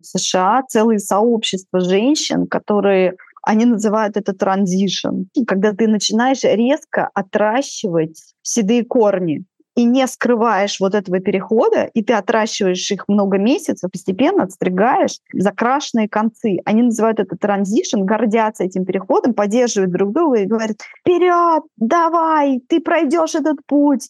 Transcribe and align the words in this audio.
В 0.00 0.06
США 0.06 0.62
целые 0.68 0.98
сообщества 0.98 1.80
женщин, 1.80 2.46
которые 2.46 3.16
они 3.42 3.64
называют 3.64 4.16
это 4.16 4.32
транзишн, 4.32 5.24
когда 5.46 5.72
ты 5.72 5.88
начинаешь 5.88 6.42
резко 6.42 7.10
отращивать 7.14 8.34
седые 8.42 8.84
корни 8.84 9.44
и 9.76 9.84
не 9.84 10.06
скрываешь 10.06 10.80
вот 10.80 10.94
этого 10.94 11.20
перехода, 11.20 11.84
и 11.94 12.02
ты 12.02 12.12
отращиваешь 12.14 12.90
их 12.90 13.04
много 13.08 13.38
месяцев, 13.38 13.90
постепенно 13.90 14.42
отстригаешь 14.42 15.18
закрашенные 15.32 16.08
концы. 16.08 16.58
Они 16.64 16.82
называют 16.82 17.20
это 17.20 17.36
транзишн, 17.36 18.02
гордятся 18.02 18.64
этим 18.64 18.84
переходом, 18.84 19.32
поддерживают 19.32 19.92
друг 19.92 20.12
друга 20.12 20.40
и 20.40 20.46
говорят, 20.46 20.76
вперед, 21.00 21.62
давай, 21.76 22.60
ты 22.68 22.80
пройдешь 22.80 23.34
этот 23.34 23.58
путь. 23.66 24.08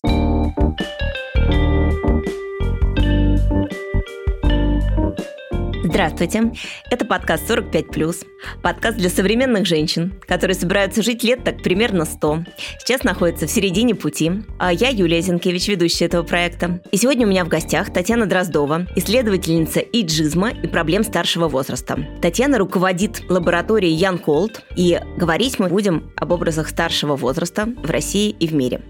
Здравствуйте. 6.01 6.53
Это 6.91 7.05
подкаст 7.05 7.51
«45+,» 7.51 8.25
подкаст 8.63 8.97
для 8.97 9.11
современных 9.11 9.67
женщин, 9.67 10.19
которые 10.27 10.55
собираются 10.55 11.03
жить 11.03 11.23
лет 11.23 11.45
так 11.45 11.63
примерно 11.63 12.07
100. 12.07 12.45
Сейчас 12.79 13.05
находятся 13.05 13.47
в 13.47 13.51
середине 13.51 13.95
пути. 13.95 14.33
А 14.59 14.73
я 14.73 14.89
Юлия 14.89 15.21
Зинкевич, 15.21 15.69
ведущая 15.69 16.07
этого 16.07 16.23
проекта. 16.23 16.81
И 16.91 16.97
сегодня 16.97 17.27
у 17.27 17.29
меня 17.29 17.45
в 17.45 17.49
гостях 17.49 17.93
Татьяна 17.93 18.25
Дроздова, 18.25 18.87
исследовательница 18.97 19.81
иджизма 19.81 20.49
и 20.49 20.67
проблем 20.67 21.05
старшего 21.05 21.49
возраста. 21.49 21.99
Татьяна 22.23 22.57
руководит 22.57 23.21
лабораторией 23.29 23.93
Ян 23.93 24.17
Колд, 24.17 24.63
и 24.77 24.99
говорить 25.19 25.59
мы 25.59 25.69
будем 25.69 26.15
об 26.17 26.33
образах 26.33 26.71
старшего 26.71 27.15
возраста 27.15 27.69
в 27.83 27.91
России 27.91 28.31
и 28.31 28.47
в 28.47 28.55
мире. 28.55 28.81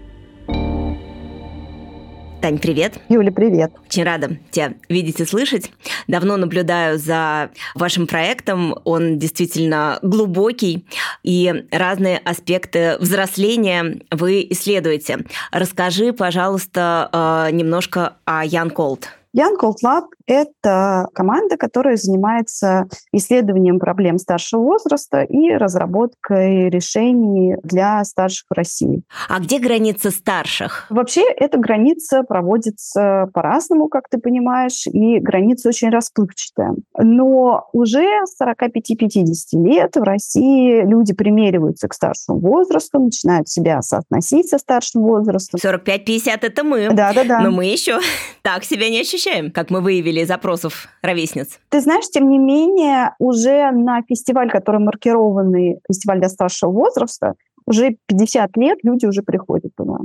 Тань, 2.41 2.57
привет. 2.57 2.95
Юля, 3.07 3.31
привет. 3.31 3.71
Очень 3.85 4.03
рада 4.03 4.39
тебя 4.49 4.73
видеть 4.89 5.19
и 5.19 5.25
слышать. 5.25 5.71
Давно 6.07 6.37
наблюдаю 6.37 6.97
за 6.97 7.51
вашим 7.75 8.07
проектом. 8.07 8.75
Он 8.83 9.19
действительно 9.19 9.99
глубокий, 10.01 10.87
и 11.21 11.65
разные 11.71 12.17
аспекты 12.17 12.97
взросления 12.99 14.01
вы 14.09 14.47
исследуете. 14.49 15.19
Расскажи, 15.51 16.13
пожалуйста, 16.13 17.47
э, 17.47 17.51
немножко 17.51 18.17
о 18.25 18.43
Ян 18.43 18.71
Колд. 18.71 19.07
Young 19.37 19.57
Gold 19.57 19.77
Lab— 19.83 20.07
это 20.27 21.07
команда, 21.13 21.57
которая 21.57 21.95
занимается 21.95 22.87
исследованием 23.11 23.79
проблем 23.79 24.17
старшего 24.17 24.61
возраста 24.61 25.21
и 25.21 25.51
разработкой 25.51 26.69
решений 26.69 27.55
для 27.63 28.03
старших 28.03 28.45
в 28.49 28.53
России. 28.53 29.03
А 29.29 29.39
где 29.39 29.59
граница 29.59 30.11
старших? 30.11 30.87
Вообще 30.89 31.23
эта 31.23 31.57
граница 31.57 32.23
проводится 32.23 33.29
по-разному, 33.33 33.87
как 33.87 34.09
ты 34.09 34.17
понимаешь, 34.17 34.87
и 34.87 35.19
граница 35.19 35.69
очень 35.69 35.89
расплывчатая. 35.89 36.75
Но 36.97 37.67
уже 37.73 38.05
с 38.25 38.39
45-50 38.41 39.63
лет 39.63 39.95
в 39.95 40.03
России 40.03 40.83
люди 40.83 41.13
примериваются 41.13 41.87
к 41.87 41.93
старшему 41.93 42.39
возрасту, 42.39 42.99
начинают 42.99 43.47
себя 43.49 43.81
соотносить 43.81 44.49
со 44.49 44.57
старшим 44.57 45.01
возрастом. 45.01 45.59
45-50— 45.63 46.39
это 46.41 46.63
мы. 46.63 46.89
Да-да-да. 46.91 47.41
Но 47.41 47.51
мы 47.51 47.65
еще 47.65 47.99
так 48.41 48.63
себя 48.63 48.89
не 48.89 49.01
ощущаем, 49.01 49.51
как 49.51 49.69
мы 49.69 49.81
выявили 49.81 50.20
из 50.21 50.31
опросов 50.31 50.87
ровесниц? 51.01 51.59
Ты 51.69 51.81
знаешь, 51.81 52.09
тем 52.09 52.29
не 52.29 52.37
менее, 52.37 53.15
уже 53.19 53.71
на 53.71 54.01
фестиваль, 54.03 54.49
который 54.49 54.79
маркированный 54.79 55.79
фестиваль 55.87 56.19
для 56.19 56.29
старшего 56.29 56.71
возраста, 56.71 57.33
уже 57.65 57.97
50 58.07 58.57
лет 58.57 58.79
люди 58.83 59.05
уже 59.05 59.21
приходят 59.23 59.73
туда. 59.75 59.97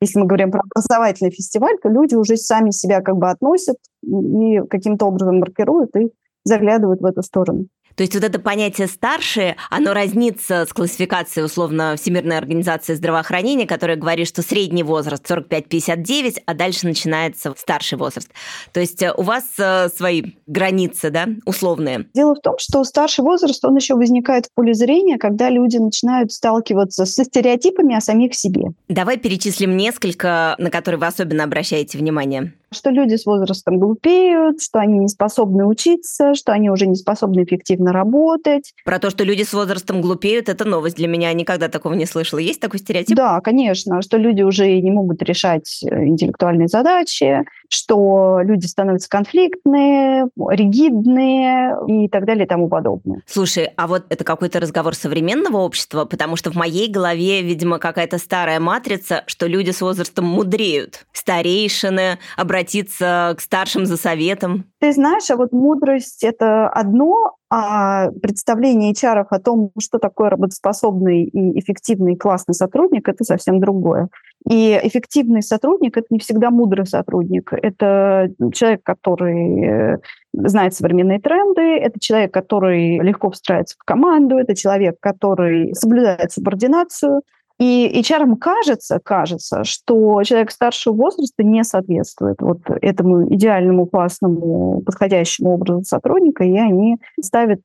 Если 0.00 0.18
мы 0.18 0.26
говорим 0.26 0.50
про 0.50 0.60
образовательный 0.60 1.30
фестиваль, 1.30 1.76
то 1.82 1.88
люди 1.88 2.14
уже 2.14 2.36
сами 2.36 2.70
себя 2.70 3.00
как 3.00 3.16
бы 3.16 3.30
относят 3.30 3.76
и 4.02 4.60
каким-то 4.68 5.06
образом 5.06 5.38
маркируют 5.38 5.96
и 5.96 6.10
заглядывают 6.44 7.00
в 7.00 7.06
эту 7.06 7.22
сторону. 7.22 7.66
То 7.96 8.02
есть 8.02 8.14
вот 8.14 8.24
это 8.24 8.38
понятие 8.38 8.88
«старшие», 8.88 9.56
оно 9.70 9.94
разнится 9.94 10.66
с 10.68 10.72
классификацией, 10.72 11.44
условно, 11.44 11.96
Всемирной 11.96 12.38
организации 12.38 12.94
здравоохранения, 12.94 13.66
которая 13.66 13.96
говорит, 13.96 14.26
что 14.26 14.42
средний 14.42 14.82
возраст 14.82 15.24
45-59, 15.30 16.38
а 16.44 16.54
дальше 16.54 16.86
начинается 16.86 17.54
старший 17.56 17.98
возраст. 17.98 18.28
То 18.72 18.80
есть 18.80 19.02
э, 19.02 19.12
у 19.16 19.22
вас 19.22 19.44
э, 19.58 19.88
свои 19.88 20.22
границы, 20.46 21.10
да, 21.10 21.28
условные? 21.44 22.06
Дело 22.14 22.34
в 22.34 22.40
том, 22.40 22.56
что 22.58 22.82
старший 22.84 23.24
возраст, 23.24 23.64
он 23.64 23.76
еще 23.76 23.94
возникает 23.94 24.46
в 24.46 24.54
поле 24.54 24.74
зрения, 24.74 25.18
когда 25.18 25.48
люди 25.48 25.76
начинают 25.76 26.32
сталкиваться 26.32 27.06
со 27.06 27.24
стереотипами 27.24 27.94
о 27.94 28.00
самих 28.00 28.34
себе. 28.34 28.72
Давай 28.88 29.18
перечислим 29.18 29.76
несколько, 29.76 30.56
на 30.58 30.70
которые 30.70 30.98
вы 30.98 31.06
особенно 31.06 31.44
обращаете 31.44 31.98
внимание 31.98 32.52
что 32.74 32.90
люди 32.90 33.16
с 33.16 33.26
возрастом 33.26 33.78
глупеют, 33.78 34.60
что 34.60 34.80
они 34.80 34.98
не 34.98 35.08
способны 35.08 35.66
учиться, 35.66 36.34
что 36.34 36.52
они 36.52 36.70
уже 36.70 36.86
не 36.86 36.96
способны 36.96 37.44
эффективно 37.44 37.92
работать. 37.92 38.72
Про 38.84 38.98
то, 38.98 39.10
что 39.10 39.24
люди 39.24 39.42
с 39.42 39.52
возрастом 39.52 40.00
глупеют, 40.00 40.48
это 40.48 40.64
новость 40.64 40.96
для 40.96 41.08
меня. 41.08 41.32
Никогда 41.32 41.68
такого 41.68 41.94
не 41.94 42.06
слышала. 42.06 42.38
Есть 42.38 42.60
такой 42.60 42.80
стереотип? 42.80 43.16
Да, 43.16 43.40
конечно, 43.40 44.02
что 44.02 44.16
люди 44.16 44.42
уже 44.42 44.80
не 44.80 44.90
могут 44.90 45.22
решать 45.22 45.82
э, 45.82 46.06
интеллектуальные 46.06 46.68
задачи, 46.68 47.44
что 47.68 48.40
люди 48.42 48.66
становятся 48.66 49.08
конфликтные, 49.08 50.28
ригидные 50.50 51.76
и 51.88 52.08
так 52.08 52.24
далее 52.24 52.44
и 52.44 52.48
тому 52.48 52.68
подобное. 52.68 53.22
Слушай, 53.26 53.70
а 53.76 53.86
вот 53.86 54.04
это 54.08 54.24
какой-то 54.24 54.60
разговор 54.60 54.94
современного 54.94 55.58
общества, 55.58 56.04
потому 56.04 56.36
что 56.36 56.50
в 56.50 56.54
моей 56.54 56.90
голове, 56.90 57.42
видимо, 57.42 57.78
какая-то 57.78 58.18
старая 58.18 58.60
матрица, 58.60 59.24
что 59.26 59.46
люди 59.46 59.70
с 59.70 59.80
возрастом 59.80 60.24
мудреют. 60.24 61.06
Старейшины, 61.12 62.18
обратиться 62.64 63.34
к 63.36 63.40
старшим 63.40 63.86
за 63.86 63.96
советом. 63.96 64.64
Ты 64.80 64.92
знаешь, 64.92 65.30
а 65.30 65.36
вот 65.36 65.52
мудрость– 65.52 66.22
это 66.24 66.68
одно, 66.68 67.36
а 67.50 68.10
представление 68.22 68.92
HR 68.92 69.26
о 69.30 69.38
том, 69.38 69.70
что 69.78 69.98
такое 69.98 70.30
работоспособный 70.30 71.24
и 71.24 71.58
эффективный 71.60 72.16
классный 72.16 72.54
сотрудник, 72.54 73.08
это 73.08 73.24
совсем 73.24 73.60
другое. 73.60 74.08
И 74.48 74.78
эффективный 74.82 75.42
сотрудник– 75.42 75.96
это 75.98 76.06
не 76.10 76.18
всегда 76.18 76.50
мудрый 76.50 76.86
сотрудник. 76.86 77.52
Это 77.52 78.30
человек, 78.52 78.82
который 78.82 79.64
э, 79.64 79.98
знает 80.32 80.74
современные 80.74 81.20
тренды, 81.20 81.62
это 81.62 82.00
человек, 82.00 82.32
который 82.32 82.98
легко 82.98 83.30
встраивается 83.30 83.76
в 83.78 83.84
команду, 83.84 84.36
это 84.36 84.54
человек, 84.54 84.96
который 85.00 85.74
соблюдает 85.74 86.32
субординацию, 86.32 87.20
и 87.58 88.00
HR 88.00 88.36
кажется, 88.36 89.00
кажется, 89.02 89.64
что 89.64 90.22
человек 90.24 90.50
старшего 90.50 90.94
возраста 90.94 91.44
не 91.44 91.62
соответствует 91.62 92.40
вот 92.40 92.58
этому 92.82 93.32
идеальному, 93.32 93.86
классному, 93.86 94.82
подходящему 94.84 95.54
образу 95.54 95.84
сотрудника, 95.84 96.44
и 96.44 96.56
они 96.56 96.98
ставят 97.20 97.60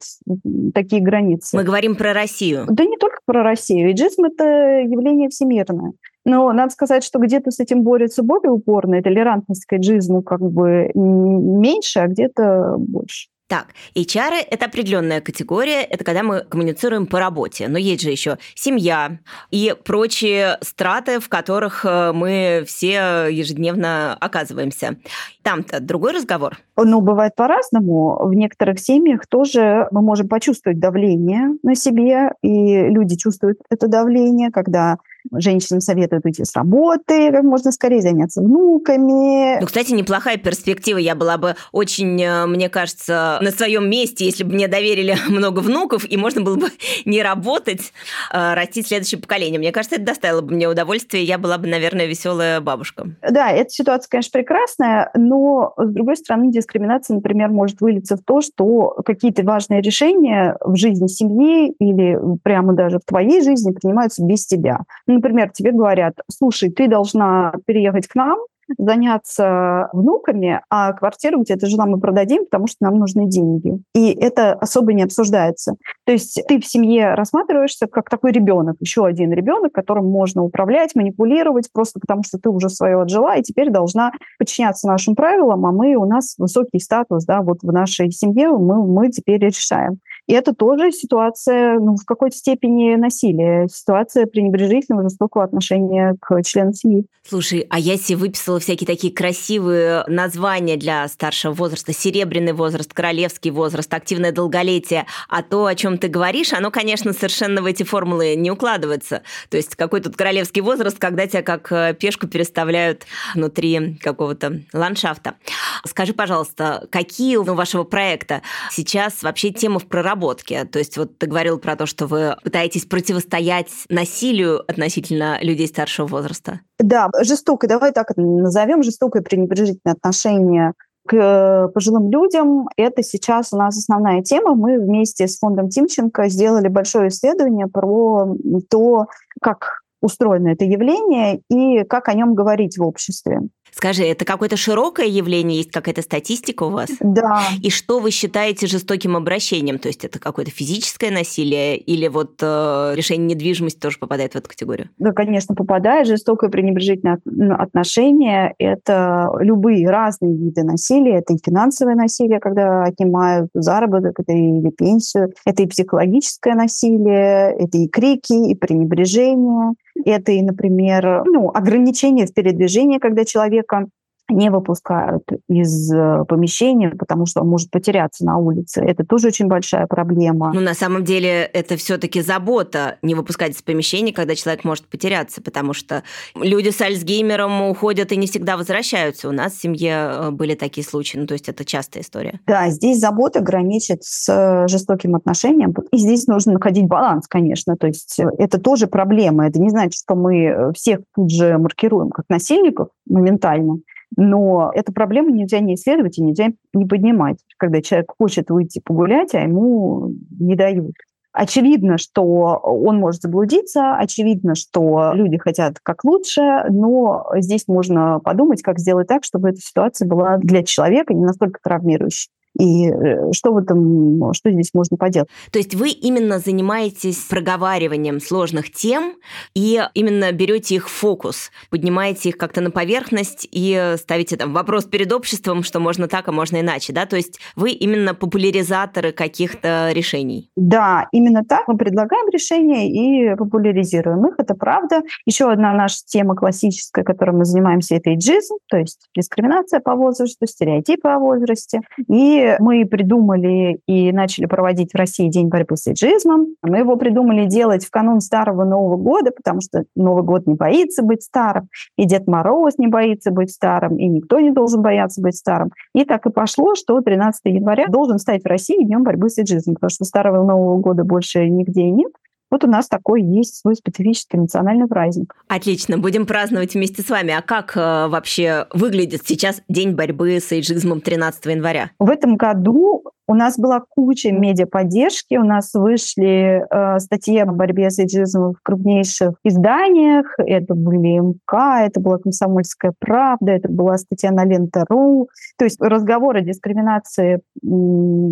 такие 0.74 1.02
границы. 1.02 1.58
Мы 1.58 1.64
говорим 1.64 1.96
про 1.96 2.14
Россию. 2.14 2.66
Да 2.70 2.86
не 2.86 2.98
только 2.98 3.18
про 3.26 3.44
Россию. 3.44 3.92
Иджизм– 3.92 4.26
это 4.26 4.82
явление 4.82 5.30
всемирное. 5.30 5.94
Но 6.26 6.52
надо 6.52 6.72
сказать, 6.72 7.04
что 7.04 7.18
где-то 7.18 7.50
с 7.50 7.60
этим 7.60 7.82
борется 7.82 8.22
более 8.22 8.52
упорно, 8.52 8.96
и 8.96 9.02
толерантность 9.02 9.66
к 9.66 9.74
иджизму 9.74 10.22
как 10.22 10.42
бы 10.42 10.92
меньше, 10.94 12.00
а 12.00 12.08
где-то 12.08 12.76
больше. 12.78 13.30
Так, 13.50 13.70
HR– 13.96 14.46
это 14.52 14.68
определенная 14.68 15.22
категория, 15.22 15.82
это 15.82 16.04
когда 16.04 16.22
мы 16.22 16.42
коммуницируем 16.42 17.08
по 17.08 17.20
работе. 17.20 17.68
Но 17.68 17.80
есть 17.80 18.04
же 18.04 18.12
еще 18.12 18.38
семья 18.54 19.18
и 19.50 19.76
прочие 19.84 20.60
страты, 20.62 21.20
в 21.20 21.30
которых 21.30 21.84
э, 21.84 22.12
мы 22.14 22.64
все 22.68 23.26
ежедневно 23.28 24.14
оказываемся. 24.14 24.98
Там-то 25.42 25.80
другой 25.80 26.12
разговор? 26.12 26.60
Ну, 26.78 27.02
бывает 27.02 27.34
по-разному. 27.36 28.20
В 28.24 28.36
некоторых 28.36 28.80
семьях 28.80 29.26
тоже 29.26 29.88
мы 29.90 30.04
можем 30.04 30.28
почувствовать 30.28 30.80
давление 30.80 31.58
на 31.64 31.74
себе, 31.74 32.34
и 32.44 32.88
люди 32.88 33.18
чувствуют 33.18 33.58
это 33.72 33.88
давление, 33.88 34.52
когда 34.52 35.00
Женщинам 35.32 35.82
советуют 35.82 36.26
уйти 36.26 36.44
с 36.44 36.56
работы, 36.56 37.32
как 37.32 37.44
можно 37.44 37.72
скорее 37.72 38.02
заняться 38.02 38.42
внуками. 38.42 39.60
Ну, 39.60 39.66
кстати, 39.66 39.92
неплохая 39.92 40.38
перспектива. 40.38 40.98
Я 40.98 41.16
была 41.16 41.38
бы 41.38 41.56
очень, 41.72 42.22
э, 42.22 42.46
мне 42.46 42.70
кажется, 42.70 43.40
на 43.42 43.52
своем 43.52 43.90
месте, 43.90 44.26
если 44.26 44.44
бы 44.44 44.54
мне 44.54 44.68
доверили 44.68 45.16
много 45.30 45.60
внуков, 45.60 46.06
и 46.10 46.18
можно 46.18 46.42
было 46.42 46.56
бы 46.56 46.68
не 47.06 47.22
работать, 47.22 47.94
а 48.32 48.56
растить 48.56 48.88
следующее 48.88 49.22
поколение. 49.22 49.60
Мне 49.60 49.72
кажется, 49.72 49.96
это 49.96 50.06
доставило 50.06 50.42
бы 50.42 50.54
мне 50.54 50.68
удовольствие. 50.68 51.24
Я 51.24 51.38
была 51.38 51.58
бы, 51.58 51.68
наверное, 51.68 52.06
веселая 52.06 52.62
бабушка. 52.62 53.08
Да, 53.30 53.52
эта 53.52 53.70
ситуация, 53.70 54.10
конечно, 54.10 54.32
прекрасная, 54.34 55.12
но, 55.16 55.74
с 55.78 55.90
другой 55.90 56.18
стороны, 56.18 56.52
дискриминация, 56.52 57.16
например, 57.16 57.50
может 57.50 57.82
вылиться 57.82 58.18
в 58.18 58.24
то, 58.24 58.42
что 58.42 58.96
какие-то 59.06 59.44
важные 59.44 59.82
решения 59.82 60.58
в 60.62 60.76
жизни 60.76 61.08
семьи 61.08 61.74
или 61.80 62.18
прямо 62.44 62.74
даже 62.74 62.98
в 62.98 63.06
твоей 63.06 63.42
жизни 63.42 63.72
принимаются 63.72 64.24
без 64.24 64.46
тебя. 64.46 64.82
Например, 65.20 65.52
тебе 65.52 65.74
говорят, 65.74 66.14
слушай, 66.32 66.72
ты 66.72 66.88
должна 66.88 67.52
переехать 67.66 68.08
к 68.08 68.16
нам, 68.16 68.40
заняться 68.78 69.90
внуками, 69.92 70.62
а 70.70 70.94
квартиру, 70.94 71.42
где 71.42 71.58
ты 71.58 71.66
жила, 71.66 71.86
мы 71.86 72.00
продадим, 72.00 72.46
потому 72.46 72.68
что 72.68 72.78
нам 72.82 72.96
нужны 72.96 73.28
деньги. 73.28 73.82
И 73.94 74.12
это 74.12 74.54
особо 74.54 74.94
не 74.94 75.04
обсуждается. 75.04 75.74
То 76.06 76.14
есть 76.14 76.42
ты 76.48 76.62
в 76.62 76.66
семье 76.66 77.16
рассматриваешься 77.16 77.88
как 77.88 78.10
такой 78.10 78.32
ребенок, 78.32 78.78
еще 78.80 79.06
один 79.06 79.34
ребенок, 79.34 79.74
которым 79.74 80.06
можно 80.10 80.44
управлять, 80.44 80.96
манипулировать, 80.96 81.70
просто 81.74 82.00
потому 82.00 82.24
что 82.24 82.38
ты 82.38 82.50
уже 82.50 82.70
свое 82.70 83.02
отжила 83.02 83.36
и 83.36 83.42
теперь 83.42 83.72
должна 83.72 84.14
подчиняться 84.38 84.88
нашим 84.88 85.16
правилам, 85.16 85.66
а 85.66 85.72
мы, 85.72 85.96
у 85.96 86.06
нас 86.06 86.36
высокий 86.38 86.80
статус, 86.80 87.26
да, 87.26 87.42
вот 87.42 87.58
в 87.62 87.74
нашей 87.74 88.12
семье 88.12 88.52
мы, 88.52 88.86
мы 88.86 89.10
теперь 89.10 89.44
решаем. 89.44 90.00
И 90.30 90.34
это 90.34 90.54
тоже 90.54 90.92
ситуация, 90.92 91.80
ну, 91.80 91.96
в 91.96 92.06
какой-то 92.06 92.38
степени 92.38 92.94
насилия, 92.94 93.68
ситуация 93.68 94.28
пренебрежительного, 94.28 95.10
жестокого 95.10 95.44
отношения 95.44 96.16
к 96.22 96.44
членам 96.44 96.72
семьи. 96.72 97.08
Слушай, 97.28 97.66
а 97.72 97.80
я 97.80 97.98
себе 97.98 98.18
выписала 98.18 98.60
всякие 98.60 98.86
такие 98.86 99.12
красивые 99.12 100.04
названия 100.06 100.78
для 100.78 101.08
старшего 101.08 101.54
возраста. 101.54 101.94
Серебряный 101.94 102.54
возраст, 102.54 102.94
королевский 102.94 103.50
возраст, 103.50 103.92
активное 103.92 104.32
долголетие. 104.32 105.08
А 105.30 105.42
то, 105.42 105.66
о 105.66 105.74
чем 105.74 105.98
ты 105.98 106.10
говоришь, 106.10 106.54
оно, 106.54 106.70
конечно, 106.70 107.12
совершенно 107.12 107.64
в 107.64 107.66
эти 107.66 107.82
формулы 107.82 108.36
не 108.36 108.52
укладывается. 108.52 109.24
То 109.50 109.58
есть 109.58 109.76
какой 109.76 110.00
тут 110.02 110.16
королевский 110.16 110.62
возраст, 110.62 111.00
когда 111.00 111.26
тебя 111.26 111.42
как 111.42 111.72
э, 111.72 111.96
пешку 112.00 112.28
переставляют 112.28 113.08
внутри 113.34 113.96
какого-то 113.96 114.62
ландшафта. 114.74 115.38
Скажи, 115.86 116.14
пожалуйста, 116.14 116.88
какие 116.92 117.38
у 117.38 117.44
вашего 117.44 117.84
проекта 117.84 118.44
сейчас 118.70 119.24
вообще 119.24 119.50
темы 119.50 119.80
в 119.80 119.88
проработке? 119.88 120.19
Проработки. 120.20 120.68
То 120.72 120.80
есть 120.80 120.98
вот 120.98 121.18
ты 121.18 121.28
говорил 121.28 121.60
про 121.60 121.76
то, 121.76 121.86
что 121.86 122.06
вы 122.06 122.36
пытаетесь 122.44 122.86
противостоять 122.86 123.72
насилию 123.90 124.62
относительно 124.70 125.40
людей 125.42 125.68
старшего 125.68 126.08
возраста. 126.08 126.62
Да, 126.80 127.10
жестокое, 127.22 127.70
давай 127.70 127.92
так 127.92 128.12
назовем, 128.16 128.84
жестокое 128.84 129.22
пренебрежительное 129.22 129.94
отношение 129.94 130.74
к 131.08 131.14
э, 131.14 131.68
пожилым 131.74 132.12
людям. 132.12 132.68
Это 132.78 133.04
сейчас 133.04 133.54
у 133.54 133.58
нас 133.58 133.78
основная 133.78 134.22
тема. 134.22 134.56
Мы 134.56 134.80
вместе 134.80 135.28
с 135.28 135.40
фондом 135.40 135.70
Тимченко 135.70 136.30
сделали 136.30 136.68
большое 136.68 137.08
исследование 137.08 137.68
про 137.68 138.36
то, 138.70 139.08
как 139.42 139.82
устроено 140.02 140.50
это 140.50 140.66
явление 140.66 141.42
и 141.50 141.84
как 141.84 142.08
о 142.10 142.14
нем 142.14 142.36
говорить 142.36 142.78
в 142.78 142.84
обществе. 142.84 143.42
Скажи, 143.72 144.04
это 144.04 144.26
какое-то 144.26 144.58
широкое 144.58 145.06
явление, 145.06 145.58
есть 145.58 145.72
какая-то 145.72 146.02
статистика 146.02 146.64
у 146.64 146.70
вас? 146.70 146.90
Да. 147.00 147.42
И 147.62 147.70
что 147.70 148.00
вы 148.00 148.12
считаете 148.12 148.68
жестоким 148.68 149.16
обращением? 149.16 149.80
То 149.80 149.88
есть 149.88 150.04
это 150.04 150.20
какое-то 150.20 150.52
физическое 150.52 151.12
насилие 151.12 151.78
или 151.78 152.08
вот 152.08 152.40
э, 152.42 152.94
решение 152.96 153.36
недвижимости 153.36 153.80
тоже 153.80 154.00
попадает 154.00 154.34
в 154.34 154.36
эту 154.38 154.50
категорию? 154.50 154.90
Да, 154.98 155.12
конечно, 155.12 155.56
попадает. 155.56 156.08
Жестокое 156.08 156.50
пренебрежительное 156.50 157.20
ну, 157.26 157.56
отношение– 157.56 158.54
это 158.60 159.30
любые 159.40 159.88
разные 159.90 160.36
виды 160.36 160.64
насилия. 160.64 161.20
Это 161.20 161.34
и 161.34 161.38
финансовое 161.44 161.96
насилие, 161.96 162.40
когда 162.40 162.84
отнимают 162.84 163.50
заработок, 163.54 164.20
это 164.20 164.34
и 164.34 164.62
пенсию, 164.72 165.32
это 165.46 165.64
и 165.64 165.68
психологическое 165.68 166.56
насилие, 166.56 167.56
это 167.58 167.78
и 167.78 167.88
крики, 167.88 168.52
и 168.52 168.56
пренебрежение, 168.56 169.74
это 170.06 170.32
и, 170.32 170.42
например, 170.42 171.24
ну, 171.26 171.50
ограничение 171.54 172.26
в 172.26 172.34
передвижении, 172.34 173.00
когда 173.00 173.26
человека 173.26 173.88
не 174.30 174.50
выпускают 174.50 175.24
из 175.48 175.92
э, 175.92 176.24
помещения, 176.28 176.90
потому 176.90 177.26
что 177.26 177.42
он 177.42 177.48
может 177.48 177.72
потеряться 177.72 178.26
на 178.26 178.38
улице. 178.38 178.82
Это 178.82 179.04
тоже 179.04 179.28
очень 179.28 179.48
большая 179.48 179.88
проблема. 179.88 180.52
Ну, 180.54 180.62
на 180.62 180.74
самом 180.74 181.04
деле, 181.04 181.44
это 181.44 181.78
все-таки 181.78 182.22
забота 182.22 182.98
не 183.02 183.16
выпускать 183.16 183.52
из 183.52 183.62
помещения, 183.62 184.14
когда 184.14 184.36
человек 184.36 184.64
может 184.64 184.88
потеряться, 184.88 185.42
потому 185.42 185.74
что 185.74 186.04
люди 186.36 186.70
с 186.70 186.82
Альцгеймером 186.82 187.70
уходят 187.70 188.12
и 188.12 188.18
не 188.18 188.28
всегда 188.28 188.58
возвращаются. 188.58 189.30
У 189.30 189.32
нас 189.32 189.54
в 189.54 189.62
семье 189.62 189.92
э, 189.92 190.32
были 190.32 190.56
такие 190.56 190.86
случаи, 190.86 191.18
ну, 191.18 191.28
то 191.28 191.34
есть 191.34 191.50
это 191.50 191.66
частая 191.66 192.04
история. 192.04 192.40
Да, 192.48 192.70
здесь 192.70 193.00
забота 193.00 193.42
граничит 193.42 194.04
с 194.04 194.30
э, 194.30 194.68
жестоким 194.68 195.16
отношением, 195.16 195.74
и 195.92 195.98
здесь 195.98 196.28
нужно 196.28 196.54
находить 196.54 196.88
баланс, 196.88 197.28
конечно, 197.28 197.76
то 197.78 197.88
есть 197.88 198.20
это 198.38 198.60
тоже 198.60 198.88
проблема. 198.88 199.48
Это 199.48 199.60
не 199.60 199.70
значит, 199.70 199.94
что 199.94 200.16
мы 200.16 200.72
всех 200.76 201.00
тут 201.16 201.32
же 201.32 201.58
маркируем 201.58 202.10
как 202.10 202.26
насильников 202.30 202.90
моментально, 203.08 203.80
но 204.18 204.72
эту 204.74 204.94
проблему 204.94 205.30
нельзя 205.30 205.60
не 205.60 205.76
исследовать 205.76 206.18
и 206.18 206.24
нельзя 206.24 206.48
не 206.74 206.86
поднимать, 206.86 207.38
когда 207.58 207.82
человек 207.82 208.12
хочет 208.18 208.50
выйти 208.50 208.82
погулять, 208.84 209.34
а 209.36 209.42
ему 209.42 210.12
не 210.40 210.56
дают. 210.56 210.94
Очевидно, 211.32 211.98
что 212.00 212.24
он 212.24 212.98
может 212.98 213.22
заблудиться, 213.22 213.96
очевидно, 213.96 214.56
что 214.56 215.12
люди 215.14 215.38
хотят 215.38 215.80
как 215.82 216.04
лучше, 216.04 216.66
но 216.70 217.28
здесь 217.36 217.68
можно 217.68 218.20
подумать, 218.20 218.64
как 218.64 218.80
сделать 218.80 219.08
так, 219.08 219.24
чтобы 219.24 219.50
эта 219.50 219.60
ситуация 219.60 220.08
была 220.08 220.38
для 220.38 220.64
человека 220.64 221.14
не 221.14 221.24
настолько 221.24 221.60
травмирующей. 221.64 222.30
И 222.60 222.90
э, 222.90 223.32
что 223.32 223.54
в 223.54 223.58
этом, 223.58 224.34
что 224.34 224.52
здесь 224.52 224.72
можно 224.74 224.98
поделать? 224.98 225.30
То 225.52 225.60
есть 225.60 225.76
вы 225.76 225.90
именно 225.90 226.40
занимаетесь 226.40 227.18
проговариванием 227.30 228.20
сложных 228.20 228.72
тем 228.72 229.16
и 229.56 229.82
именно 229.94 230.32
берете 230.32 230.76
их 230.76 230.90
в 230.90 230.92
фокус, 230.92 231.52
поднимаете 231.70 232.30
их 232.30 232.38
как-то 232.38 232.62
на 232.62 232.72
поверхность 232.72 233.48
и 233.52 233.96
ставите 233.98 234.38
там 234.38 234.54
вопрос 234.54 234.86
перед 234.86 235.12
обществом, 235.12 235.64
что 235.64 235.80
можно 235.80 236.08
так, 236.08 236.28
а 236.28 236.32
можно 236.32 236.60
иначе, 236.60 236.94
да? 236.94 237.06
То 237.06 237.16
есть 237.16 237.40
вы 237.56 237.72
именно 237.72 238.14
популяризаторы 238.14 239.12
каких-то 239.12 239.92
решений? 239.94 240.52
Да, 240.56 241.08
именно 241.12 241.44
так. 241.44 241.68
Мы 241.68 241.78
предлагаем 241.78 242.30
решения 242.30 242.90
и 242.90 243.36
популяризируем 243.36 244.26
их, 244.28 244.36
это 244.38 244.56
правда. 244.56 245.02
Еще 245.26 245.50
одна 245.50 245.74
наша 245.74 246.00
тема 246.06 246.36
классическая, 246.36 247.04
которой 247.04 247.32
мы 247.32 247.46
занимаемся, 247.46 247.96
это 247.96 248.14
иджизм, 248.14 248.56
то 248.68 248.78
есть 248.78 249.08
дискриминация 249.16 249.80
по 249.80 249.96
возрасту, 249.96 250.46
стереотипы 250.46 251.08
о 251.08 251.20
возрасте. 251.20 251.82
И 252.10 252.49
мы 252.60 252.86
придумали 252.86 253.80
и 253.88 254.12
начали 254.12 254.46
проводить 254.46 254.94
в 254.94 254.98
России 254.98 255.30
День 255.30 255.48
борьбы 255.48 255.78
с 255.78 255.88
эйджизмом. 255.88 256.56
Мы 256.62 256.80
его 256.80 256.96
придумали 256.96 257.46
делать 257.46 257.86
в 257.86 257.92
канун 257.92 258.22
Старого 258.22 258.64
Нового 258.64 258.98
года, 258.98 259.32
потому 259.32 259.62
что 259.62 259.84
Новый 259.96 260.24
год 260.24 260.48
не 260.48 260.56
боится 260.56 261.04
быть 261.04 261.24
старым, 261.24 261.70
и 261.98 262.06
Дед 262.06 262.28
Мороз 262.28 262.78
не 262.78 262.88
боится 262.88 263.32
быть 263.32 263.52
старым, 263.52 263.98
и 263.98 264.08
никто 264.08 264.40
не 264.40 264.52
должен 264.52 264.82
бояться 264.82 265.22
быть 265.22 265.36
старым. 265.36 265.72
И 265.94 266.06
так 266.06 266.26
и 266.26 266.32
пошло, 266.32 266.76
что 266.76 267.00
13 267.02 267.42
января 267.46 267.88
должен 267.88 268.20
стать 268.20 268.44
в 268.44 268.48
России 268.48 268.84
Днем 268.84 269.04
борьбы 269.04 269.30
с 269.30 269.38
эйджизмом, 269.38 269.76
потому 269.76 269.90
что 269.90 270.06
Старого 270.06 270.44
Нового 270.44 270.80
года 270.80 271.04
больше 271.04 271.48
нигде 271.48 271.90
нет. 271.90 272.12
Вот 272.50 272.64
у 272.64 272.68
нас 272.68 272.88
такой 272.88 273.22
есть 273.22 273.60
свой 273.60 273.76
специфический 273.76 274.38
национальный 274.38 274.88
праздник. 274.88 275.36
Отлично, 275.48 275.98
будем 275.98 276.26
праздновать 276.26 276.74
вместе 276.74 277.02
с 277.02 277.10
вами. 277.10 277.34
А 277.34 277.42
как 277.42 277.76
э, 277.76 278.08
вообще 278.08 278.68
выглядит 278.74 279.22
сейчас 279.26 279.62
День 279.68 279.94
борьбы 279.94 280.40
с 280.40 280.52
эйджизмом 280.52 281.02
13 281.02 281.46
января? 281.46 281.92
В 282.00 282.10
этом 282.10 282.36
году 282.36 283.04
у 283.30 283.36
нас 283.36 283.60
была 283.60 283.80
куча 283.88 284.32
медиаподдержки, 284.32 285.38
у 285.38 285.44
нас 285.44 285.76
вышли 285.76 286.64
э, 286.68 287.00
статьи 287.00 287.38
о 287.38 287.46
борьбе 287.46 287.92
с 287.92 288.00
эйджизмом 288.00 288.56
в 288.56 288.64
крупнейших 288.64 289.36
изданиях. 289.44 290.26
Это 290.40 290.74
были 290.74 291.20
МК, 291.20 291.86
это 291.86 292.00
была 292.00 292.18
«Комсомольская 292.18 292.92
правда», 292.98 293.52
это 293.52 293.70
была 293.70 294.00
статья 294.00 294.32
на 294.32 294.46
Лента.ру. 294.46 295.30
То 295.60 295.66
есть 295.66 295.80
разговор 295.80 296.38
о 296.38 296.42
дискриминации 296.42 297.42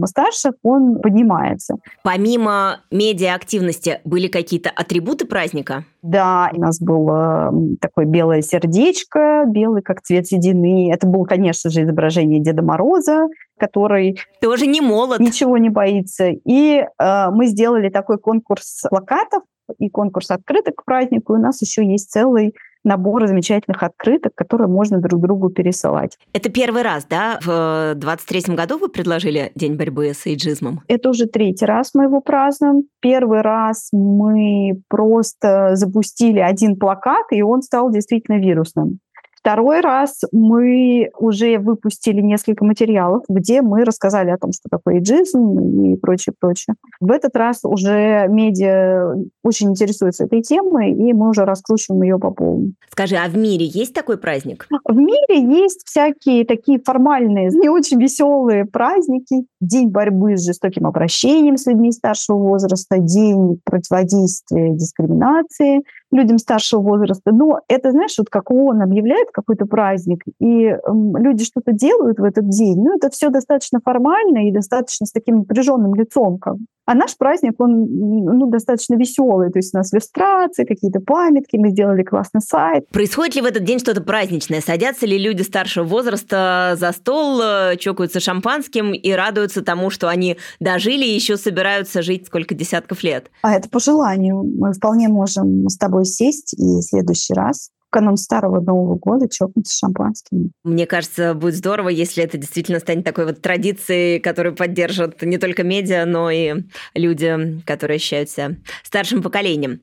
старших, 0.07 0.53
он 0.63 0.99
поднимается. 0.99 1.75
Помимо 2.03 2.79
медиа-активности 2.89 3.99
были 4.03 4.27
какие-то 4.27 4.71
атрибуты 4.75 5.27
праздника? 5.27 5.83
Да, 6.01 6.49
у 6.55 6.59
нас 6.59 6.79
было 6.79 7.53
такое 7.81 8.05
белое 8.05 8.41
сердечко, 8.41 9.43
белый 9.45 9.83
как 9.83 10.01
цвет 10.01 10.25
седины. 10.25 10.91
Это 10.91 11.05
было, 11.05 11.25
конечно 11.25 11.69
же, 11.69 11.83
изображение 11.83 12.41
Деда 12.41 12.63
Мороза, 12.63 13.27
который... 13.57 14.19
Тоже 14.41 14.67
не 14.67 14.81
молод. 14.81 15.19
Ничего 15.19 15.57
не 15.57 15.69
боится. 15.69 16.29
И 16.29 16.83
э, 16.83 17.29
мы 17.31 17.47
сделали 17.47 17.89
такой 17.89 18.17
конкурс 18.17 18.83
плакатов 18.89 19.43
и 19.79 19.89
конкурс 19.89 20.31
открыток 20.31 20.75
к 20.75 20.85
празднику. 20.85 21.33
И 21.33 21.37
у 21.37 21.41
нас 21.41 21.61
еще 21.61 21.85
есть 21.85 22.09
целый 22.11 22.53
набор 22.87 23.27
замечательных 23.27 23.83
открыток, 23.83 24.33
которые 24.33 24.67
можно 24.67 24.99
друг 24.99 25.21
другу 25.21 25.49
пересылать. 25.49 26.17
Это 26.33 26.49
первый 26.49 26.81
раз, 26.81 27.05
да? 27.05 27.39
В 27.43 27.93
23 27.95 28.55
году 28.55 28.77
вы 28.77 28.87
предложили 28.89 29.51
День 29.55 29.75
борьбы 29.75 30.13
с 30.13 30.25
эйджизмом? 30.25 30.81
Это 30.87 31.09
уже 31.09 31.25
третий 31.27 31.65
раз 31.65 31.91
мы 31.93 32.05
его 32.05 32.21
празднуем. 32.21 32.83
Первый 33.01 33.41
раз 33.41 33.89
мы 33.91 34.81
просто 34.87 35.75
запустили 35.75 36.39
один 36.39 36.77
плакат, 36.77 37.25
и 37.31 37.41
он 37.41 37.61
стал 37.61 37.91
действительно 37.91 38.37
вирусным. 38.37 38.99
Второй 39.47 39.79
раз 39.79 40.23
мы 40.33 41.09
уже 41.17 41.57
выпустили 41.57 42.19
несколько 42.19 42.65
материалов, 42.65 43.23
где 43.29 43.61
мы 43.61 43.85
рассказали 43.85 44.29
о 44.29 44.37
том, 44.37 44.51
что 44.51 44.67
такое 44.69 44.99
иджизм 44.99 45.85
и 45.85 45.95
прочее, 45.95 46.33
прочее. 46.37 46.75
В 46.99 47.09
этот 47.09 47.33
раз 47.37 47.61
уже 47.63 48.27
медиа 48.27 49.15
очень 49.45 49.69
интересуется 49.69 50.25
этой 50.25 50.41
темой, 50.41 50.91
и 50.91 51.13
мы 51.13 51.29
уже 51.29 51.45
раскручиваем 51.45 52.03
ее 52.03 52.19
по 52.19 52.31
полной. 52.31 52.73
Скажи, 52.91 53.15
а 53.15 53.29
в 53.29 53.37
мире 53.37 53.63
есть 53.63 53.93
такой 53.93 54.17
праздник? 54.17 54.67
В 54.83 54.97
мире 54.97 55.41
есть 55.41 55.83
всякие 55.85 56.43
такие 56.43 56.81
формальные, 56.85 57.47
не 57.47 57.69
очень 57.69 58.01
веселые 58.01 58.65
праздники. 58.65 59.45
День 59.61 59.87
борьбы 59.87 60.35
с 60.35 60.45
жестоким 60.45 60.85
обращением 60.85 61.55
с 61.55 61.67
людьми 61.67 61.93
старшего 61.93 62.37
возраста, 62.37 62.97
день 62.97 63.61
противодействия 63.63 64.73
дискриминации– 64.73 65.83
людям 66.11 66.37
старшего 66.37 66.81
возраста. 66.81 67.31
Но 67.31 67.61
это, 67.67 67.91
знаешь, 67.91 68.15
вот 68.17 68.29
как 68.29 68.51
он 68.51 68.81
объявляет 68.81 69.29
какой-то 69.31 69.65
праздник, 69.65 70.23
и 70.39 70.75
люди 71.17 71.43
что-то 71.43 71.73
делают 71.73 72.19
в 72.19 72.23
этот 72.23 72.49
день, 72.49 72.77
ну, 72.77 72.95
это 72.95 73.09
все 73.09 73.29
достаточно 73.29 73.79
формально 73.83 74.47
и 74.47 74.51
достаточно 74.51 75.05
с 75.05 75.11
таким 75.11 75.37
напряженным 75.37 75.93
лицом. 75.95 76.37
Как. 76.39 76.55
А 76.87 76.95
наш 76.95 77.17
праздник, 77.17 77.59
он 77.59 77.85
ну, 77.85 78.49
достаточно 78.49 78.95
веселый. 78.95 79.51
То 79.51 79.59
есть 79.59 79.75
у 79.75 79.77
нас 79.77 79.93
иллюстрации, 79.93 80.63
какие-то 80.63 81.01
памятки, 81.01 81.57
мы 81.57 81.69
сделали 81.69 82.01
классный 82.01 82.39
сайт. 82.39 82.87
Происходит 82.89 83.35
ли 83.35 83.41
в 83.41 83.45
этот 83.45 83.65
день 83.65 83.79
что-то 83.79 84.01
праздничное? 84.01 84.61
Садятся 84.61 85.05
ли 85.05 85.17
люди 85.17 85.41
старшего 85.41 85.83
возраста 85.83 86.77
за 86.79 86.93
стол, 86.93 87.41
э, 87.41 87.75
чокаются 87.77 88.21
шампанским 88.21 88.93
и 88.93 89.11
радуются 89.11 89.61
тому, 89.61 89.89
что 89.89 90.07
они 90.07 90.37
дожили 90.61 91.03
и 91.03 91.13
еще 91.13 91.35
собираются 91.35 92.01
жить 92.01 92.27
сколько 92.27 92.55
десятков 92.55 93.03
лет? 93.03 93.31
А 93.41 93.53
это 93.53 93.67
по 93.67 93.81
желанию. 93.81 94.43
Мы 94.43 94.71
вполне 94.71 95.09
можем 95.09 95.67
с 95.67 95.77
тобой 95.77 96.05
сесть 96.05 96.53
и 96.53 96.63
в 96.63 96.81
следующий 96.83 97.33
раз 97.33 97.69
канун 97.89 98.17
Старого 98.17 98.59
Нового 98.59 98.95
года 98.95 99.27
чокнуться 99.29 99.77
шампанским. 99.77 100.51
Мне 100.63 100.85
кажется, 100.85 101.33
будет 101.33 101.55
здорово, 101.55 101.89
если 101.89 102.23
это 102.23 102.37
действительно 102.37 102.79
станет 102.79 103.05
такой 103.05 103.25
вот 103.25 103.41
традицией, 103.41 104.19
которую 104.19 104.55
поддержат 104.55 105.21
не 105.21 105.37
только 105.37 105.63
медиа, 105.63 106.05
но 106.05 106.29
и 106.29 106.63
люди, 106.93 107.61
которые 107.65 107.99
считаются 107.99 108.57
старшим 108.83 109.21
поколением. 109.21 109.81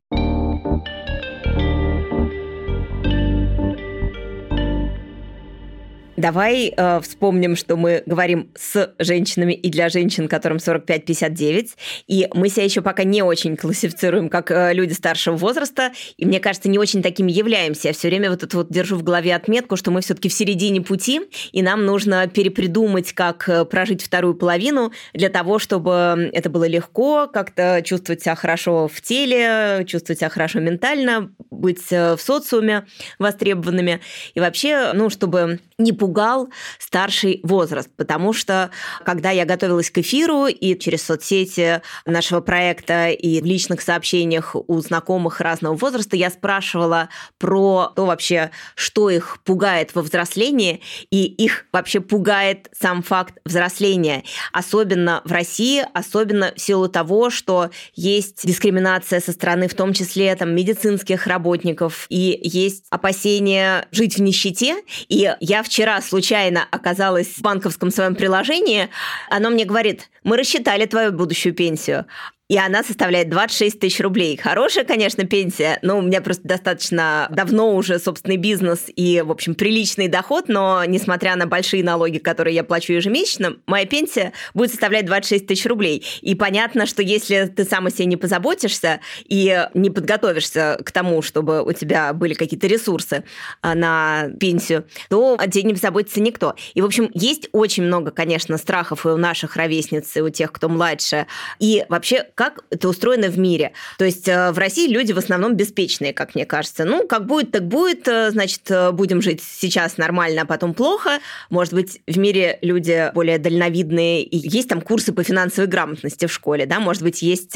Давай 6.25 6.73
э, 6.75 7.01
вспомним, 7.03 7.55
что 7.55 7.77
мы 7.77 8.03
говорим 8.07 8.51
с 8.57 8.95
женщинами 8.99 9.53
и 9.53 9.69
для 9.69 9.91
женщин, 9.91 10.27
которым 10.27 10.57
45-59, 10.57 11.73
и 12.07 12.29
мы 12.33 12.49
себя 12.49 12.65
еще 12.65 12.81
пока 12.81 13.05
не 13.05 13.21
очень 13.21 13.59
классифицируем 13.59 14.31
как 14.31 14.51
э, 14.51 14.73
люди 14.73 14.95
старшего 14.95 15.37
возраста, 15.37 15.93
и 16.17 16.25
мне 16.25 16.41
кажется, 16.41 16.71
не 16.71 16.79
очень 16.79 17.03
такими 17.03 17.31
являемся. 17.31 17.89
Я 17.89 17.93
все 17.93 18.09
время 18.09 18.31
вот 18.31 18.43
это 18.43 18.57
вот 18.57 18.71
держу 18.71 18.97
в 18.97 19.03
голове 19.03 19.35
отметку, 19.35 19.77
что 19.77 19.91
мы 19.91 20.01
все-таки 20.01 20.31
в 20.31 20.33
середине 20.33 20.81
пути, 20.81 21.21
и 21.53 21.61
нам 21.61 21.85
нужно 21.85 22.27
перепридумать, 22.27 23.13
как 23.13 23.47
э, 23.47 23.67
прожить 23.67 24.03
вторую 24.03 24.33
половину 24.33 24.93
для 25.13 25.29
того, 25.29 25.59
чтобы 25.59 26.31
это 26.33 26.49
было 26.49 26.67
легко, 26.67 27.29
как-то 27.31 27.83
чувствовать 27.85 28.23
себя 28.23 28.35
хорошо 28.35 28.89
в 28.89 28.99
теле, 29.03 29.85
чувствовать 29.87 30.21
себя 30.21 30.31
хорошо 30.31 30.61
ментально, 30.61 31.35
быть 31.51 31.93
э, 31.93 32.17
в 32.17 32.23
социуме 32.23 32.87
востребованными, 33.19 34.01
и 34.33 34.41
вообще, 34.41 34.93
ну, 34.95 35.11
чтобы 35.11 35.61
не 35.77 35.93
пугал 36.15 36.49
старший 36.79 37.41
возраст, 37.43 37.91
потому 37.97 38.33
что 38.33 38.71
когда 39.05 39.33
я 39.33 39.45
готовилась 39.45 39.91
к 39.91 39.99
эфиру 39.99 40.47
и 40.47 40.79
через 40.79 41.03
соцсети 41.03 41.83
нашего 42.07 42.41
проекта 42.41 43.09
и 43.09 43.41
в 43.41 43.45
личных 43.45 43.81
сообщениях 43.81 44.55
у 44.55 44.79
знакомых 44.79 45.41
разного 45.41 45.75
возраста 45.75 46.15
я 46.17 46.31
спрашивала 46.31 47.09
про 47.39 47.93
то 47.97 48.07
вообще, 48.07 48.53
что 48.77 49.11
их 49.11 49.39
пугает 49.43 49.93
во 49.97 50.03
взрослении, 50.03 50.83
и 51.11 51.25
их 51.25 51.67
вообще 51.73 51.99
пугает 51.99 52.69
сам 52.79 53.03
факт 53.03 53.35
взросления, 53.45 54.23
особенно 54.53 55.21
в 55.25 55.33
России, 55.33 55.85
особенно 55.95 56.53
в 56.55 56.61
силу 56.61 56.89
того, 56.89 57.31
что 57.31 57.71
есть 57.97 58.47
дискриминация 58.47 59.19
со 59.19 59.33
стороны 59.33 59.67
в 59.67 59.75
том 59.75 59.93
числе 59.93 60.33
там, 60.37 60.55
медицинских 60.55 61.27
работников, 61.27 62.07
и 62.09 62.39
есть 62.41 62.85
опасения 62.91 63.89
жить 63.91 64.17
в 64.17 64.23
нищете, 64.23 64.77
и 65.09 65.35
я 65.41 65.63
вчера 65.65 66.01
случайно 66.05 66.67
оказалась 66.71 67.29
в 67.29 67.41
банковском 67.43 67.91
своем 67.91 68.15
приложении, 68.15 68.89
оно 69.31 69.51
мне 69.51 69.65
говорит, 69.65 70.11
мы 70.23 70.37
рассчитали 70.37 70.87
твою 70.87 71.13
будущую 71.13 71.55
пенсию 71.55 72.07
и 72.49 72.59
она 72.59 72.85
составляет 72.85 73.31
26 73.31 73.81
тысяч 73.81 74.01
рублей. 74.01 74.37
Хорошая, 74.37 74.85
конечно, 74.85 75.25
пенсия, 75.25 75.79
но 75.81 75.99
у 75.99 76.03
меня 76.03 76.21
просто 76.21 76.47
достаточно 76.47 77.27
давно 77.31 77.75
уже 77.75 77.99
собственный 77.99 78.37
бизнес 78.37 78.85
и, 78.95 79.23
в 79.23 79.31
общем, 79.31 79.55
приличный 79.55 80.09
доход, 80.09 80.49
но 80.49 80.85
несмотря 80.85 81.37
на 81.37 81.47
большие 81.47 81.83
налоги, 81.83 82.19
которые 82.19 82.55
я 82.55 82.63
плачу 82.63 82.93
ежемесячно, 82.93 83.57
моя 83.67 83.87
пенсия 83.87 84.33
будет 84.53 84.71
составлять 84.71 85.07
26 85.07 85.47
тысяч 85.47 85.65
рублей. 85.65 86.05
И 86.21 86.35
понятно, 86.35 86.85
что 86.85 87.03
если 87.03 87.47
ты 87.47 87.65
сам 87.65 87.87
о 87.87 87.91
себе 87.91 88.05
не 88.07 88.17
позаботишься 88.19 89.01
и 89.25 89.67
не 89.73 89.89
подготовишься 89.89 90.79
к 90.85 90.93
тому, 90.93 91.23
чтобы 91.23 91.63
у 91.63 91.73
тебя 91.73 92.13
были 92.13 92.35
какие-то 92.35 92.67
ресурсы 92.67 93.25
а, 93.63 93.75
на 93.75 94.29
пенсию, 94.39 94.87
то 95.09 95.37
о 95.39 95.49
тебе 95.49 95.63
не 95.63 95.73
позаботится 95.73 96.21
никто. 96.21 96.55
И, 96.75 96.83
в 96.83 96.85
общем, 96.85 97.11
есть 97.15 97.49
очень 97.53 97.85
много, 97.85 98.11
конечно, 98.11 98.59
страхов 98.59 99.07
и 99.07 99.09
у 99.09 99.17
наших 99.17 99.57
ровесниц, 99.57 100.15
и 100.17 100.21
у 100.21 100.29
тех, 100.29 100.53
кто 100.53 100.69
младше. 100.69 101.27
И 101.59 101.87
вообще, 101.89 102.27
как 102.35 102.65
это 102.71 102.89
устроено 102.89 103.29
в 103.29 103.39
мире. 103.39 103.73
То 103.99 104.05
есть 104.05 104.29
э, 104.29 104.51
в 104.51 104.59
России 104.59 104.89
люди 104.89 105.13
в 105.13 105.19
основном 105.19 105.55
беспечные, 105.55 106.13
как 106.13 106.35
мне 106.35 106.47
кажется. 106.47 106.85
Ну, 106.85 107.07
как 107.07 107.27
будет, 107.27 107.53
так 107.53 107.67
будет, 107.67 108.09
э, 108.09 108.31
значит, 108.31 108.71
э, 108.71 108.91
будем 108.91 109.23
жить 109.23 109.43
сейчас 109.43 109.97
нормально, 109.97 110.43
а 110.43 110.45
потом 110.45 110.75
плохо. 110.75 111.21
Может 111.51 111.75
быть, 111.75 112.01
в 112.07 112.19
мире 112.19 112.59
люди 112.63 113.11
более 113.15 113.39
дальновидные, 113.39 114.23
и 114.23 114.37
есть 114.49 114.69
там 114.69 114.81
курсы 114.81 115.13
по 115.13 115.23
финансовой 115.23 115.69
грамотности 115.69 116.27
в 116.27 116.33
школе, 116.33 116.67
да, 116.67 116.81
может 116.81 117.03
быть, 117.03 117.23
есть 117.23 117.53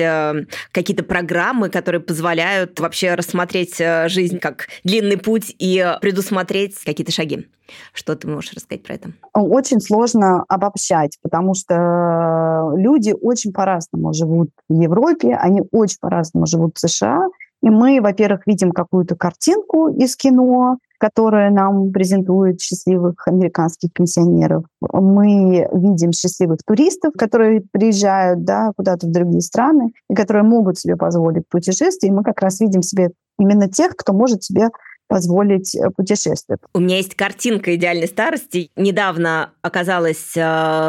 какие-то 0.72 1.02
программы, 1.02 1.70
которые 1.70 2.00
позволяют 2.00 2.78
вообще 2.78 3.14
рассмотреть 3.14 3.78
жизнь 4.06 4.38
как 4.38 4.68
длинный 4.84 5.16
путь 5.16 5.54
и 5.58 5.94
предусмотреть 6.00 6.76
какие-то 6.84 7.12
шаги. 7.12 7.48
Что 7.92 8.16
ты 8.16 8.28
можешь 8.28 8.52
рассказать 8.54 8.82
про 8.82 8.94
это? 8.94 9.12
Очень 9.34 9.80
сложно 9.80 10.44
обобщать, 10.48 11.18
потому 11.22 11.54
что 11.54 12.72
люди 12.76 13.14
очень 13.20 13.52
по-разному 13.52 14.12
живут 14.12 14.50
в 14.68 14.80
Европе, 14.80 15.34
они 15.34 15.62
очень 15.70 15.98
по-разному 16.00 16.46
живут 16.46 16.76
в 16.76 16.80
США. 16.80 17.26
И 17.62 17.70
мы, 17.70 18.00
во-первых, 18.00 18.46
видим 18.46 18.70
какую-то 18.70 19.16
картинку 19.16 19.88
из 19.88 20.16
кино, 20.16 20.78
которая 20.98 21.50
нам 21.50 21.92
презентует 21.92 22.60
счастливых 22.60 23.26
американских 23.26 23.92
пенсионеров. 23.92 24.64
Мы 24.80 25.68
видим 25.72 26.12
счастливых 26.12 26.58
туристов, 26.64 27.12
которые 27.16 27.62
приезжают 27.72 28.44
да, 28.44 28.72
куда-то 28.76 29.06
в 29.06 29.12
другие 29.12 29.40
страны 29.40 29.92
и 30.10 30.14
которые 30.14 30.42
могут 30.42 30.78
себе 30.78 30.96
позволить 30.96 31.48
путешествие. 31.48 32.12
И 32.12 32.14
мы 32.14 32.22
как 32.22 32.40
раз 32.40 32.60
видим 32.60 32.82
себе 32.82 33.10
именно 33.38 33.68
тех, 33.68 33.96
кто 33.96 34.12
может 34.12 34.42
себе 34.42 34.70
позволить 35.08 35.74
э, 35.74 35.90
путешествовать. 35.90 36.60
У 36.74 36.80
меня 36.80 36.98
есть 36.98 37.14
картинка 37.14 37.74
идеальной 37.74 38.06
старости. 38.06 38.70
Недавно 38.76 39.52
оказалась 39.62 40.36
э, 40.36 40.40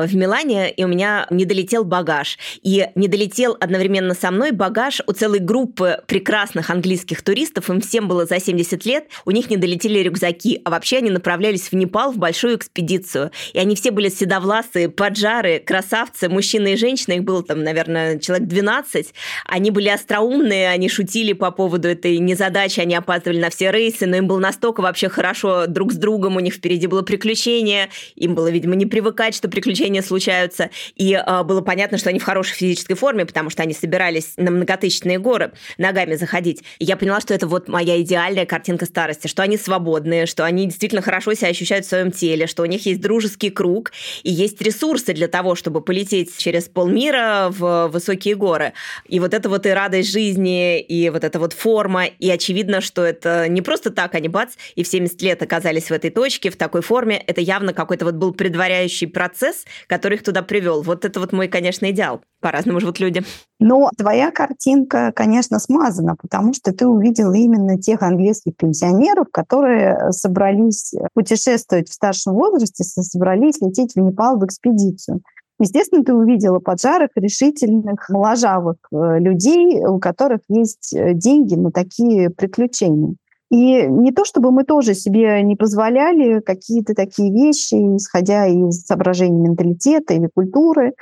в 0.05 0.15
Милане, 0.15 0.69
и 0.71 0.83
у 0.83 0.87
меня 0.87 1.25
не 1.29 1.45
долетел 1.45 1.83
багаж. 1.83 2.37
И 2.61 2.87
не 2.95 3.07
долетел 3.07 3.57
одновременно 3.59 4.13
со 4.13 4.29
мной 4.31 4.51
багаж 4.51 5.01
у 5.07 5.13
целой 5.13 5.39
группы 5.39 6.01
прекрасных 6.05 6.69
английских 6.69 7.21
туристов. 7.23 7.69
Им 7.69 7.81
всем 7.81 8.07
было 8.07 8.25
за 8.25 8.39
70 8.39 8.85
лет. 8.85 9.07
У 9.25 9.31
них 9.31 9.49
не 9.49 9.57
долетели 9.57 9.99
рюкзаки. 9.99 10.61
А 10.65 10.69
вообще 10.69 10.97
они 10.97 11.09
направлялись 11.09 11.71
в 11.71 11.73
Непал 11.73 12.11
в 12.11 12.17
большую 12.17 12.57
экспедицию. 12.57 13.31
И 13.53 13.59
они 13.59 13.75
все 13.75 13.91
были 13.91 14.09
седовласые, 14.09 14.89
поджары, 14.89 15.59
красавцы, 15.59 16.27
мужчины 16.27 16.73
и 16.73 16.75
женщины. 16.75 17.13
Их 17.13 17.23
было 17.23 17.41
там, 17.41 17.63
наверное, 17.63 18.19
человек 18.19 18.47
12. 18.47 19.13
Они 19.45 19.71
были 19.71 19.87
остроумные, 19.87 20.69
они 20.69 20.89
шутили 20.89 21.33
по 21.33 21.51
поводу 21.51 21.87
этой 21.87 22.17
незадачи, 22.17 22.81
они 22.81 22.95
опаздывали 22.95 23.39
на 23.39 23.49
все 23.49 23.71
рейсы, 23.71 24.08
но 24.09 24.17
им 24.17 24.27
было 24.27 24.39
настолько 24.39 24.81
вообще 24.81 25.09
хорошо 25.09 25.67
друг 25.67 25.93
с 25.93 25.95
другом, 25.95 26.35
у 26.35 26.39
них 26.39 26.55
впереди 26.55 26.87
было 26.87 27.01
приключение, 27.01 27.89
им 28.15 28.35
было, 28.35 28.49
видимо, 28.49 28.75
не 28.75 28.85
привыкать, 28.85 29.35
что 29.35 29.49
приключения 29.49 30.01
случаются, 30.01 30.69
и 30.95 31.13
э, 31.13 31.43
было 31.43 31.61
понятно, 31.61 31.97
что 31.97 32.09
они 32.09 32.19
в 32.19 32.23
хорошей 32.23 32.55
физической 32.55 32.95
форме, 32.95 33.25
потому 33.25 33.49
что 33.49 33.63
они 33.63 33.73
собирались 33.73 34.33
на 34.37 34.51
многотысячные 34.51 35.19
горы 35.19 35.51
ногами 35.77 36.15
заходить. 36.15 36.63
И 36.79 36.85
я 36.85 36.97
поняла, 36.97 37.21
что 37.21 37.33
это 37.33 37.47
вот 37.47 37.67
моя 37.67 38.01
идеальная 38.01 38.45
картинка 38.45 38.85
старости, 38.85 39.27
что 39.27 39.43
они 39.43 39.57
свободные, 39.57 40.25
что 40.25 40.45
они 40.45 40.65
действительно 40.65 41.01
хорошо 41.01 41.33
себя 41.33 41.49
ощущают 41.49 41.85
в 41.85 41.89
своем 41.89 42.11
теле, 42.11 42.47
что 42.47 42.63
у 42.63 42.65
них 42.65 42.85
есть 42.85 43.01
дружеский 43.01 43.49
круг 43.49 43.91
и 44.23 44.31
есть 44.31 44.61
ресурсы 44.61 45.13
для 45.13 45.27
того, 45.27 45.55
чтобы 45.55 45.81
полететь 45.81 46.35
через 46.37 46.65
полмира 46.65 47.47
в 47.49 47.87
высокие 47.87 48.35
горы. 48.35 48.73
И 49.07 49.19
вот 49.19 49.33
это 49.33 49.49
вот 49.49 49.65
и 49.65 49.69
радость 49.69 50.11
жизни, 50.11 50.79
и 50.79 51.09
вот 51.09 51.23
эта 51.23 51.39
вот 51.39 51.53
форма, 51.53 52.05
и 52.05 52.29
очевидно, 52.29 52.81
что 52.81 53.03
это 53.03 53.47
не 53.47 53.61
просто 53.61 53.91
так 53.99 54.15
они 54.15 54.29
бац, 54.29 54.53
и 54.75 54.83
в 54.83 54.87
70 54.87 55.21
лет 55.23 55.43
оказались 55.43 55.89
в 55.89 55.91
этой 55.91 56.09
точке, 56.09 56.49
в 56.51 56.55
такой 56.55 56.81
форме. 56.81 57.21
Это 57.27 57.41
явно 57.41 57.73
какой-то 57.73 58.05
вот 58.05 58.15
был 58.15 58.33
предваряющий 58.33 59.07
процесс, 59.07 59.65
который 59.87 60.13
их 60.13 60.23
туда 60.23 60.41
привел. 60.41 60.83
Вот 60.83 61.03
это 61.03 61.19
вот 61.19 61.33
мой, 61.33 61.49
конечно, 61.49 61.91
идеал. 61.91 62.21
По-разному 62.39 62.79
живут 62.79 63.01
люди. 63.01 63.23
Но 63.59 63.89
твоя 63.97 64.31
картинка, 64.31 65.11
конечно, 65.13 65.59
смазана, 65.59 66.15
потому 66.15 66.53
что 66.53 66.71
ты 66.71 66.87
увидела 66.87 67.33
именно 67.33 67.77
тех 67.77 68.01
английских 68.01 68.55
пенсионеров, 68.55 69.27
которые 69.33 70.13
собрались 70.13 70.93
путешествовать 71.13 71.89
в 71.89 71.93
старшем 71.93 72.35
возрасте, 72.35 72.85
собрались 72.85 73.59
лететь 73.59 73.95
в 73.95 73.99
Непал 73.99 74.39
в 74.39 74.45
экспедицию. 74.45 75.19
Естественно, 75.59 76.05
ты 76.05 76.13
увидела 76.13 76.59
поджарых, 76.59 77.09
решительных, 77.15 78.07
моложавых 78.07 78.77
э, 78.93 79.19
людей, 79.19 79.85
у 79.85 79.99
которых 79.99 80.39
есть 80.47 80.93
э, 80.93 81.13
деньги 81.13 81.55
на 81.55 81.69
такие 81.69 82.29
приключения. 82.29 83.15
И 83.51 83.87
не 83.87 84.11
то, 84.11 84.25
чтобы 84.25 84.51
мы 84.51 84.63
тоже 84.63 84.93
себе 84.93 85.41
не 85.41 85.55
позволяли 85.55 86.39
какие-то 86.39 86.93
такие 86.93 87.31
вещи, 87.31 87.75
исходя 87.97 88.45
из 88.45 88.85
соображений 88.85 89.39
менталитета 89.39 90.13
или 90.13 90.29
культуры. 90.33 90.93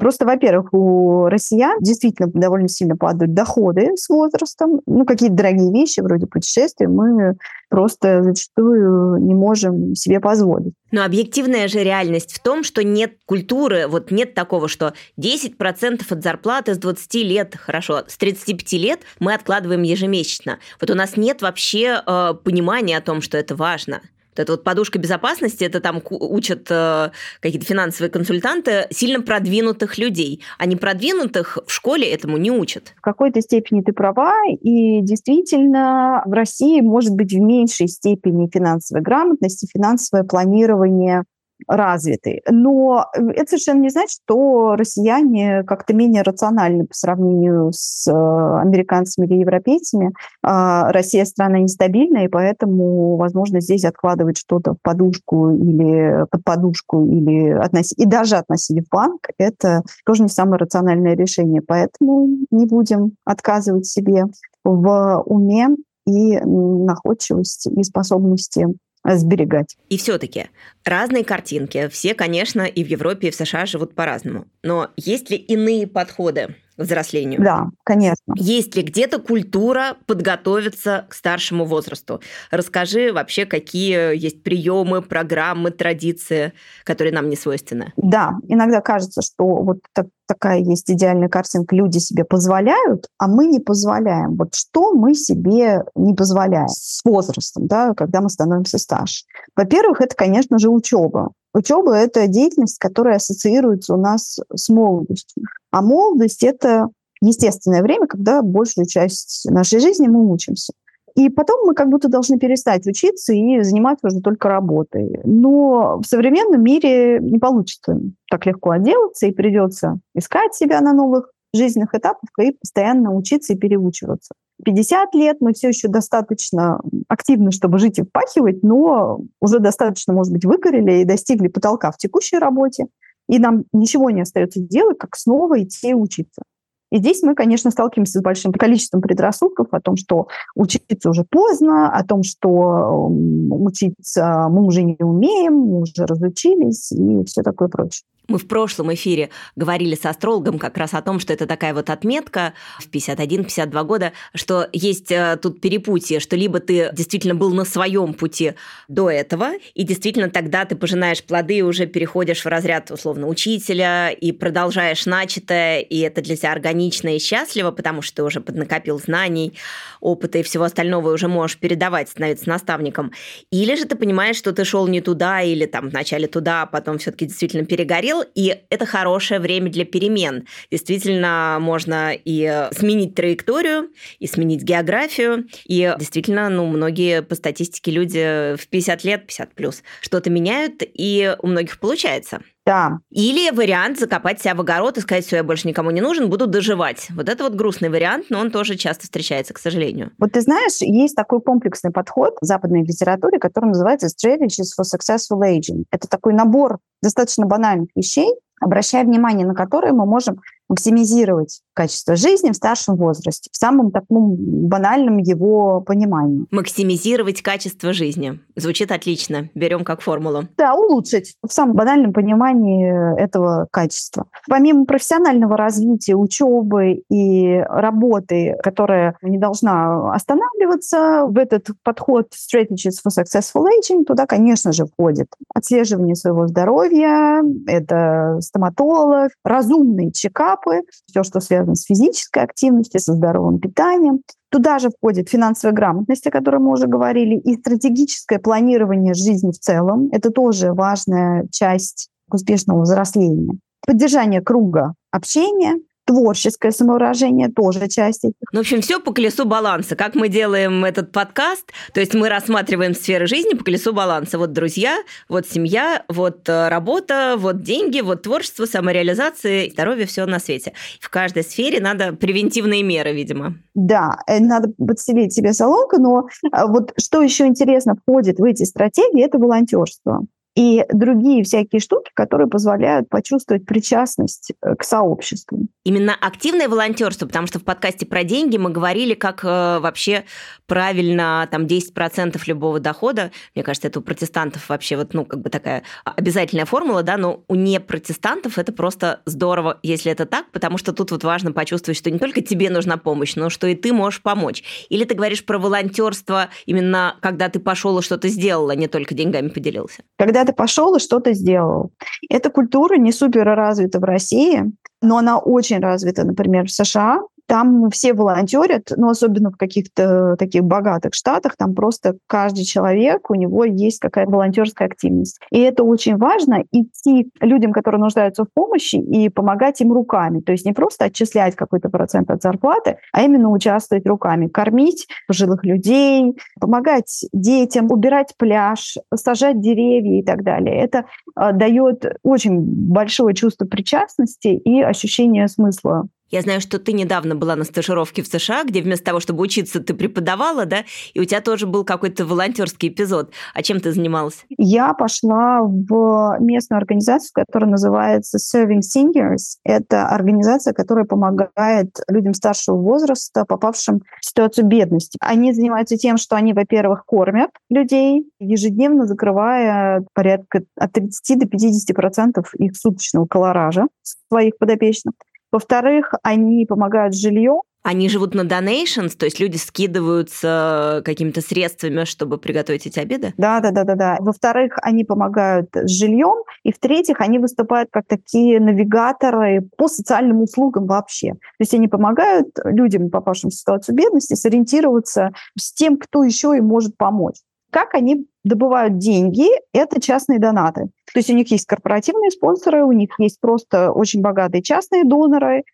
Просто, 0.00 0.26
во-первых, 0.26 0.72
у 0.72 1.26
россиян 1.26 1.78
действительно 1.80 2.28
довольно 2.32 2.68
сильно 2.68 2.96
падают 2.96 3.34
доходы 3.34 3.96
с 3.96 4.08
возрастом. 4.08 4.80
Ну, 4.86 5.04
какие-то 5.04 5.36
дорогие 5.36 5.72
вещи, 5.72 6.00
вроде 6.00 6.26
путешествий, 6.26 6.88
мы 6.88 7.36
просто 7.72 8.22
зачастую 8.22 9.16
не 9.22 9.34
можем 9.34 9.94
себе 9.94 10.20
позволить. 10.20 10.74
Но 10.90 11.04
объективная 11.04 11.68
же 11.68 11.82
реальность 11.82 12.34
в 12.34 12.42
том, 12.42 12.64
что 12.64 12.84
нет 12.84 13.14
культуры, 13.24 13.86
вот 13.88 14.10
нет 14.10 14.34
такого, 14.34 14.68
что 14.68 14.92
10% 15.18 16.02
от 16.06 16.22
зарплаты 16.22 16.74
с 16.74 16.78
20 16.78 17.14
лет, 17.14 17.56
хорошо, 17.56 18.02
с 18.06 18.18
35 18.18 18.72
лет 18.74 19.00
мы 19.20 19.32
откладываем 19.32 19.82
ежемесячно. 19.82 20.58
Вот 20.82 20.90
у 20.90 20.94
нас 20.94 21.16
нет 21.16 21.40
вообще 21.40 22.02
э, 22.06 22.34
понимания 22.44 22.98
о 22.98 23.00
том, 23.00 23.22
что 23.22 23.38
это 23.38 23.56
важно. 23.56 24.02
Вот 24.32 24.40
эта 24.40 24.52
вот 24.52 24.64
подушка 24.64 24.98
безопасности, 24.98 25.62
это 25.64 25.80
там 25.80 26.00
учат 26.08 26.66
э, 26.70 27.10
какие-то 27.40 27.66
финансовые 27.66 28.10
консультанты 28.10 28.86
сильно 28.90 29.20
продвинутых 29.20 29.98
людей. 29.98 30.42
А 30.58 30.64
не 30.64 30.76
продвинутых 30.76 31.58
в 31.66 31.72
школе 31.72 32.08
этому 32.10 32.38
не 32.38 32.50
учат. 32.50 32.94
В 32.96 33.02
какой-то 33.02 33.42
степени 33.42 33.82
ты 33.82 33.92
права, 33.92 34.34
и 34.48 35.02
действительно 35.02 36.22
в 36.24 36.32
России 36.32 36.80
может 36.80 37.14
быть 37.14 37.32
в 37.32 37.38
меньшей 37.38 37.88
степени 37.88 38.48
финансовой 38.52 39.02
грамотности, 39.02 39.68
финансовое 39.70 40.24
планирование 40.24 41.24
развиты. 41.66 42.42
Но 42.50 43.06
это 43.14 43.46
совершенно 43.46 43.80
не 43.80 43.90
значит, 43.90 44.20
что 44.24 44.76
россияне 44.76 45.62
как-то 45.64 45.94
менее 45.94 46.22
рациональны 46.22 46.86
по 46.86 46.94
сравнению 46.94 47.70
с 47.72 48.06
э, 48.08 48.12
американцами 48.12 49.26
или 49.26 49.40
европейцами. 49.40 50.12
А 50.42 50.92
Россия 50.92 51.24
страна 51.24 51.58
нестабильная, 51.58 52.24
и 52.24 52.28
поэтому, 52.28 53.16
возможно, 53.16 53.60
здесь 53.60 53.84
откладывать 53.84 54.38
что-то 54.38 54.74
в 54.74 54.82
подушку 54.82 55.50
или 55.50 56.26
под 56.30 56.44
подушку, 56.44 57.06
или 57.06 57.50
относить, 57.50 57.98
и 57.98 58.06
даже 58.06 58.36
относить 58.36 58.86
в 58.86 58.90
банк, 58.90 59.28
это 59.38 59.82
тоже 60.04 60.24
не 60.24 60.28
самое 60.28 60.58
рациональное 60.58 61.14
решение. 61.14 61.62
Поэтому 61.66 62.28
не 62.50 62.66
будем 62.66 63.12
отказывать 63.24 63.86
себе 63.86 64.24
в 64.64 65.22
уме 65.26 65.68
и 66.06 66.38
находчивости 66.40 67.68
и 67.68 67.82
способности 67.82 68.66
сберегать. 69.04 69.76
И 69.88 69.96
все-таки 69.96 70.46
разные 70.84 71.24
картинки. 71.24 71.88
Все, 71.88 72.14
конечно, 72.14 72.62
и 72.62 72.84
в 72.84 72.86
Европе, 72.86 73.28
и 73.28 73.30
в 73.30 73.34
США 73.34 73.66
живут 73.66 73.94
по-разному. 73.94 74.46
Но 74.62 74.90
есть 74.96 75.30
ли 75.30 75.36
иные 75.36 75.86
подходы 75.86 76.56
взрослению? 76.76 77.42
Да, 77.42 77.70
конечно. 77.84 78.34
Есть 78.36 78.76
ли 78.76 78.82
где-то 78.82 79.18
культура 79.18 79.96
подготовиться 80.06 81.06
к 81.08 81.14
старшему 81.14 81.64
возрасту? 81.64 82.20
Расскажи 82.50 83.12
вообще, 83.12 83.46
какие 83.46 84.16
есть 84.16 84.42
приемы, 84.42 85.02
программы, 85.02 85.70
традиции, 85.70 86.52
которые 86.84 87.12
нам 87.12 87.28
не 87.28 87.36
свойственны. 87.36 87.92
Да, 87.96 88.32
иногда 88.48 88.80
кажется, 88.80 89.22
что 89.22 89.44
вот 89.44 89.78
так, 89.94 90.06
такая 90.26 90.60
есть 90.60 90.90
идеальная 90.90 91.28
картинка, 91.28 91.76
люди 91.76 91.98
себе 91.98 92.24
позволяют, 92.24 93.06
а 93.18 93.28
мы 93.28 93.46
не 93.46 93.60
позволяем. 93.60 94.36
Вот 94.36 94.54
что 94.54 94.92
мы 94.92 95.14
себе 95.14 95.84
не 95.94 96.14
позволяем 96.14 96.68
с 96.68 97.02
возрастом, 97.04 97.66
да, 97.66 97.94
когда 97.94 98.20
мы 98.20 98.30
становимся 98.30 98.78
старше? 98.78 99.24
Во-первых, 99.56 100.00
это, 100.00 100.14
конечно 100.14 100.58
же, 100.58 100.70
учеба. 100.70 101.32
Учеба– 101.54 101.94
это 101.96 102.28
деятельность, 102.28 102.78
которая 102.78 103.16
ассоциируется 103.16 103.94
у 103.94 103.98
нас 103.98 104.38
с 104.54 104.68
молодостью. 104.70 105.44
А 105.72 105.82
молодость– 105.82 106.42
это 106.44 106.88
естественное 107.20 107.82
время, 107.82 108.06
когда 108.06 108.42
большую 108.42 108.86
часть 108.86 109.46
нашей 109.50 109.80
жизни 109.80 110.06
мы 110.06 110.30
учимся. 110.30 110.72
И 111.14 111.28
потом 111.28 111.66
мы 111.66 111.74
как 111.74 111.88
будто 111.88 112.08
должны 112.08 112.38
перестать 112.38 112.86
учиться 112.86 113.32
и 113.32 113.60
заниматься 113.62 114.06
уже 114.06 114.20
только 114.20 114.48
работой. 114.48 115.20
Но 115.24 116.00
в 116.02 116.06
современном 116.06 116.62
мире 116.62 117.18
не 117.20 117.38
получится 117.38 118.00
так 118.30 118.46
легко 118.46 118.70
отделаться, 118.70 119.26
и 119.26 119.32
придется 119.32 119.98
искать 120.14 120.54
себя 120.54 120.80
на 120.80 120.92
новых 120.92 121.30
жизненных 121.54 121.94
этапах 121.94 122.30
и 122.40 122.52
постоянно 122.52 123.14
учиться 123.14 123.52
и 123.52 123.58
переучиваться. 123.58 124.32
50 124.64 125.14
лет 125.14 125.38
мы 125.40 125.52
все 125.52 125.68
еще 125.68 125.88
достаточно 125.88 126.80
активны, 127.08 127.50
чтобы 127.50 127.78
жить 127.78 127.98
и 127.98 128.02
впахивать, 128.02 128.62
но 128.62 129.20
уже 129.40 129.58
достаточно, 129.58 130.14
может 130.14 130.32
быть, 130.32 130.44
выгорели 130.44 131.00
и 131.00 131.04
достигли 131.04 131.48
потолка 131.48 131.90
в 131.90 131.98
текущей 131.98 132.38
работе. 132.38 132.86
И 133.32 133.38
нам 133.38 133.64
ничего 133.72 134.10
не 134.10 134.20
остается 134.20 134.60
делать, 134.60 134.98
как 134.98 135.16
снова 135.16 135.62
идти 135.62 135.94
учиться. 135.94 136.42
И 136.90 136.98
здесь 136.98 137.22
мы, 137.22 137.34
конечно, 137.34 137.70
сталкиваемся 137.70 138.18
с 138.18 138.22
большим 138.22 138.52
количеством 138.52 139.00
предрассудков 139.00 139.68
о 139.70 139.80
том, 139.80 139.96
что 139.96 140.28
учиться 140.54 141.08
уже 141.08 141.24
поздно, 141.24 141.90
о 141.90 142.04
том, 142.04 142.22
что 142.22 143.08
учиться 143.08 144.48
мы 144.50 144.62
уже 144.66 144.82
не 144.82 144.98
умеем, 145.00 145.54
мы 145.54 145.80
уже 145.80 146.04
разучились 146.04 146.92
и 146.92 147.24
все 147.24 147.42
такое 147.42 147.68
прочее. 147.68 148.04
Мы 148.28 148.38
в 148.38 148.46
прошлом 148.46 148.94
эфире 148.94 149.30
говорили 149.56 149.96
с 149.96 150.06
астрологом 150.06 150.58
как 150.58 150.78
раз 150.78 150.94
о 150.94 151.02
том, 151.02 151.18
что 151.18 151.32
это 151.32 151.46
такая 151.46 151.74
вот 151.74 151.90
отметка 151.90 152.54
в 152.78 152.88
51-52 152.88 153.84
года, 153.84 154.12
что 154.34 154.68
есть 154.72 155.10
э, 155.10 155.36
тут 155.42 155.60
перепутье, 155.60 156.20
что 156.20 156.36
либо 156.36 156.60
ты 156.60 156.90
действительно 156.92 157.34
был 157.34 157.52
на 157.52 157.64
своем 157.64 158.14
пути 158.14 158.54
до 158.86 159.10
этого, 159.10 159.52
и 159.74 159.82
действительно 159.82 160.30
тогда 160.30 160.64
ты 160.64 160.76
пожинаешь 160.76 161.22
плоды 161.24 161.58
и 161.58 161.62
уже 161.62 161.86
переходишь 161.86 162.44
в 162.44 162.46
разряд 162.46 162.90
условно 162.92 163.26
учителя 163.26 164.10
и 164.10 164.30
продолжаешь 164.30 165.04
начатое, 165.06 165.80
и 165.80 165.98
это 165.98 166.22
для 166.22 166.36
тебя 166.36 166.52
органично 166.52 167.16
и 167.16 167.18
счастливо, 167.18 167.72
потому 167.72 168.02
что 168.02 168.16
ты 168.16 168.22
уже 168.22 168.40
поднакопил 168.40 169.00
знаний, 169.00 169.54
опыта 170.00 170.38
и 170.38 170.42
всего 170.42 170.64
остального, 170.64 171.10
и 171.10 171.12
уже 171.14 171.26
можешь 171.26 171.58
передавать, 171.58 172.08
становиться 172.08 172.48
наставником. 172.48 173.12
Или 173.50 173.74
же 173.74 173.84
ты 173.84 173.96
понимаешь, 173.96 174.36
что 174.36 174.52
ты 174.52 174.64
шел 174.64 174.86
не 174.86 175.00
туда, 175.00 175.42
или 175.42 175.66
там 175.66 175.88
вначале 175.88 176.28
туда, 176.28 176.62
а 176.62 176.66
потом 176.66 176.98
все-таки 176.98 177.26
действительно 177.26 177.64
перегорел, 177.64 178.11
говорил, 178.12 178.30
и 178.34 178.62
это 178.70 178.86
хорошее 178.86 179.40
время 179.40 179.70
для 179.70 179.84
перемен. 179.84 180.46
Действительно, 180.70 181.58
можно 181.60 182.12
и 182.12 182.68
сменить 182.72 183.14
траекторию, 183.14 183.90
и 184.18 184.26
сменить 184.26 184.62
географию, 184.62 185.46
и 185.64 185.94
действительно, 185.98 186.48
ну, 186.48 186.66
многие 186.66 187.22
по 187.22 187.34
статистике 187.34 187.90
люди 187.90 188.56
в 188.56 188.68
50 188.68 189.04
лет, 189.04 189.26
50 189.26 189.54
плюс, 189.54 189.82
что-то 190.00 190.30
меняют, 190.30 190.82
и 190.82 191.34
у 191.40 191.46
многих 191.46 191.78
получается. 191.78 192.42
Да. 192.64 193.00
Или 193.10 193.50
вариант 193.50 193.98
закопать 193.98 194.40
себя 194.40 194.54
в 194.54 194.60
огород 194.60 194.96
и 194.96 195.00
сказать, 195.00 195.26
все, 195.26 195.36
я 195.36 195.44
больше 195.44 195.66
никому 195.66 195.90
не 195.90 196.00
нужен, 196.00 196.30
буду 196.30 196.46
доживать. 196.46 197.08
Вот 197.10 197.28
это 197.28 197.44
вот 197.44 197.54
грустный 197.54 197.88
вариант, 197.88 198.26
но 198.30 198.38
он 198.38 198.50
тоже 198.50 198.76
часто 198.76 199.04
встречается, 199.04 199.52
к 199.52 199.58
сожалению. 199.58 200.12
Вот 200.18 200.32
ты 200.32 200.40
знаешь, 200.40 200.80
есть 200.80 201.16
такой 201.16 201.40
комплексный 201.40 201.90
подход 201.90 202.36
в 202.40 202.44
западной 202.44 202.84
литературе, 202.84 203.38
который 203.38 203.66
называется 203.66 204.06
Strategies 204.06 204.70
for 204.78 204.84
Successful 204.84 205.40
Aging. 205.40 205.84
Это 205.90 206.08
такой 206.08 206.34
набор 206.34 206.78
достаточно 207.02 207.46
банальных 207.46 207.88
вещей, 207.96 208.32
обращая 208.60 209.04
внимание 209.04 209.46
на 209.46 209.54
которые 209.54 209.92
мы 209.92 210.06
можем 210.06 210.40
максимизировать 210.72 211.60
качество 211.74 212.16
жизни 212.16 212.50
в 212.50 212.56
старшем 212.56 212.96
возрасте, 212.96 213.50
в 213.52 213.56
самом 213.56 213.90
таком 213.90 214.36
банальном 214.38 215.18
его 215.18 215.82
понимании. 215.82 216.46
Максимизировать 216.50 217.42
качество 217.42 217.92
жизни. 217.92 218.40
Звучит 218.56 218.90
отлично. 218.90 219.50
Берем 219.54 219.84
как 219.84 220.00
формулу. 220.00 220.44
Да, 220.56 220.74
улучшить 220.74 221.36
в 221.46 221.52
самом 221.52 221.76
банальном 221.76 222.14
понимании 222.14 223.20
этого 223.20 223.68
качества. 223.70 224.24
Помимо 224.48 224.86
профессионального 224.86 225.58
развития, 225.58 226.14
учебы 226.14 227.02
и 227.10 227.58
работы, 227.68 228.56
которая 228.62 229.16
не 229.20 229.38
должна 229.38 230.14
останавливаться, 230.14 231.26
в 231.28 231.36
этот 231.36 231.68
подход 231.82 232.28
Strategies 232.32 232.96
for 233.06 233.10
Successful 233.10 233.66
Aging 233.66 234.04
туда, 234.04 234.24
конечно 234.24 234.72
же, 234.72 234.86
входит 234.86 235.28
отслеживание 235.54 236.14
своего 236.14 236.46
здоровья, 236.46 237.42
это 237.66 238.38
стоматолог, 238.40 239.32
разумный 239.44 240.12
чекап, 240.12 240.61
этапы, 240.62 240.86
все, 241.06 241.22
что 241.22 241.40
связано 241.40 241.74
с 241.74 241.84
физической 241.84 242.42
активностью, 242.42 243.00
со 243.00 243.14
здоровым 243.14 243.58
питанием. 243.58 244.20
Туда 244.50 244.78
же 244.78 244.90
входит 244.90 245.28
финансовая 245.28 245.74
грамотность, 245.74 246.26
о 246.26 246.30
которой 246.30 246.60
мы 246.60 246.72
уже 246.72 246.86
говорили, 246.86 247.36
и 247.36 247.54
стратегическое 247.54 248.38
планирование 248.38 249.14
жизни 249.14 249.50
в 249.50 249.58
целом. 249.58 250.08
Это 250.12 250.30
тоже 250.30 250.72
важная 250.72 251.46
часть 251.50 252.08
успешного 252.30 252.82
взросления. 252.82 253.58
Поддержание 253.86 254.40
круга 254.40 254.94
общения, 255.10 255.76
творческое 256.04 256.72
самовыражение 256.72 257.48
тоже 257.48 257.88
часть 257.88 258.24
этих. 258.24 258.34
Ну, 258.52 258.58
в 258.58 258.60
общем, 258.60 258.80
все 258.80 259.00
по 259.00 259.12
колесу 259.12 259.44
баланса. 259.44 259.96
Как 259.96 260.14
мы 260.14 260.28
делаем 260.28 260.84
этот 260.84 261.12
подкаст, 261.12 261.72
то 261.94 262.00
есть 262.00 262.14
мы 262.14 262.28
рассматриваем 262.28 262.94
сферы 262.94 263.26
жизни 263.26 263.54
по 263.54 263.64
колесу 263.64 263.92
баланса. 263.92 264.38
Вот 264.38 264.52
друзья, 264.52 264.98
вот 265.28 265.46
семья, 265.46 266.04
вот 266.08 266.48
э, 266.48 266.68
работа, 266.68 267.36
вот 267.38 267.62
деньги, 267.62 268.00
вот 268.00 268.22
творчество, 268.22 268.66
самореализация, 268.66 269.70
здоровье, 269.70 270.06
все 270.06 270.26
на 270.26 270.38
свете. 270.38 270.72
В 271.00 271.08
каждой 271.08 271.44
сфере 271.44 271.80
надо 271.80 272.12
превентивные 272.12 272.82
меры, 272.82 273.12
видимо. 273.12 273.54
Да, 273.74 274.18
э, 274.26 274.40
надо 274.40 274.72
подселить 274.78 275.32
себе 275.32 275.52
соломку, 275.52 276.00
но 276.00 276.28
э, 276.44 276.66
вот 276.66 276.92
что 276.98 277.22
еще 277.22 277.46
интересно 277.46 277.94
входит 277.94 278.38
в 278.38 278.44
эти 278.44 278.64
стратегии, 278.64 279.24
это 279.24 279.38
волонтерство 279.38 280.26
и 280.54 280.84
другие 280.92 281.44
всякие 281.44 281.80
штуки, 281.80 282.10
которые 282.14 282.46
позволяют 282.46 283.08
почувствовать 283.08 283.64
причастность 283.64 284.52
к 284.60 284.84
сообществу. 284.84 285.66
именно 285.84 286.14
активное 286.14 286.68
волонтерство, 286.68 287.26
потому 287.26 287.46
что 287.46 287.58
в 287.58 287.64
подкасте 287.64 288.06
про 288.06 288.22
деньги 288.22 288.56
мы 288.56 288.70
говорили, 288.70 289.14
как 289.14 289.44
э, 289.44 289.78
вообще 289.80 290.24
правильно 290.66 291.48
там 291.50 291.64
10% 291.64 292.40
любого 292.46 292.80
дохода. 292.80 293.32
Мне 293.54 293.64
кажется, 293.64 293.88
это 293.88 293.98
у 293.98 294.02
протестантов 294.02 294.68
вообще 294.68 294.96
вот, 294.96 295.14
ну, 295.14 295.24
как 295.24 295.40
бы 295.40 295.50
такая 295.50 295.82
обязательная 296.04 296.66
формула, 296.66 297.02
да, 297.02 297.16
но 297.16 297.42
у 297.48 297.54
непротестантов 297.54 298.58
это 298.58 298.72
просто 298.72 299.20
здорово, 299.26 299.78
если 299.82 300.12
это 300.12 300.26
так, 300.26 300.50
потому 300.52 300.78
что 300.78 300.92
тут 300.92 301.10
вот 301.10 301.24
важно 301.24 301.52
почувствовать, 301.52 301.98
что 301.98 302.10
не 302.10 302.18
только 302.18 302.42
тебе 302.42 302.70
нужна 302.70 302.96
помощь, 302.96 303.34
но 303.36 303.50
что 303.50 303.66
и 303.66 303.74
ты 303.74 303.92
можешь 303.92 304.22
помочь. 304.22 304.62
Или 304.88 305.04
ты 305.04 305.14
говоришь 305.14 305.44
про 305.44 305.58
волонтерство 305.58 306.48
именно 306.66 307.16
когда 307.20 307.48
ты 307.48 307.58
пошел 307.58 307.98
и 307.98 308.02
что-то 308.02 308.28
сделал, 308.28 308.68
а 308.70 308.74
не 308.74 308.88
только 308.88 309.14
деньгами 309.14 309.48
поделился? 309.48 310.02
Когда 310.18 310.41
ты 310.44 310.52
пошел 310.52 310.94
и 310.94 311.00
что-то 311.00 311.32
сделал. 311.32 311.92
Эта 312.28 312.50
культура 312.50 312.96
не 312.96 313.12
супер 313.12 313.44
развита 313.44 313.98
в 313.98 314.04
России, 314.04 314.64
но 315.00 315.18
она 315.18 315.38
очень 315.38 315.80
развита, 315.80 316.24
например, 316.24 316.66
в 316.66 316.72
США. 316.72 317.20
Там 317.46 317.90
все 317.90 318.14
волонтерят, 318.14 318.92
но 318.96 319.08
особенно 319.08 319.50
в 319.50 319.56
каких-то 319.56 320.36
таких 320.38 320.64
богатых 320.64 321.14
штатах, 321.14 321.56
там 321.56 321.74
просто 321.74 322.16
каждый 322.26 322.64
человек, 322.64 323.30
у 323.30 323.34
него 323.34 323.64
есть 323.64 323.98
какая-то 323.98 324.30
волонтерская 324.30 324.88
активность. 324.88 325.40
И 325.50 325.60
это 325.60 325.84
очень 325.84 326.16
важно, 326.16 326.64
идти 326.70 327.30
людям, 327.40 327.72
которые 327.72 328.00
нуждаются 328.00 328.44
в 328.44 328.48
помощи, 328.52 328.96
и 328.96 329.28
помогать 329.28 329.80
им 329.80 329.92
руками. 329.92 330.40
То 330.40 330.52
есть 330.52 330.64
не 330.64 330.72
просто 330.72 331.06
отчислять 331.06 331.54
какой-то 331.54 331.88
процент 331.88 332.30
от 332.30 332.42
зарплаты, 332.42 332.98
а 333.12 333.22
именно 333.22 333.50
участвовать 333.50 334.06
руками, 334.06 334.48
кормить 334.48 335.06
пожилых 335.26 335.64
людей, 335.64 336.36
помогать 336.60 337.24
детям, 337.32 337.90
убирать 337.90 338.34
пляж, 338.36 338.96
сажать 339.14 339.60
деревья 339.60 340.20
и 340.20 340.22
так 340.22 340.42
далее. 340.42 340.76
Это 340.76 341.04
э, 341.36 341.52
дает 341.52 342.16
очень 342.22 342.60
большое 342.60 343.34
чувство 343.34 343.66
причастности 343.66 344.48
и 344.48 344.80
ощущение 344.80 345.48
смысла 345.48 346.08
я 346.32 346.40
знаю, 346.40 346.60
что 346.62 346.78
ты 346.78 346.92
недавно 346.92 347.34
была 347.34 347.56
на 347.56 347.64
стажировке 347.64 348.22
в 348.22 348.26
США, 348.26 348.64
где 348.64 348.80
вместо 348.80 349.04
того, 349.04 349.20
чтобы 349.20 349.42
учиться, 349.42 349.80
ты 349.80 349.92
преподавала, 349.92 350.64
да? 350.64 350.84
И 351.12 351.20
у 351.20 351.24
тебя 351.24 351.42
тоже 351.42 351.66
был 351.66 351.84
какой-то 351.84 352.24
волонтерский 352.24 352.88
эпизод. 352.88 353.30
А 353.54 353.62
чем 353.62 353.80
ты 353.80 353.92
занималась? 353.92 354.44
Я 354.56 354.94
пошла 354.94 355.60
в 355.62 356.38
местную 356.40 356.78
организацию, 356.78 357.30
которая 357.34 357.70
называется 357.70 358.38
Serving 358.38 358.80
Seniors. 358.80 359.58
Это 359.62 360.08
организация, 360.08 360.72
которая 360.72 361.04
помогает 361.04 361.98
людям 362.08 362.32
старшего 362.32 362.76
возраста, 362.76 363.44
попавшим 363.46 364.00
в 364.20 364.24
ситуацию 364.24 364.66
бедности. 364.66 365.18
Они 365.20 365.52
занимаются 365.52 365.98
тем, 365.98 366.16
что 366.16 366.36
они, 366.36 366.54
во-первых, 366.54 367.04
кормят 367.04 367.50
людей, 367.68 368.26
ежедневно 368.40 369.06
закрывая 369.06 370.02
порядка 370.14 370.62
от 370.76 370.92
30 370.92 371.40
до 371.40 371.46
50 371.46 371.94
процентов 371.94 372.54
их 372.54 372.74
суточного 372.74 373.26
колоража 373.26 373.86
своих 374.30 374.56
подопечных. 374.56 375.12
Во-вторых, 375.52 376.14
они 376.22 376.64
помогают 376.66 377.14
с 377.14 377.20
жильем. 377.20 377.60
Они 377.84 378.08
живут 378.08 378.34
на 378.34 378.42
donations, 378.42 379.16
то 379.18 379.24
есть 379.24 379.40
люди 379.40 379.56
скидываются 379.56 381.02
какими-то 381.04 381.40
средствами, 381.40 382.04
чтобы 382.04 382.38
приготовить 382.38 382.86
эти 382.86 383.00
обеды? 383.00 383.34
Да, 383.36 383.58
да, 383.58 383.72
да, 383.72 383.82
да, 383.82 383.96
да. 383.96 384.16
Во-вторых, 384.20 384.78
они 384.82 385.04
помогают 385.04 385.68
с 385.74 385.90
жильем. 385.90 386.44
И 386.62 386.72
в-третьих, 386.72 387.20
они 387.20 387.40
выступают 387.40 387.90
как 387.90 388.06
такие 388.06 388.60
навигаторы 388.60 389.68
по 389.76 389.88
социальным 389.88 390.42
услугам 390.42 390.86
вообще. 390.86 391.32
То 391.32 391.38
есть 391.58 391.74
они 391.74 391.88
помогают 391.88 392.56
людям, 392.64 393.10
попавшим 393.10 393.50
в 393.50 393.54
ситуацию 393.54 393.96
бедности, 393.96 394.34
сориентироваться 394.34 395.30
с 395.58 395.72
тем, 395.72 395.98
кто 395.98 396.22
еще 396.22 396.56
им 396.56 396.66
может 396.66 396.96
помочь. 396.96 397.36
Как 397.72 397.94
они 397.94 398.26
добывают 398.44 398.98
деньги? 398.98 399.46
Это 399.72 399.98
частные 399.98 400.38
донаты. 400.38 400.90
То 401.12 401.18
есть 401.18 401.30
у 401.30 401.34
них 401.34 401.50
есть 401.50 401.66
корпоративные 401.66 402.30
спонсоры, 402.30 402.84
у 402.84 402.92
них 402.92 403.14
есть 403.18 403.40
просто 403.40 403.92
очень 403.92 404.20
богатые 404.20 404.62
частные 404.62 405.04
доноры, 405.04 405.64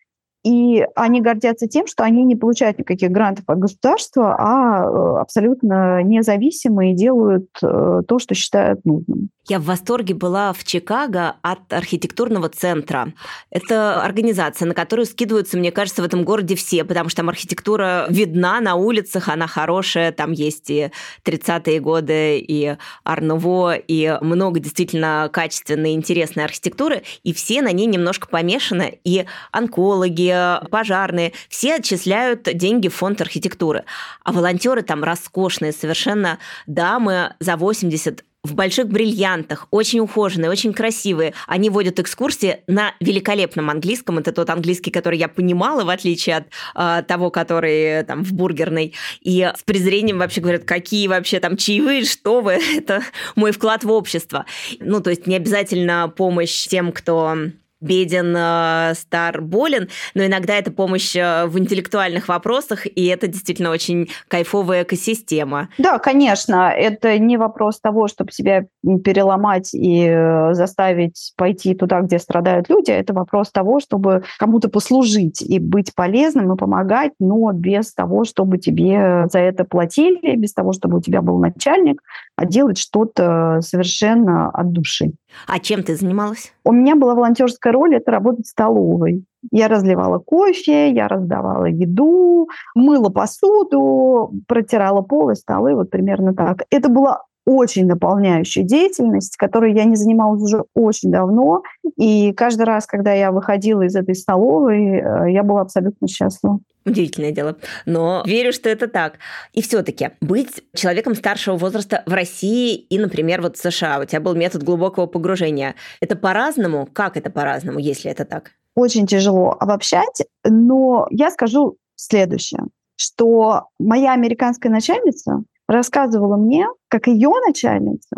и 0.49 0.83
они 0.95 1.21
гордятся 1.21 1.67
тем, 1.67 1.85
что 1.85 2.03
они 2.03 2.23
не 2.23 2.35
получают 2.35 2.79
никаких 2.79 3.11
грантов 3.11 3.45
от 3.47 3.59
государства, 3.59 4.35
а 4.39 4.83
э, 4.83 5.21
абсолютно 5.21 6.01
независимые 6.01 6.95
делают 6.95 7.49
э, 7.61 8.01
то, 8.07 8.17
что 8.17 8.33
считают 8.33 8.83
нужным. 8.83 9.29
Я 9.47 9.59
в 9.59 9.63
восторге 9.63 10.13
была 10.13 10.53
в 10.53 10.63
Чикаго 10.63 11.35
от 11.41 11.73
архитектурного 11.73 12.49
центра. 12.49 13.13
Это 13.49 14.03
организация, 14.03 14.67
на 14.67 14.75
которую 14.75 15.07
скидываются, 15.07 15.57
мне 15.57 15.71
кажется, 15.71 16.03
в 16.03 16.05
этом 16.05 16.23
городе 16.23 16.55
все, 16.55 16.83
потому 16.83 17.09
что 17.09 17.17
там 17.17 17.29
архитектура 17.29 18.05
видна 18.09 18.59
на 18.61 18.75
улицах, 18.75 19.27
она 19.27 19.47
хорошая, 19.47 20.11
там 20.11 20.31
есть 20.31 20.69
и 20.69 20.91
30-е 21.25 21.79
годы, 21.79 22.39
и 22.39 22.75
Арнуво, 23.03 23.75
и 23.75 24.17
много 24.21 24.59
действительно 24.59 25.29
качественной, 25.33 25.93
интересной 25.93 26.45
архитектуры, 26.45 27.01
и 27.23 27.33
все 27.33 27.61
на 27.61 27.71
ней 27.71 27.87
немножко 27.87 28.27
помешаны, 28.27 28.99
и 29.03 29.25
онкологи, 29.51 30.35
пожарные, 30.69 31.33
все 31.47 31.75
отчисляют 31.75 32.43
деньги 32.43 32.87
в 32.87 32.95
фонд 32.95 33.21
архитектуры. 33.21 33.85
А 34.23 34.31
волонтеры 34.31 34.81
там 34.81 35.03
роскошные 35.03 35.71
совершенно 35.71 36.39
дамы 36.67 37.35
за 37.39 37.57
80 37.57 38.23
в 38.43 38.55
больших 38.55 38.87
бриллиантах, 38.87 39.67
очень 39.69 39.99
ухоженные, 39.99 40.49
очень 40.49 40.73
красивые. 40.73 41.33
Они 41.45 41.69
водят 41.69 41.99
экскурсии 41.99 42.59
на 42.67 42.93
великолепном 43.01 43.69
английском. 43.69 44.17
Это 44.17 44.31
тот 44.31 44.49
английский, 44.49 44.91
который 44.91 45.19
я 45.19 45.27
понимала, 45.27 45.83
в 45.83 45.89
отличие 45.89 46.37
от 46.37 46.45
э, 46.75 47.03
того, 47.05 47.31
который 47.31 48.03
там 48.03 48.23
в 48.23 48.31
бургерной. 48.31 48.93
И 49.21 49.51
с 49.55 49.61
презрением 49.63 50.19
вообще 50.19 50.39
говорят, 50.39 50.63
какие 50.63 51.07
вообще 51.07 51.39
там 51.41 51.57
чаевые, 51.57 52.05
что 52.05 52.39
вы, 52.39 52.53
это 52.77 53.01
мой 53.35 53.51
вклад 53.51 53.83
в 53.83 53.91
общество. 53.91 54.45
Ну, 54.79 55.01
то 55.01 55.09
есть 55.09 55.27
не 55.27 55.35
обязательно 55.35 56.07
помощь 56.07 56.67
тем, 56.67 56.93
кто 56.93 57.35
беден, 57.81 58.33
э, 58.35 58.93
стар, 58.95 59.41
болен, 59.41 59.89
но 60.13 60.25
иногда 60.25 60.55
это 60.55 60.71
помощь 60.71 61.15
э, 61.15 61.45
в 61.45 61.57
интеллектуальных 61.57 62.27
вопросах, 62.27 62.85
и 62.85 63.05
это 63.07 63.27
действительно 63.27 63.71
очень 63.71 64.09
кайфовая 64.27 64.83
экосистема. 64.83 65.69
Да, 65.77 65.99
конечно, 65.99 66.69
это 66.69 67.17
не 67.17 67.37
вопрос 67.37 67.79
того, 67.79 68.07
чтобы 68.07 68.31
себя 68.31 68.65
переломать 69.03 69.73
и 69.73 70.05
э, 70.07 70.53
заставить 70.53 71.33
пойти 71.37 71.73
туда, 71.73 72.01
где 72.01 72.19
страдают 72.19 72.69
люди, 72.69 72.91
это 72.91 73.13
вопрос 73.13 73.51
того, 73.51 73.79
чтобы 73.79 74.23
кому-то 74.37 74.69
послужить 74.69 75.41
и 75.41 75.59
быть 75.59 75.95
полезным 75.95 76.53
и 76.53 76.57
помогать, 76.57 77.13
но 77.19 77.51
без 77.53 77.93
того, 77.93 78.25
чтобы 78.25 78.57
тебе 78.57 79.27
за 79.31 79.39
это 79.39 79.63
платили, 79.63 80.35
без 80.35 80.53
того, 80.53 80.73
чтобы 80.73 80.97
у 80.97 81.01
тебя 81.01 81.21
был 81.21 81.37
начальник, 81.37 82.01
а 82.35 82.45
делать 82.45 82.77
что-то 82.77 83.59
совершенно 83.61 84.49
от 84.49 84.71
души. 84.71 85.11
А 85.47 85.59
чем 85.59 85.83
ты 85.83 85.95
занималась? 85.95 86.53
У 86.69 86.71
меня 86.71 86.95
была 86.95 87.15
волонтерская 87.15 87.73
роль, 87.73 87.95
это 87.95 88.11
работать 88.11 88.45
в 88.45 88.49
столовой. 88.49 89.25
Я 89.51 89.69
разливала 89.69 90.19
кофе, 90.19 90.91
я 90.91 91.07
раздавала 91.07 91.65
еду, 91.65 92.47
мыла 92.75 93.09
посуду, 93.09 94.31
протирала 94.47 95.01
пол 95.01 95.31
и 95.31 95.35
столы, 95.35 95.73
вот 95.73 95.89
примерно 95.89 96.35
так. 96.35 96.65
Это 96.69 96.89
была 96.89 97.23
очень 97.47 97.87
наполняющая 97.87 98.61
деятельность, 98.61 99.35
которой 99.35 99.73
я 99.73 99.85
не 99.85 99.95
занималась 99.95 100.43
уже 100.43 100.63
очень 100.75 101.09
давно. 101.09 101.63
И 101.97 102.33
каждый 102.33 102.67
раз, 102.67 102.85
когда 102.85 103.13
я 103.13 103.31
выходила 103.31 103.81
из 103.81 103.95
этой 103.95 104.13
столовой, 104.13 104.99
э, 104.99 105.31
я 105.31 105.41
была 105.41 105.61
абсолютно 105.61 106.07
счастлива. 106.07 106.59
Удивительное 106.85 107.31
дело. 107.31 107.57
Но 107.85 108.23
верю, 108.25 108.53
что 108.53 108.69
это 108.69 108.87
так. 108.87 109.19
И 109.53 109.61
все-таки 109.61 110.11
быть 110.21 110.63
человеком 110.73 111.13
старшего 111.15 111.57
возраста 111.57 112.03
в 112.05 112.13
России 112.13 112.75
и, 112.75 112.97
например, 112.97 113.41
вот 113.41 113.57
в 113.57 113.61
США, 113.61 113.99
у 113.99 114.05
тебя 114.05 114.21
был 114.21 114.33
метод 114.35 114.63
глубокого 114.63 115.05
погружения. 115.05 115.75
Это 115.99 116.15
по-разному? 116.15 116.87
Как 116.91 117.17
это 117.17 117.29
по-разному, 117.29 117.79
если 117.79 118.09
это 118.09 118.25
так? 118.25 118.51
Очень 118.75 119.07
тяжело 119.07 119.55
обобщать, 119.59 120.23
но 120.45 121.07
я 121.11 121.31
скажу 121.31 121.77
следующее, 121.95 122.63
что 122.95 123.65
моя 123.77 124.13
американская 124.13 124.71
начальница 124.71 125.43
рассказывала 125.67 126.37
мне, 126.37 126.67
как 126.87 127.07
ее 127.07 127.31
начальница 127.45 128.15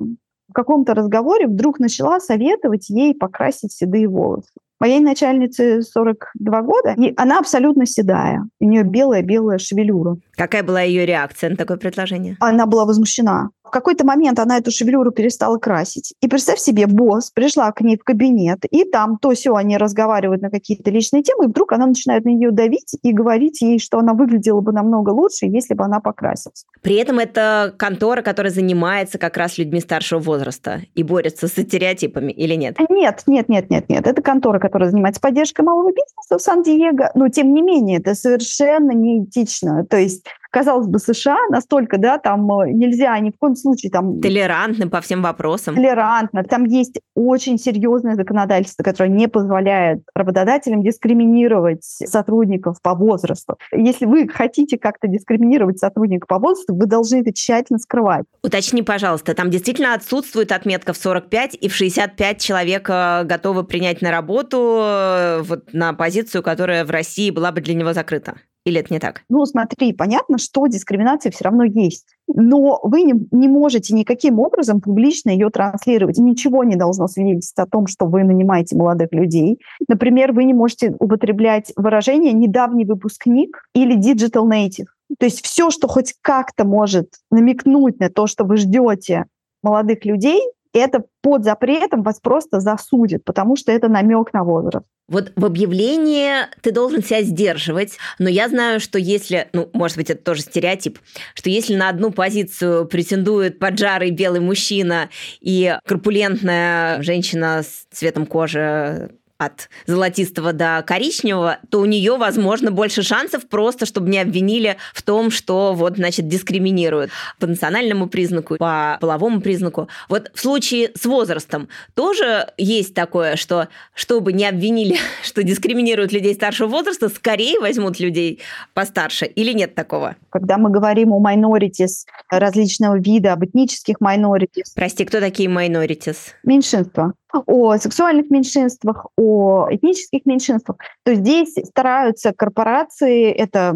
в 0.51 0.53
каком-то 0.53 0.93
разговоре 0.93 1.47
вдруг 1.47 1.79
начала 1.79 2.19
советовать 2.19 2.89
ей 2.89 3.15
покрасить 3.15 3.71
седые 3.71 4.07
волосы. 4.07 4.51
Моей 4.81 4.99
начальнице 4.99 5.83
42 5.83 6.61
года, 6.63 6.95
и 6.97 7.13
она 7.15 7.37
абсолютно 7.37 7.85
седая. 7.85 8.47
У 8.59 8.65
нее 8.65 8.81
белая-белая 8.81 9.59
шевелюра. 9.59 10.17
Какая 10.41 10.63
была 10.63 10.81
ее 10.81 11.05
реакция 11.05 11.51
на 11.51 11.55
такое 11.55 11.77
предложение? 11.77 12.35
Она 12.39 12.65
была 12.65 12.85
возмущена. 12.85 13.49
В 13.63 13.69
какой-то 13.69 14.05
момент 14.05 14.39
она 14.39 14.57
эту 14.57 14.69
шевелюру 14.71 15.11
перестала 15.11 15.57
красить. 15.57 16.15
И 16.19 16.27
представь 16.27 16.59
себе, 16.59 16.87
босс 16.87 17.29
пришла 17.29 17.71
к 17.71 17.79
ней 17.81 17.95
в 17.95 18.03
кабинет, 18.03 18.65
и 18.69 18.83
там 18.83 19.17
то 19.17 19.31
все 19.31 19.53
они 19.53 19.77
разговаривают 19.77 20.41
на 20.41 20.49
какие-то 20.49 20.89
личные 20.91 21.23
темы, 21.23 21.45
и 21.45 21.47
вдруг 21.47 21.71
она 21.71 21.85
начинает 21.85 22.25
на 22.25 22.29
нее 22.29 22.51
давить 22.51 22.97
и 23.01 23.13
говорить 23.13 23.61
ей, 23.61 23.79
что 23.79 23.99
она 23.99 24.13
выглядела 24.13 24.59
бы 24.59 24.73
намного 24.73 25.11
лучше, 25.11 25.45
если 25.45 25.73
бы 25.73 25.85
она 25.85 26.01
покрасилась. 26.01 26.65
При 26.81 26.95
этом 26.95 27.19
это 27.19 27.73
контора, 27.77 28.23
которая 28.23 28.51
занимается 28.51 29.19
как 29.19 29.37
раз 29.37 29.57
людьми 29.57 29.79
старшего 29.79 30.19
возраста 30.19 30.81
и 30.95 31.03
борется 31.03 31.47
с 31.47 31.51
стереотипами 31.51 32.33
или 32.33 32.55
нет? 32.55 32.77
Нет, 32.89 33.23
нет, 33.27 33.47
нет, 33.47 33.69
нет, 33.69 33.87
нет. 33.87 34.05
Это 34.05 34.21
контора, 34.21 34.59
которая 34.59 34.89
занимается 34.89 35.21
поддержкой 35.21 35.61
малого 35.61 35.91
бизнеса 35.91 36.37
в 36.37 36.41
Сан-Диего, 36.41 37.11
но 37.13 37.29
тем 37.29 37.53
не 37.53 37.61
менее 37.61 37.99
это 37.99 38.15
совершенно 38.15 38.91
неэтично. 38.91 39.85
То 39.85 39.97
есть 39.97 40.25
казалось 40.51 40.87
бы, 40.87 40.99
США 40.99 41.37
настолько, 41.49 41.97
да, 41.97 42.17
там 42.17 42.51
э, 42.59 42.71
нельзя 42.71 43.17
ни 43.19 43.31
в 43.31 43.37
коем 43.39 43.55
случае 43.55 43.91
там... 43.91 44.19
Толерантны 44.21 44.89
по 44.89 45.01
всем 45.01 45.21
вопросам. 45.21 45.75
Толерантно. 45.75 46.43
Там 46.43 46.65
есть 46.65 46.99
очень 47.15 47.57
серьезное 47.57 48.15
законодательство, 48.15 48.83
которое 48.83 49.09
не 49.09 49.27
позволяет 49.27 50.03
работодателям 50.13 50.83
дискриминировать 50.83 51.83
сотрудников 51.83 52.81
по 52.81 52.93
возрасту. 52.93 53.57
Если 53.71 54.05
вы 54.05 54.27
хотите 54.27 54.77
как-то 54.77 55.07
дискриминировать 55.07 55.79
сотрудника 55.79 56.27
по 56.27 56.37
возрасту, 56.37 56.75
вы 56.75 56.85
должны 56.85 57.21
это 57.21 57.33
тщательно 57.33 57.79
скрывать. 57.79 58.25
Уточни, 58.43 58.83
пожалуйста, 58.83 59.33
там 59.33 59.49
действительно 59.49 59.93
отсутствует 59.93 60.51
отметка 60.51 60.93
в 60.93 60.97
45 60.97 61.55
и 61.55 61.69
в 61.69 61.73
65 61.73 62.39
человек 62.39 62.87
готовы 62.87 63.63
принять 63.63 64.01
на 64.01 64.11
работу 64.11 64.81
э, 64.83 65.41
вот 65.43 65.73
на 65.73 65.93
позицию, 65.93 66.43
которая 66.43 66.83
в 66.83 66.91
России 66.91 67.31
была 67.31 67.51
бы 67.51 67.61
для 67.61 67.73
него 67.73 67.93
закрыта? 67.93 68.35
Или 68.63 68.79
это 68.79 68.93
не 68.93 68.99
так? 68.99 69.23
Ну, 69.27 69.45
смотри, 69.45 69.91
понятно, 69.91 70.37
что 70.37 70.67
дискриминация 70.67 71.31
все 71.31 71.45
равно 71.45 71.63
есть. 71.63 72.05
Но 72.27 72.79
вы 72.83 73.01
не, 73.01 73.13
не 73.31 73.47
можете 73.47 73.95
никаким 73.95 74.39
образом 74.39 74.81
публично 74.81 75.31
ее 75.31 75.49
транслировать. 75.49 76.19
Ничего 76.19 76.63
не 76.63 76.75
должно 76.75 77.07
свидетельствовать 77.07 77.67
о 77.67 77.71
том, 77.71 77.87
что 77.87 78.05
вы 78.05 78.23
нанимаете 78.23 78.75
молодых 78.75 79.09
людей. 79.13 79.59
Например, 79.87 80.31
вы 80.31 80.43
не 80.43 80.53
можете 80.53 80.95
употреблять 80.99 81.73
выражение 81.75 82.33
«недавний 82.33 82.85
выпускник» 82.85 83.63
или 83.73 83.97
«digital 83.97 84.47
native». 84.47 84.87
То 85.19 85.25
есть 85.25 85.43
все, 85.43 85.71
что 85.71 85.87
хоть 85.87 86.13
как-то 86.21 86.63
может 86.63 87.15
намекнуть 87.31 87.99
на 87.99 88.09
то, 88.09 88.27
что 88.27 88.43
вы 88.43 88.57
ждете 88.57 89.25
молодых 89.63 90.05
людей, 90.05 90.39
это 90.73 91.03
под 91.21 91.43
запретом 91.43 92.03
вас 92.03 92.19
просто 92.19 92.59
засудят, 92.59 93.23
потому 93.23 93.55
что 93.55 93.71
это 93.71 93.87
намек 93.87 94.33
на 94.33 94.43
возраст. 94.43 94.85
Вот 95.07 95.33
в 95.35 95.43
объявлении 95.43 96.31
ты 96.61 96.71
должен 96.71 97.03
себя 97.03 97.21
сдерживать, 97.21 97.97
но 98.17 98.29
я 98.29 98.47
знаю, 98.47 98.79
что 98.79 98.97
если, 98.97 99.49
ну, 99.51 99.69
может 99.73 99.97
быть, 99.97 100.09
это 100.09 100.23
тоже 100.23 100.41
стереотип, 100.41 100.99
что 101.35 101.49
если 101.49 101.75
на 101.75 101.89
одну 101.89 102.11
позицию 102.11 102.85
претендует 102.87 103.59
поджарый 103.59 104.11
белый 104.11 104.39
мужчина 104.39 105.09
и 105.41 105.77
корпулентная 105.85 107.01
женщина 107.01 107.61
с 107.61 107.87
цветом 107.91 108.25
кожи 108.25 109.11
от 109.41 109.69
золотистого 109.87 110.53
до 110.53 110.83
коричневого, 110.85 111.57
то 111.69 111.79
у 111.79 111.85
нее, 111.85 112.15
возможно, 112.17 112.69
больше 112.69 113.01
шансов 113.01 113.47
просто, 113.47 113.87
чтобы 113.87 114.07
не 114.09 114.19
обвинили 114.19 114.77
в 114.93 115.01
том, 115.01 115.31
что 115.31 115.73
вот, 115.73 115.95
значит, 115.95 116.27
дискриминируют 116.27 117.09
по 117.39 117.47
национальному 117.47 118.07
признаку, 118.07 118.57
по 118.57 118.99
половому 119.01 119.41
признаку. 119.41 119.89
Вот 120.09 120.29
в 120.35 120.39
случае 120.39 120.91
с 120.93 121.05
возрастом 121.05 121.69
тоже 121.95 122.49
есть 122.57 122.93
такое, 122.93 123.35
что 123.35 123.67
чтобы 123.95 124.31
не 124.31 124.45
обвинили, 124.45 124.97
что 125.23 125.41
дискриминируют 125.41 126.11
людей 126.11 126.35
старшего 126.35 126.67
возраста, 126.67 127.09
скорее 127.09 127.59
возьмут 127.59 127.99
людей 127.99 128.41
постарше 128.75 129.25
или 129.25 129.53
нет 129.53 129.73
такого? 129.73 130.17
Когда 130.29 130.59
мы 130.59 130.69
говорим 130.69 131.13
о 131.13 131.19
minorities 131.19 132.05
различного 132.29 132.99
вида, 132.99 133.33
об 133.33 133.43
этнических 133.43 133.95
minorities. 134.03 134.69
Прости, 134.75 135.03
кто 135.03 135.19
такие 135.19 135.49
minorities? 135.49 136.17
Меньшинства 136.43 137.13
о 137.33 137.77
сексуальных 137.77 138.29
меньшинствах, 138.29 139.07
о 139.17 139.67
этнических 139.69 140.25
меньшинствах, 140.25 140.77
то 141.03 141.13
здесь 141.13 141.55
стараются 141.65 142.33
корпорации, 142.33 143.31
это 143.31 143.75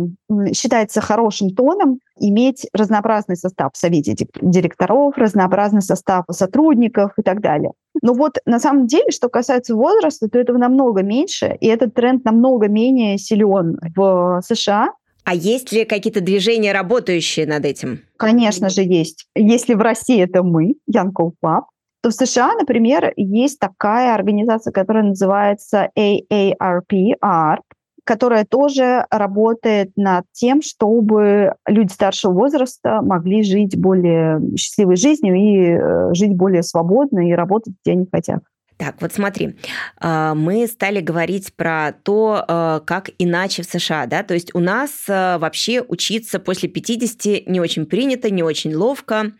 считается 0.54 1.02
хорошим 1.02 1.50
тоном, 1.52 2.00
иметь 2.20 2.68
разнообразный 2.74 3.36
состав 3.36 3.72
в 3.74 3.78
совете 3.78 4.16
директоров, 4.42 5.18
разнообразный 5.18 5.82
состав 5.82 6.26
сотрудников 6.32 7.12
и 7.18 7.22
так 7.22 7.42
далее. 7.42 7.72
Но 8.02 8.14
вот 8.14 8.38
на 8.46 8.60
самом 8.60 8.88
деле, 8.88 9.12
что 9.12 9.30
касается 9.30 9.76
возраста, 9.76 10.30
то 10.30 10.40
этого 10.40 10.58
намного 10.58 11.02
меньше, 11.04 11.58
и 11.60 11.68
этот 11.68 11.94
тренд 11.94 12.26
намного 12.26 12.68
менее 12.68 13.18
силен 13.18 13.78
в 13.96 14.42
США, 14.46 14.90
а 15.26 15.34
есть 15.34 15.72
ли 15.72 15.86
какие-то 15.86 16.22
движения, 16.22 16.72
работающие 16.72 17.48
над 17.48 17.66
этим? 17.66 18.02
Конечно 18.16 18.70
же, 18.70 18.84
есть. 18.84 19.26
Если 19.36 19.74
в 19.74 19.82
России 19.82 20.22
это 20.22 20.44
мы, 20.44 20.76
Янков 20.86 21.34
Club, 21.44 21.64
то 22.06 22.12
в 22.12 22.14
США, 22.14 22.54
например, 22.54 23.14
есть 23.16 23.58
такая 23.58 24.14
организация, 24.14 24.72
которая 24.72 25.06
называется 25.06 25.90
AARP, 25.98 27.16
ARP, 27.20 27.62
которая 28.04 28.46
тоже 28.46 29.08
работает 29.10 29.90
над 29.96 30.26
тем, 30.32 30.62
чтобы 30.62 31.56
люди 31.68 31.92
старшего 31.92 32.32
возраста 32.32 33.02
могли 33.02 33.42
жить 33.42 33.76
более 33.76 34.40
счастливой 34.56 34.98
жизнью 34.98 35.34
и 35.34 35.72
э, 35.72 36.14
жить 36.14 36.36
более 36.36 36.62
свободно 36.62 37.28
и 37.28 37.34
работать, 37.34 37.74
где 37.84 37.94
они 37.94 38.06
хотят. 38.12 38.44
Так, 38.78 38.96
вот 39.00 39.14
смотри, 39.14 39.56
а, 40.02 40.36
мы 40.36 40.68
стали 40.68 41.00
говорить 41.00 41.54
про 41.56 41.94
то, 42.04 42.44
а, 42.48 42.80
как 42.82 43.10
иначе 43.18 43.64
в 43.64 43.66
США, 43.66 44.06
да, 44.06 44.22
то 44.22 44.34
есть 44.34 44.54
у 44.54 44.60
нас 44.60 45.06
а, 45.08 45.38
вообще 45.40 45.82
учиться 45.82 46.40
после 46.40 46.68
50 46.68 47.48
не 47.48 47.62
очень 47.62 47.86
принято, 47.86 48.30
не 48.30 48.44
очень 48.44 48.76
ловко. 48.76 49.32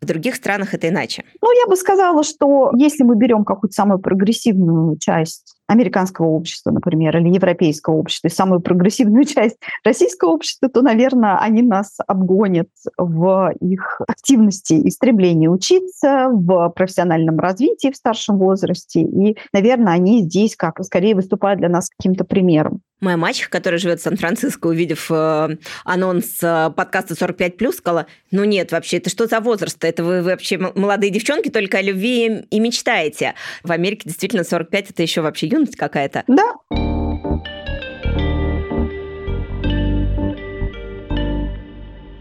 В 0.00 0.06
других 0.06 0.34
странах 0.34 0.74
это 0.74 0.88
иначе. 0.88 1.24
Ну, 1.40 1.48
я 1.50 1.66
бы 1.66 1.76
сказала, 1.76 2.22
что 2.24 2.70
если 2.76 3.04
мы 3.04 3.16
берем 3.16 3.44
какую-то 3.44 3.74
самую 3.74 4.00
прогрессивную 4.00 4.98
часть 4.98 5.53
американского 5.66 6.26
общества, 6.26 6.70
например, 6.70 7.16
или 7.16 7.34
европейского 7.34 7.94
общества, 7.94 8.28
и 8.28 8.30
самую 8.30 8.60
прогрессивную 8.60 9.24
часть 9.26 9.56
российского 9.84 10.30
общества, 10.30 10.68
то, 10.68 10.82
наверное, 10.82 11.38
они 11.38 11.62
нас 11.62 11.96
обгонят 12.06 12.68
в 12.98 13.52
их 13.60 14.00
активности 14.06 14.74
и 14.74 14.90
стремлении 14.90 15.48
учиться, 15.48 16.28
в 16.30 16.68
профессиональном 16.70 17.38
развитии 17.38 17.90
в 17.90 17.96
старшем 17.96 18.38
возрасте. 18.38 19.00
И, 19.00 19.36
наверное, 19.52 19.94
они 19.94 20.22
здесь 20.22 20.56
как 20.56 20.82
скорее 20.84 21.14
выступают 21.14 21.60
для 21.60 21.68
нас 21.68 21.88
каким-то 21.90 22.24
примером. 22.24 22.80
Моя 23.00 23.16
мачеха, 23.18 23.50
которая 23.50 23.78
живет 23.78 24.00
в 24.00 24.02
Сан-Франциско, 24.02 24.68
увидев 24.68 25.10
э, 25.10 25.56
анонс 25.84 26.38
э, 26.42 26.70
подкаста 26.74 27.12
45+, 27.14 27.72
сказала, 27.72 28.06
ну 28.30 28.44
нет, 28.44 28.72
вообще, 28.72 28.96
это 28.96 29.10
что 29.10 29.26
за 29.26 29.40
возраст? 29.40 29.84
Это 29.84 30.02
вы, 30.02 30.22
вы 30.22 30.30
вообще 30.30 30.56
молодые 30.56 31.10
девчонки 31.10 31.50
только 31.50 31.78
о 31.78 31.82
любви 31.82 32.46
и 32.50 32.60
мечтаете. 32.60 33.34
В 33.62 33.72
Америке 33.72 34.02
действительно 34.06 34.42
45– 34.42 34.90
это 34.92 35.02
еще 35.02 35.20
вообще 35.20 35.48
юность 35.54 35.76
какая-то. 35.76 36.24
Да. 36.26 36.54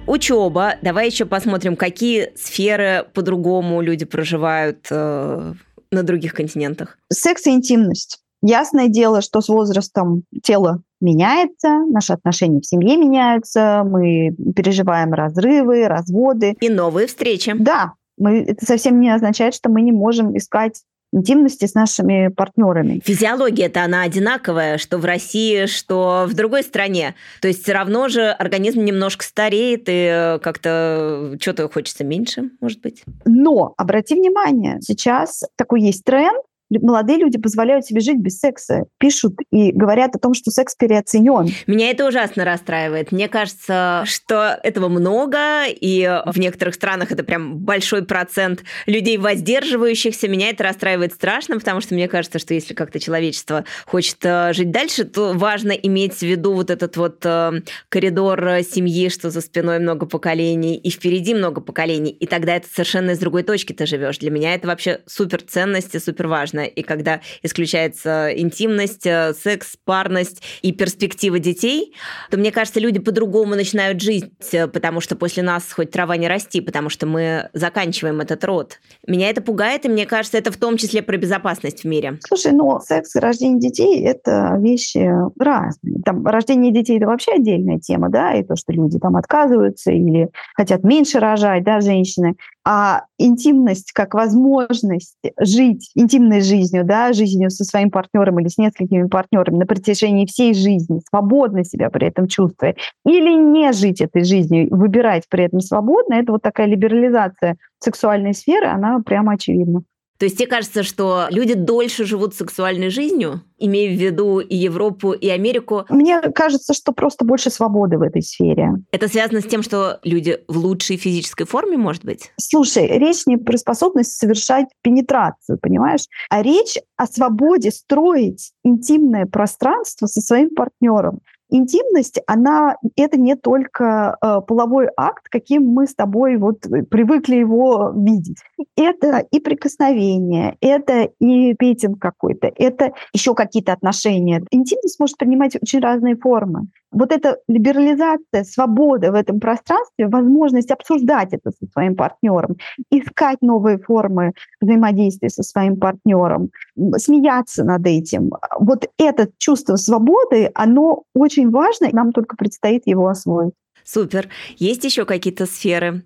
Учеба. 0.06 0.76
Давай 0.82 1.08
еще 1.08 1.26
посмотрим, 1.26 1.76
какие 1.76 2.34
сферы 2.36 3.06
по-другому 3.14 3.82
люди 3.82 4.06
проживают 4.06 4.86
э, 4.92 5.54
на 5.92 6.04
других 6.04 6.34
континентах. 6.34 6.98
Секс 7.12 7.48
и 7.48 7.52
интимность. 7.52 8.20
Ясное 8.42 8.90
дело, 8.90 9.22
что 9.22 9.40
с 9.40 9.48
возрастом 9.48 10.24
тело 10.44 10.84
меняется, 11.00 11.80
наши 11.90 12.12
отношения 12.14 12.60
в 12.60 12.66
семье 12.66 12.98
меняются, 12.98 13.84
мы 13.86 14.36
переживаем 14.54 15.14
разрывы, 15.14 15.88
разводы. 15.88 16.58
И 16.60 16.70
новые 16.70 17.08
встречи. 17.08 17.54
Да, 17.58 17.94
мы, 18.18 18.42
это 18.42 18.66
совсем 18.66 19.00
не 19.00 19.10
означает, 19.10 19.56
что 19.56 19.70
мы 19.70 19.82
не 19.82 19.94
можем 19.94 20.38
искать 20.38 20.82
интимности 21.14 21.66
с 21.66 21.74
нашими 21.74 22.30
партнерами. 22.30 23.02
Физиология-то 23.04 23.84
она 23.84 24.02
одинаковая, 24.02 24.78
что 24.78 24.98
в 24.98 25.06
России, 25.06 25.68
что 25.68 26.26
в 26.28 26.34
другой 26.34 26.64
стране. 26.64 27.16
То 27.42 27.48
есть 27.48 27.64
все 27.64 27.74
равно 27.74 28.10
же 28.10 28.30
организм 28.30 28.84
немножко 28.84 29.24
стареет, 29.24 29.84
и 29.88 30.40
как-то 30.42 31.38
что-то 31.40 31.70
хочется 31.70 32.04
меньше, 32.04 32.50
может 32.60 32.82
быть. 32.82 33.04
Но 33.26 33.74
обрати 33.78 34.16
внимание, 34.16 34.80
сейчас 34.82 35.44
такой 35.56 35.82
есть 35.82 36.04
тренд, 36.04 36.42
молодые 36.80 37.20
люди 37.20 37.38
позволяют 37.38 37.86
себе 37.86 38.02
жить 38.02 38.18
без 38.18 38.40
секса, 38.40 38.86
пишут 38.98 39.36
и 39.52 39.72
говорят 39.72 40.16
о 40.16 40.20
том, 40.20 40.34
что 40.34 40.52
секс 40.52 40.76
переоценен. 40.76 41.50
Меня 41.68 41.90
это 41.90 42.08
ужасно 42.08 42.46
расстраивает. 42.46 43.12
Мне 43.12 43.28
кажется, 43.28 44.04
что 44.06 44.60
этого 44.64 44.90
много, 44.90 45.66
и 45.68 46.22
в 46.26 46.40
некоторых 46.40 46.76
странах 46.76 47.12
это 47.12 47.24
прям 47.24 47.58
большой 47.58 48.06
процент 48.06 48.64
людей 48.86 49.18
воздерживающихся. 49.18 50.28
Меня 50.28 50.50
это 50.50 50.64
расстраивает 50.64 51.14
страшно, 51.14 51.58
потому 51.58 51.82
что 51.82 51.94
мне 51.94 52.08
кажется, 52.08 52.40
что 52.40 52.54
если 52.54 52.74
как-то 52.74 53.00
человечество 53.00 53.66
хочет 53.86 54.18
э, 54.24 54.54
жить 54.54 54.72
дальше, 54.72 55.04
то 55.04 55.34
важно 55.34 55.72
иметь 55.72 56.16
в 56.16 56.22
виду 56.22 56.54
вот 56.54 56.70
этот 56.70 56.98
вот 56.98 57.26
э, 57.26 57.62
коридор 57.90 58.40
семьи, 58.64 59.10
что 59.10 59.30
за 59.30 59.42
спиной 59.42 59.80
много 59.80 60.06
поколений, 60.06 60.76
и 60.76 60.90
впереди 60.90 61.34
много 61.34 61.62
поколений, 61.62 62.12
и 62.12 62.26
тогда 62.26 62.56
это 62.56 62.68
совершенно 62.72 63.12
из 63.12 63.20
другой 63.20 63.44
точки 63.44 63.74
ты 63.74 63.86
живешь. 63.86 64.20
Для 64.20 64.32
меня 64.32 64.54
это 64.54 64.68
вообще 64.68 65.02
супер 65.06 65.42
ценность 65.42 65.96
и 65.96 66.00
супер 66.00 66.28
важно 66.28 66.63
и 66.66 66.82
когда 66.82 67.22
исключается 67.42 68.30
интимность, 68.36 69.06
э, 69.06 69.34
секс, 69.34 69.76
парность 69.84 70.42
и 70.62 70.72
перспектива 70.72 71.40
детей, 71.40 71.94
то, 72.30 72.38
мне 72.38 72.52
кажется, 72.52 72.80
люди 72.80 73.00
по-другому 73.00 73.56
начинают 73.56 74.02
жить, 74.02 74.32
э, 74.52 74.68
потому 74.68 75.02
что 75.02 75.16
после 75.16 75.44
нас 75.44 75.72
хоть 75.72 75.92
трава 75.92 76.18
не 76.18 76.28
расти, 76.28 76.62
потому 76.62 76.90
что 76.90 77.06
мы 77.06 77.50
заканчиваем 77.54 78.22
этот 78.22 78.44
род. 78.44 78.80
Меня 79.08 79.30
это 79.30 79.42
пугает, 79.42 79.86
и 79.86 79.90
мне 79.90 80.06
кажется, 80.06 80.38
это 80.38 80.52
в 80.52 80.58
том 80.58 80.78
числе 80.78 81.02
про 81.02 81.18
безопасность 81.18 81.84
в 81.84 81.88
мире. 81.88 82.20
Слушай, 82.26 82.54
ну, 82.54 82.80
секс 82.80 83.16
и 83.16 83.20
рождение 83.20 83.60
детей– 83.60 84.04
это 84.06 84.58
вещи 84.60 85.10
разные. 85.40 86.02
Там 86.04 86.26
рождение 86.26 86.72
детей– 86.72 86.98
это 87.00 87.08
вообще 87.08 87.34
отдельная 87.34 87.80
тема, 87.80 88.10
да, 88.10 88.34
и 88.34 88.44
то, 88.44 88.56
что 88.56 88.74
люди 88.74 89.00
там 89.00 89.16
отказываются 89.16 89.92
или 89.92 90.30
хотят 90.56 90.84
меньше 90.84 91.20
рожать, 91.20 91.64
да, 91.64 91.82
женщины. 91.82 92.36
А 92.66 93.04
интимность 93.18 93.92
как 93.92 94.14
возможность 94.14 95.18
жить 95.40 95.92
интимной 95.96 96.42
жизнью, 96.42 96.86
да, 96.86 97.14
жизнью 97.14 97.50
со 97.50 97.64
своим 97.64 97.92
партнером 97.92 98.40
или 98.40 98.48
с 98.48 98.58
несколькими 98.58 99.08
партнерами 99.08 99.58
на 99.58 99.66
протяжении 99.66 100.26
всей 100.26 100.54
жизни, 100.54 101.02
свободно 101.10 101.64
себя 101.64 101.90
при 101.90 102.08
этом 102.08 102.28
чувствуя, 102.28 102.76
или 103.06 103.34
не 103.34 103.72
жить 103.74 104.02
этой 104.02 104.24
жизнью, 104.24 104.68
выбирать 104.72 105.24
при 105.30 105.46
этом 105.46 105.60
свободно, 105.60 106.16
это 106.16 106.32
вот 106.32 106.42
такая 106.42 106.68
либерализация 106.68 107.58
сексуальной 107.80 108.34
сферы, 108.34 108.68
она 108.68 109.00
прямо 109.06 109.34
очевидна. 109.34 109.84
То 110.18 110.26
есть 110.26 110.38
тебе 110.38 110.48
кажется, 110.48 110.84
что 110.84 111.28
люди 111.30 111.54
дольше 111.54 112.06
живут 112.06 112.36
сексуальной 112.36 112.90
жизнью, 112.90 113.42
имея 113.58 113.96
в 113.96 114.00
виду 114.00 114.40
и 114.40 114.56
Европу, 114.56 115.12
и 115.12 115.28
Америку? 115.30 115.86
Мне 115.90 116.22
кажется, 116.22 116.74
что 116.74 116.92
просто 116.92 117.26
больше 117.26 117.50
свободы 117.50 117.98
в 117.98 118.02
этой 118.02 118.22
сфере. 118.22 118.74
Это 118.92 119.08
связано 119.08 119.42
с 119.42 119.46
тем, 119.46 119.64
что 119.64 120.00
люди 120.04 120.40
в 120.48 120.58
лучшей 120.58 120.98
физической 120.98 121.46
форме, 121.46 121.78
может 121.78 122.06
быть? 122.06 122.32
Слушай, 122.40 122.88
речь 122.98 123.26
не 123.26 123.38
про 123.38 123.58
способность 123.58 124.18
совершать 124.18 124.68
пенетрацию, 124.82 125.58
понимаешь? 125.62 126.06
А 126.30 126.42
речь 126.42 126.78
о 126.96 127.08
свободе 127.08 127.72
строить 127.72 128.52
интимное 128.64 129.26
пространство 129.26 130.08
со 130.08 130.22
своим 130.22 130.50
партнером 130.52 131.20
интимность, 131.54 132.20
она 132.28 132.76
это 132.96 133.18
не 133.18 133.36
только 133.36 134.18
э, 134.22 134.42
половой 134.48 134.90
акт, 134.98 135.28
каким 135.30 135.66
мы 135.66 135.88
с 135.88 135.94
тобой 135.94 136.38
вот 136.38 136.62
привыкли 136.90 137.36
его 137.36 137.94
видеть. 137.96 138.38
Это 138.76 139.20
и 139.32 139.40
прикосновение, 139.40 140.58
это 140.62 141.10
и 141.20 141.54
петинг 141.54 142.00
какой-то, 142.02 142.52
это 142.56 142.94
еще 143.14 143.36
какие-то 143.36 143.72
отношения. 143.72 144.44
Интимность 144.52 145.00
может 145.00 145.18
принимать 145.18 145.56
очень 145.62 145.80
разные 145.80 146.16
формы 146.16 146.68
вот 146.94 147.12
эта 147.12 147.40
либерализация, 147.48 148.44
свобода 148.44 149.12
в 149.12 149.16
этом 149.16 149.40
пространстве, 149.40 150.08
возможность 150.08 150.72
обсуждать 150.72 151.34
это 151.34 151.52
со 151.52 151.68
своим 151.72 151.96
партнером, 151.96 152.58
искать 152.92 153.38
новые 153.42 153.80
формы 153.80 154.34
взаимодействия 154.62 155.30
со 155.30 155.44
своим 155.44 155.78
партнером, 155.78 156.50
смеяться 156.98 157.64
над 157.64 157.86
этим. 157.86 158.32
Вот 158.60 158.88
это 158.98 159.30
чувство 159.38 159.76
свободы, 159.76 160.52
оно 160.54 161.04
очень 161.14 161.50
важно, 161.50 161.90
нам 161.92 162.12
только 162.12 162.36
предстоит 162.36 162.84
его 162.86 163.08
освоить. 163.08 163.54
Супер. 163.84 164.30
Есть 164.58 164.86
еще 164.86 165.06
какие-то 165.06 165.46
сферы, 165.46 166.04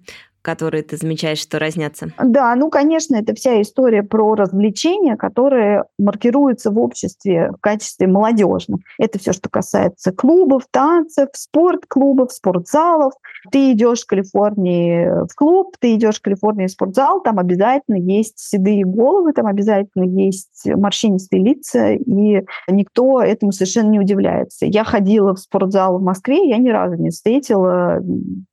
которые 0.48 0.82
ты 0.82 0.96
замечаешь, 0.96 1.40
что 1.40 1.60
разнятся? 1.60 2.14
Да, 2.24 2.56
ну, 2.56 2.70
конечно, 2.70 3.18
это 3.18 3.36
вся 3.36 3.62
история 3.62 4.02
про 4.02 4.34
развлечения, 4.34 5.18
которые 5.18 5.84
маркируются 6.00 6.72
в 6.72 6.80
обществе 6.80 7.52
в 7.52 7.60
качестве 7.60 8.08
молодежных. 8.08 8.80
Это 8.98 9.20
все, 9.20 9.34
что 9.34 9.50
касается 9.50 10.14
клубов, 10.14 10.64
танцев, 10.72 11.28
спортклубов, 11.34 12.32
спортзалов. 12.32 13.12
Ты 13.52 13.74
идешь 13.74 14.04
в 14.04 14.06
Калифорнии 14.06 15.26
в 15.30 15.36
клуб, 15.36 15.76
ты 15.82 15.96
идешь 15.96 16.20
в 16.20 16.22
Калифорнии 16.22 16.68
в 16.68 16.72
спортзал, 16.72 17.22
там 17.22 17.40
обязательно 17.40 17.98
есть 17.98 18.40
седые 18.40 18.86
головы, 18.86 19.34
там 19.34 19.48
обязательно 19.48 20.06
есть 20.06 20.66
морщинистые 20.66 21.44
лица, 21.44 21.92
и 21.92 22.46
никто 22.70 23.22
этому 23.22 23.52
совершенно 23.52 23.90
не 23.90 24.00
удивляется. 24.00 24.66
Я 24.66 24.86
ходила 24.86 25.36
в 25.36 25.40
спортзал 25.40 26.00
в 26.00 26.02
Москве, 26.02 26.48
я 26.48 26.58
ни 26.58 26.70
разу 26.70 26.96
не 26.96 27.10
встретила, 27.10 28.00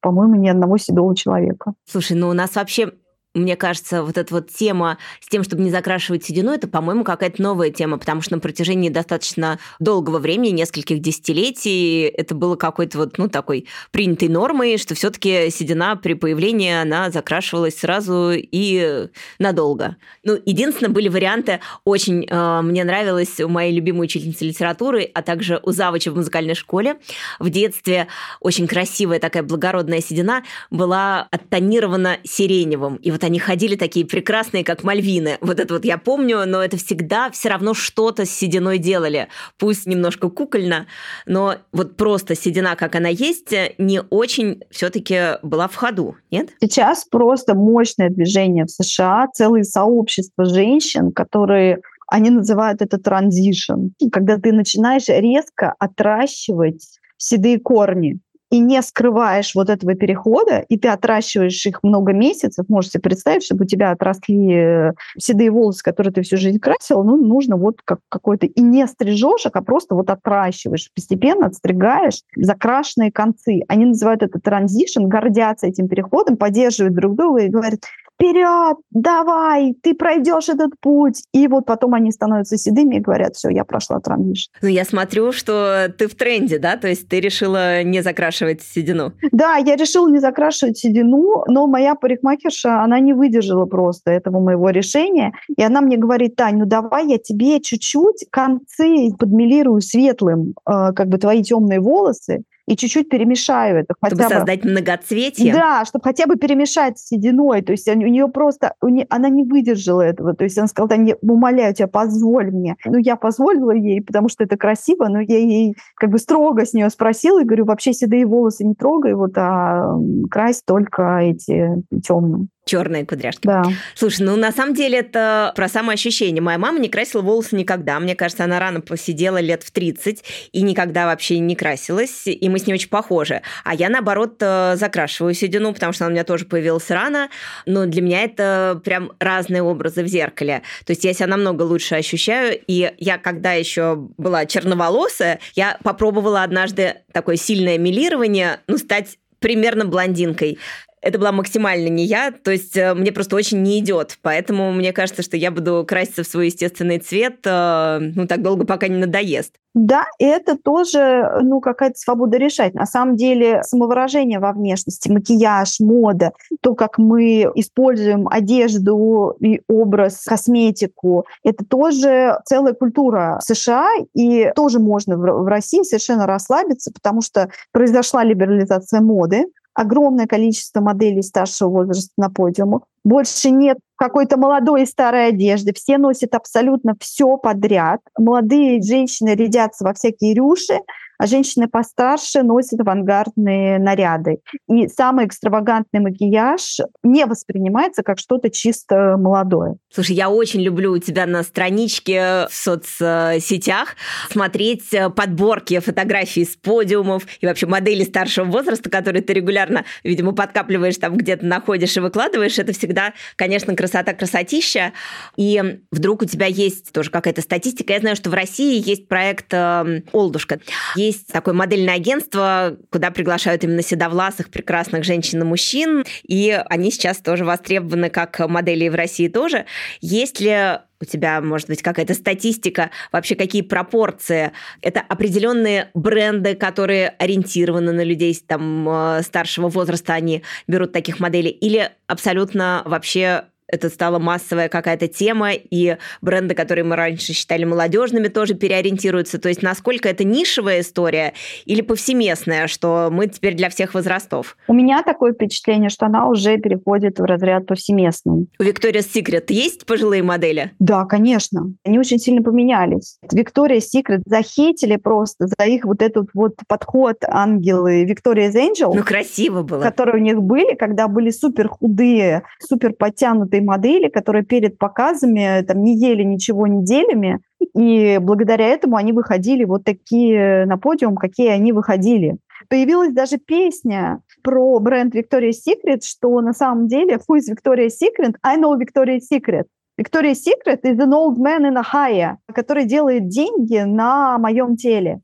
по-моему, 0.01 0.35
ни 0.35 0.49
одного 0.49 0.77
седого 0.77 1.15
человека. 1.15 1.75
Слушай, 1.87 2.17
ну 2.17 2.29
у 2.29 2.33
нас 2.33 2.55
вообще 2.55 2.93
мне 3.35 3.57
кажется, 3.57 4.05
вот 4.05 4.17
эта 4.17 4.33
вот 4.33 4.49
тема 4.51 4.99
с 5.21 5.29
тем, 5.29 5.43
чтобы 5.43 5.63
не 5.63 5.71
закрашивать 5.71 6.25
седину, 6.25 6.53
это, 6.53 6.69
по-моему, 6.69 7.03
какая-то 7.03 7.43
новая 7.43 7.71
тема, 7.71 7.99
потому 7.99 8.23
что 8.23 8.35
на 8.35 8.41
протяжении 8.41 8.89
достаточно 8.89 9.59
долгого 9.81 10.19
времени, 10.19 10.51
нескольких 10.51 11.01
десятилетий, 11.01 12.03
это 12.03 12.35
было 12.35 12.55
какой-то 12.55 12.99
вот, 12.99 13.19
ну, 13.19 13.29
такой 13.29 13.67
принятой 13.91 14.29
нормой, 14.29 14.79
что 14.79 14.95
все 14.95 15.11
таки 15.11 15.51
седина 15.51 15.97
при 15.97 16.15
появлении, 16.15 16.73
она 16.73 17.11
закрашивалась 17.11 17.77
сразу 17.77 18.31
и 18.35 19.09
надолго. 19.41 19.97
Ну, 20.23 20.41
единственное, 20.47 20.93
были 20.93 21.09
варианты, 21.09 21.61
очень 21.85 22.27
э, 22.29 22.61
мне 22.63 22.85
нравилось 22.85 23.41
у 23.41 23.49
моей 23.49 23.75
любимой 23.75 24.05
учительницы 24.05 24.45
литературы, 24.45 25.11
а 25.13 25.23
также 25.23 25.59
у 25.65 25.73
завуча 25.73 26.13
в 26.13 26.17
музыкальной 26.17 26.55
школе. 26.55 26.99
В 27.41 27.51
детстве 27.51 28.07
очень 28.41 28.69
красивая 28.69 29.19
такая 29.19 29.43
благородная 29.43 30.01
седина 30.01 30.45
была 30.71 31.27
оттонирована 31.33 32.19
сиреневым. 32.23 32.97
И 32.97 33.11
вот 33.11 33.24
они 33.25 33.39
ходили 33.39 33.77
такие 33.77 34.07
прекрасные, 34.07 34.65
как 34.65 34.85
Мальвины. 34.85 35.39
Вот 35.41 35.59
это 35.59 35.75
вот 35.75 35.85
я 35.85 35.99
помню, 35.99 36.45
но 36.47 36.63
это 36.63 36.77
всегда 36.77 37.31
все 37.31 37.49
равно 37.49 37.75
что-то 37.75 38.27
с 38.27 38.31
сединой 38.31 38.79
делали. 38.79 39.29
Пусть 39.59 39.87
немножко 39.87 40.29
кукольно, 40.31 40.87
но 41.27 41.57
вот 41.73 41.97
просто 41.97 42.35
седина, 42.37 42.77
как 42.77 42.95
она 42.95 43.09
есть, 43.09 43.55
не 43.79 44.01
очень 44.01 44.63
все-таки 44.71 45.39
была 45.43 45.69
в 45.69 45.75
ходу, 45.75 46.17
нет? 46.31 46.51
Сейчас 46.61 47.05
просто 47.05 47.55
мощное 47.55 48.11
движение 48.11 48.65
в 48.65 48.71
США, 48.71 49.27
целые 49.33 49.65
сообщества 49.65 50.45
женщин, 50.45 51.13
которые 51.13 51.81
они 52.07 52.31
называют 52.31 52.83
это 52.83 52.99
транзишн, 52.99 53.89
когда 54.13 54.39
ты 54.39 54.53
начинаешь 54.53 55.09
резко 55.09 55.75
отращивать 55.79 56.99
седые 57.17 57.59
корни 57.59 58.21
и 58.55 58.61
не 58.61 58.81
скрываешь 58.83 59.57
вот 59.57 59.69
этого 59.69 59.95
перехода, 59.95 60.65
и 60.69 60.79
ты 60.79 60.87
отращиваешь 60.87 61.67
их 61.67 61.83
много 61.83 62.13
месяцев, 62.13 62.67
можете 62.69 63.01
представить, 63.01 63.43
чтобы 63.43 63.65
у 63.65 63.67
тебя 63.67 63.91
отросли 63.91 64.53
э, 64.55 64.93
седые 65.19 65.51
волосы, 65.51 65.83
которые 65.83 66.13
ты 66.13 66.23
всю 66.23 66.37
жизнь 66.37 66.61
красил, 66.61 67.03
ну, 67.03 67.17
нужно 67.17 67.57
вот 67.57 67.79
как 67.85 67.99
какой-то... 68.09 68.47
И 68.47 68.63
не 68.63 68.87
стрижешь, 68.87 69.47
а 69.47 69.63
просто 69.63 69.97
вот 69.97 70.09
отращиваешь, 70.09 70.89
постепенно 70.95 71.47
отстригаешь 71.47 72.23
закрашенные 72.37 73.11
концы. 73.11 73.63
Они 73.67 73.87
называют 73.87 74.23
это 74.23 74.39
транзишн, 74.39 75.07
гордятся 75.07 75.67
этим 75.67 75.89
переходом, 75.89 76.37
поддерживают 76.37 76.95
друг 76.95 77.17
друга 77.17 77.43
и 77.43 77.49
говорят, 77.49 77.81
вперед, 78.15 78.77
давай, 78.91 79.75
ты 79.83 79.95
пройдешь 79.95 80.49
этот 80.49 80.73
путь. 80.81 81.23
И 81.33 81.49
вот 81.49 81.67
потом 81.67 81.95
они 81.95 82.11
становятся 82.11 82.57
седыми 82.57 82.97
и 82.97 83.01
говорят, 83.01 83.37
все, 83.37 83.49
я 83.51 83.65
прошла 83.65 84.01
транзишн. 84.01 84.51
Ну, 84.63 84.69
я 84.69 84.85
смотрю, 84.85 85.33
что 85.33 85.93
ты 85.97 86.09
в 86.09 86.15
тренде, 86.15 86.59
да? 86.59 86.77
То 86.77 86.89
есть 86.89 87.09
ты 87.09 87.21
решила 87.21 87.83
не 87.83 88.03
закрашивать 88.03 88.63
седину. 88.63 89.13
Да, 89.33 89.57
я 89.57 89.77
решила 89.77 90.09
не 90.11 90.21
закрашивать 90.21 90.79
седину, 90.79 91.45
но 91.49 91.67
моя 91.67 91.95
парикмахерша, 91.95 92.83
она 92.83 93.01
не 93.01 93.13
выдержала 93.13 93.67
просто 93.67 94.11
этого 94.11 94.41
моего 94.41 94.71
решения. 94.71 95.33
И 95.57 95.63
она 95.63 95.81
мне 95.81 95.97
говорит, 95.97 96.37
Тань, 96.37 96.59
ну 96.59 96.67
давай 96.67 97.09
я 97.09 97.19
тебе 97.19 97.61
чуть-чуть 97.61 98.27
концы 98.31 99.11
подмелирую 99.19 99.81
светлым, 99.81 100.55
э, 100.69 100.93
как 100.95 101.09
бы 101.09 101.19
твои 101.19 101.43
темные 101.43 101.81
волосы, 101.81 102.45
и 102.67 102.77
чуть-чуть 102.77 103.09
перемешаю 103.09 103.79
это. 103.81 103.95
Хотя 104.01 104.17
чтобы 104.17 104.29
бы, 104.29 104.35
создать 104.35 104.65
многоцветие? 104.65 105.53
Да, 105.53 105.85
чтобы 105.85 106.05
хотя 106.05 106.27
бы 106.27 106.37
перемешать 106.37 106.99
с 106.99 107.09
сединой. 107.09 107.63
То 107.63 107.73
есть 107.73 107.89
у 107.89 107.95
нее 107.95 108.29
просто, 108.29 108.75
у 108.81 108.89
нее, 108.89 109.07
она 109.11 109.29
не 109.29 109.45
выдержала 109.45 110.03
этого. 110.03 110.35
То 110.35 110.45
есть 110.45 110.57
она 110.57 110.67
сказала, 110.67 110.99
не, 110.99 111.15
умоляю 111.21 111.75
тебя, 111.75 111.89
позволь 111.89 112.51
мне. 112.51 112.77
Ну, 112.85 112.99
я 112.99 113.17
позволила 113.17 113.73
ей, 113.73 114.03
потому 114.03 114.29
что 114.29 114.45
это 114.45 114.57
красиво, 114.57 115.09
но 115.09 115.21
я 115.21 115.39
ей 115.39 115.75
как 115.97 116.11
бы 116.11 116.19
строго 116.19 116.65
с 116.65 116.73
нее 116.73 116.89
спросила 116.91 117.43
и 117.43 117.45
говорю, 117.45 117.67
вообще 117.67 117.93
седые 117.93 118.27
волосы 118.27 118.65
не 118.65 118.75
трогай, 118.75 119.15
вот, 119.15 119.33
а 119.37 119.97
крась 120.31 120.63
только 120.65 121.19
эти 121.19 121.83
темные. 122.03 122.49
Черные 122.67 123.05
кудряшки. 123.05 123.47
Да. 123.47 123.63
Слушай, 123.95 124.23
ну 124.23 124.37
на 124.37 124.51
самом 124.51 124.75
деле 124.75 125.01
это 125.01 125.53
про 125.55 125.69
самоощущение. 125.69 126.41
Моя 126.41 126.57
мама 126.57 126.79
не 126.79 126.89
красила 126.89 127.21
волосы 127.21 127.57
никогда. 127.57 128.01
Мне 128.01 128.15
кажется, 128.17 128.45
она 128.45 128.59
рано 128.59 128.81
посидела 128.81 129.39
лет 129.39 129.63
в 129.63 129.71
30 129.71 130.25
и 130.53 130.63
никогда 130.63 131.05
вообще 131.05 131.41
не 131.41 131.57
красилась. 131.57 132.23
И 132.27 132.49
мы 132.49 132.59
с 132.59 132.67
ней 132.67 132.73
очень 132.73 132.89
похожи. 132.89 133.43
А 133.65 133.75
я, 133.75 133.91
наоборот, 133.91 134.37
э, 134.41 134.77
закрашиваю 134.77 135.35
седину, 135.35 135.75
потому 135.75 135.93
что 135.93 136.05
она 136.05 136.13
у 136.13 136.15
меня 136.15 136.25
тоже 136.25 136.47
появилась 136.47 136.91
рано. 136.91 137.29
Но 137.67 137.85
для 137.85 138.01
меня 138.01 138.23
это 138.23 138.81
прям 138.83 139.13
разные 139.19 139.63
образы 139.63 140.03
в 140.03 140.07
зеркале. 140.07 140.63
То 140.87 140.93
есть 140.93 141.05
я 141.05 141.13
себя 141.13 141.27
намного 141.27 141.63
лучше 141.63 141.97
ощущаю. 141.97 142.59
И 142.67 142.95
я, 142.97 143.19
когда 143.19 143.53
еще 143.53 143.97
была 144.17 144.47
черноволосая, 144.47 145.39
я 145.55 145.79
попробовала 145.83 146.43
однажды 146.43 146.95
такое 147.13 147.37
сильное 147.37 147.77
милирование, 147.77 148.61
ну, 148.69 148.79
стать 148.79 149.19
примерно 149.39 149.85
блондинкой 149.85 150.59
это 151.05 151.19
была 151.19 151.33
максимально 151.33 151.89
не 151.89 152.05
я, 152.05 152.33
то 152.33 152.51
есть 152.51 152.77
э, 152.77 152.95
мне 152.95 153.13
просто 153.13 153.37
очень 153.37 153.63
не 153.63 153.79
идет, 153.79 154.19
поэтому 154.23 154.73
мне 154.73 154.93
кажется, 154.93 155.23
что 155.23 155.37
я 155.37 155.51
буду 155.51 155.85
краситься 155.87 156.25
в 156.25 156.27
свой 156.27 156.47
естественный 156.47 156.99
цвет, 156.99 157.41
э, 157.45 157.99
ну, 158.01 158.27
так 158.27 158.41
долго, 158.41 158.65
пока 158.65 158.89
не 158.89 158.97
надоест. 158.97 159.53
Да, 159.75 160.05
это 160.19 160.57
тоже, 160.57 161.41
ну, 161.43 161.61
какая-то 161.61 161.99
свобода 161.99 162.39
решать. 162.39 162.75
На 162.75 162.87
самом 162.87 163.17
деле, 163.17 163.63
самовыражение 163.65 164.39
во 164.39 164.53
внешности, 164.53 165.11
макияж, 165.11 165.81
мода, 165.81 166.33
то, 166.63 166.75
как 166.75 166.97
мы 166.97 167.51
используем 167.57 168.29
одежду 168.29 169.37
и 169.41 169.61
образ, 169.69 170.25
косметику, 170.25 171.27
это 171.43 171.67
тоже 171.67 172.39
целая 172.47 172.73
культура 172.73 173.41
США, 173.43 173.89
и 174.15 174.53
тоже 174.55 174.79
можно 174.79 175.19
в 175.19 175.47
России 175.47 175.83
совершенно 175.83 176.27
расслабиться, 176.27 176.93
потому 176.93 177.21
что 177.21 177.51
произошла 177.73 178.25
либерализация 178.25 179.01
моды, 179.01 179.45
огромное 179.75 180.27
количество 180.27 180.81
моделей 180.81 181.23
старшего 181.23 181.69
возраста 181.69 182.13
на 182.17 182.31
подиуму. 182.31 182.85
Больше 183.05 183.51
нет 183.51 183.79
какой-то 183.97 184.39
молодой 184.39 184.83
и 184.83 184.87
старой 184.87 185.29
одежды. 185.29 185.73
Все 185.75 185.99
носят 185.99 186.35
абсолютно 186.35 186.95
все 186.99 187.37
подряд. 187.37 188.01
Молодые 188.19 188.81
женщины 188.81 189.31
рядятся 189.31 189.85
во 189.85 189.93
всякие 189.93 190.35
рюши, 190.35 190.81
а 191.19 191.27
женщины 191.27 191.69
постарше 191.69 192.43
носят 192.43 192.81
авангардные 192.81 193.79
наряды. 193.79 194.39
И 194.69 194.89
самый 194.89 195.27
экстравагантный 195.27 196.01
макияж 196.01 196.81
не 197.03 197.27
воспринимается 197.27 198.03
как 198.03 198.19
что-то 198.19 198.51
чисто 198.51 199.17
молодое. 199.19 199.77
Слушай, 199.93 200.17
я 200.17 200.31
очень 200.31 200.61
люблю 200.61 200.93
у 200.93 200.99
тебя 200.99 201.27
на 201.27 201.43
страничке 201.43 202.47
в 202.49 202.55
соцсетях 202.55 203.97
смотреть 204.31 204.95
подборки 205.17 205.79
фотографий 205.79 206.45
с 206.45 206.57
подиумов 206.57 207.25
и 207.41 207.47
вообще 207.47 207.67
модели 207.67 208.05
старшего 208.05 208.47
возраста, 208.47 208.91
которые 208.91 209.23
ты 209.23 209.33
регулярно, 209.33 209.85
видимо, 210.03 210.33
подкапливаешь 210.33 210.97
там 210.97 211.17
где-то 211.17 211.47
находишь 211.47 211.97
и 211.97 212.01
выкладываешь. 212.01 212.59
Это 212.59 212.73
всегда, 212.73 213.13
конечно, 213.37 213.75
красота 213.77 214.15
красотища. 214.15 214.93
И 215.37 215.81
вдруг 215.91 216.23
у 216.23 216.25
тебя 216.25 216.47
есть 216.47 216.93
тоже 216.93 217.11
какая-то 217.11 217.43
статистика. 217.43 217.93
Я 217.93 218.01
знаю, 218.01 218.17
что 218.17 218.31
в 218.31 218.35
России 218.35 218.83
есть 218.85 219.09
проект 219.09 219.53
э, 219.53 220.03
«Олдушка». 220.13 220.61
Есть 220.97 221.04
такое 221.13 221.55
модельное 221.55 221.95
агентство, 221.95 222.77
куда 222.91 223.11
приглашают 223.11 223.65
именно 223.65 223.83
седовласых, 223.83 224.51
прекрасных 224.51 225.05
женщин 225.05 225.43
и 225.43 225.45
мужчин, 225.45 226.05
и 226.27 226.63
они 226.69 226.91
сейчас 226.91 227.19
тоже 227.19 227.45
востребованы 227.45 228.11
как 228.11 228.39
модели 228.49 228.89
в 228.89 228.95
России 228.95 229.29
тоже. 229.29 229.67
Есть 230.01 230.41
ли 230.41 230.79
у 231.01 231.05
тебя, 231.05 231.41
может 231.41 231.69
быть, 231.69 231.83
какая-то 231.83 232.15
статистика, 232.15 232.91
вообще 233.13 233.35
какие 233.35 233.63
пропорции? 233.63 234.53
Это 234.81 235.01
определенные 235.01 235.91
бренды, 235.95 236.55
которые 236.55 237.09
ориентированы 237.09 237.93
на 237.93 238.03
людей 238.03 238.35
там 238.47 238.89
э, 238.89 239.23
старшего 239.23 239.69
возраста, 239.69 240.15
они 240.15 240.43
берут 240.67 240.93
таких 240.93 241.21
моделей, 241.21 241.51
или 241.51 241.91
абсолютно 242.07 242.83
вообще 242.87 243.45
это 243.67 243.89
стала 243.89 244.19
массовая 244.19 244.69
какая-то 244.69 245.09
тема, 245.09 245.53
и 245.53 245.97
бренды, 246.21 246.55
которые 246.55 246.85
мы 246.85 246.97
раньше 246.97 247.33
считали 247.33 247.65
молодежными, 247.65 248.29
тоже 248.29 248.55
переориентируются. 248.55 249.39
То 249.39 249.49
есть 249.49 249.63
насколько 249.63 250.09
это 250.09 250.25
нишевая 250.25 250.81
история 250.81 251.33
или 251.65 251.81
повсеместная, 251.81 252.67
что 252.67 253.09
мы 253.11 253.27
теперь 253.27 253.55
для 253.55 253.69
всех 253.71 253.95
возрастов? 253.95 254.57
У 254.69 254.75
меня 254.75 255.03
такое 255.03 255.33
впечатление, 255.33 255.91
что 255.91 256.07
она 256.07 256.29
уже 256.29 256.59
переходит 256.59 257.19
в 257.19 257.25
разряд 257.25 257.67
повсеместный. 257.67 258.49
У 258.59 258.63
Victoria's 258.63 259.09
Secret 259.13 259.47
есть 259.49 259.87
пожилые 259.87 260.23
модели? 260.23 260.73
Да, 260.79 261.05
конечно. 261.05 261.73
Они 261.85 261.99
очень 261.99 262.19
сильно 262.19 262.43
поменялись. 262.43 263.19
Victoria's 263.33 263.85
Secret 263.95 264.23
захейтили 264.27 264.97
просто 264.97 265.47
за 265.47 265.67
их 265.67 265.85
вот 265.85 266.03
этот 266.03 266.29
вот 266.35 266.55
подход 266.69 267.17
ангелы 267.27 268.05
Victoria's 268.05 268.55
Angel. 268.55 268.93
Ну, 268.95 269.03
красиво 269.03 269.63
было. 269.63 269.83
Которые 269.83 270.17
у 270.17 270.25
них 270.25 270.43
были, 270.43 270.75
когда 270.75 271.09
были 271.09 271.31
супер 271.31 271.69
худые, 271.69 272.43
супер 272.61 272.93
подтянутые 272.93 273.54
модели, 273.61 274.09
которые 274.09 274.45
перед 274.45 274.79
показами 274.79 275.63
там 275.63 275.83
не 275.83 275.97
ели 275.97 276.23
ничего 276.23 276.67
неделями, 276.67 277.41
и 277.75 278.19
благодаря 278.21 278.69
этому 278.69 278.97
они 278.97 279.13
выходили 279.13 279.65
вот 279.65 279.85
такие 279.85 280.65
на 280.67 280.79
подиум, 280.79 281.17
какие 281.17 281.49
они 281.49 281.73
выходили. 281.73 282.37
Появилась 282.69 283.13
даже 283.13 283.39
песня 283.39 284.21
про 284.43 284.79
бренд 284.79 285.15
Victoria's 285.15 285.59
Secret, 285.69 286.01
что 286.03 286.41
на 286.41 286.53
самом 286.53 286.89
деле 286.89 287.17
who 287.17 287.37
is 287.37 287.51
Victoria's 287.51 287.93
Secret? 288.01 288.37
I 288.43 288.57
know 288.57 288.79
Victoria's 288.79 289.27
Secret. 289.31 289.67
Victoria's 289.97 290.43
Secret 290.43 290.81
is 290.83 290.99
an 290.99 291.13
old 291.13 291.39
man 291.39 291.65
in 291.65 291.77
a 291.77 291.83
high, 291.83 292.37
который 292.55 292.85
делает 292.85 293.29
деньги 293.29 293.79
на 293.79 294.39
моем 294.39 294.77
теле. 294.77 295.21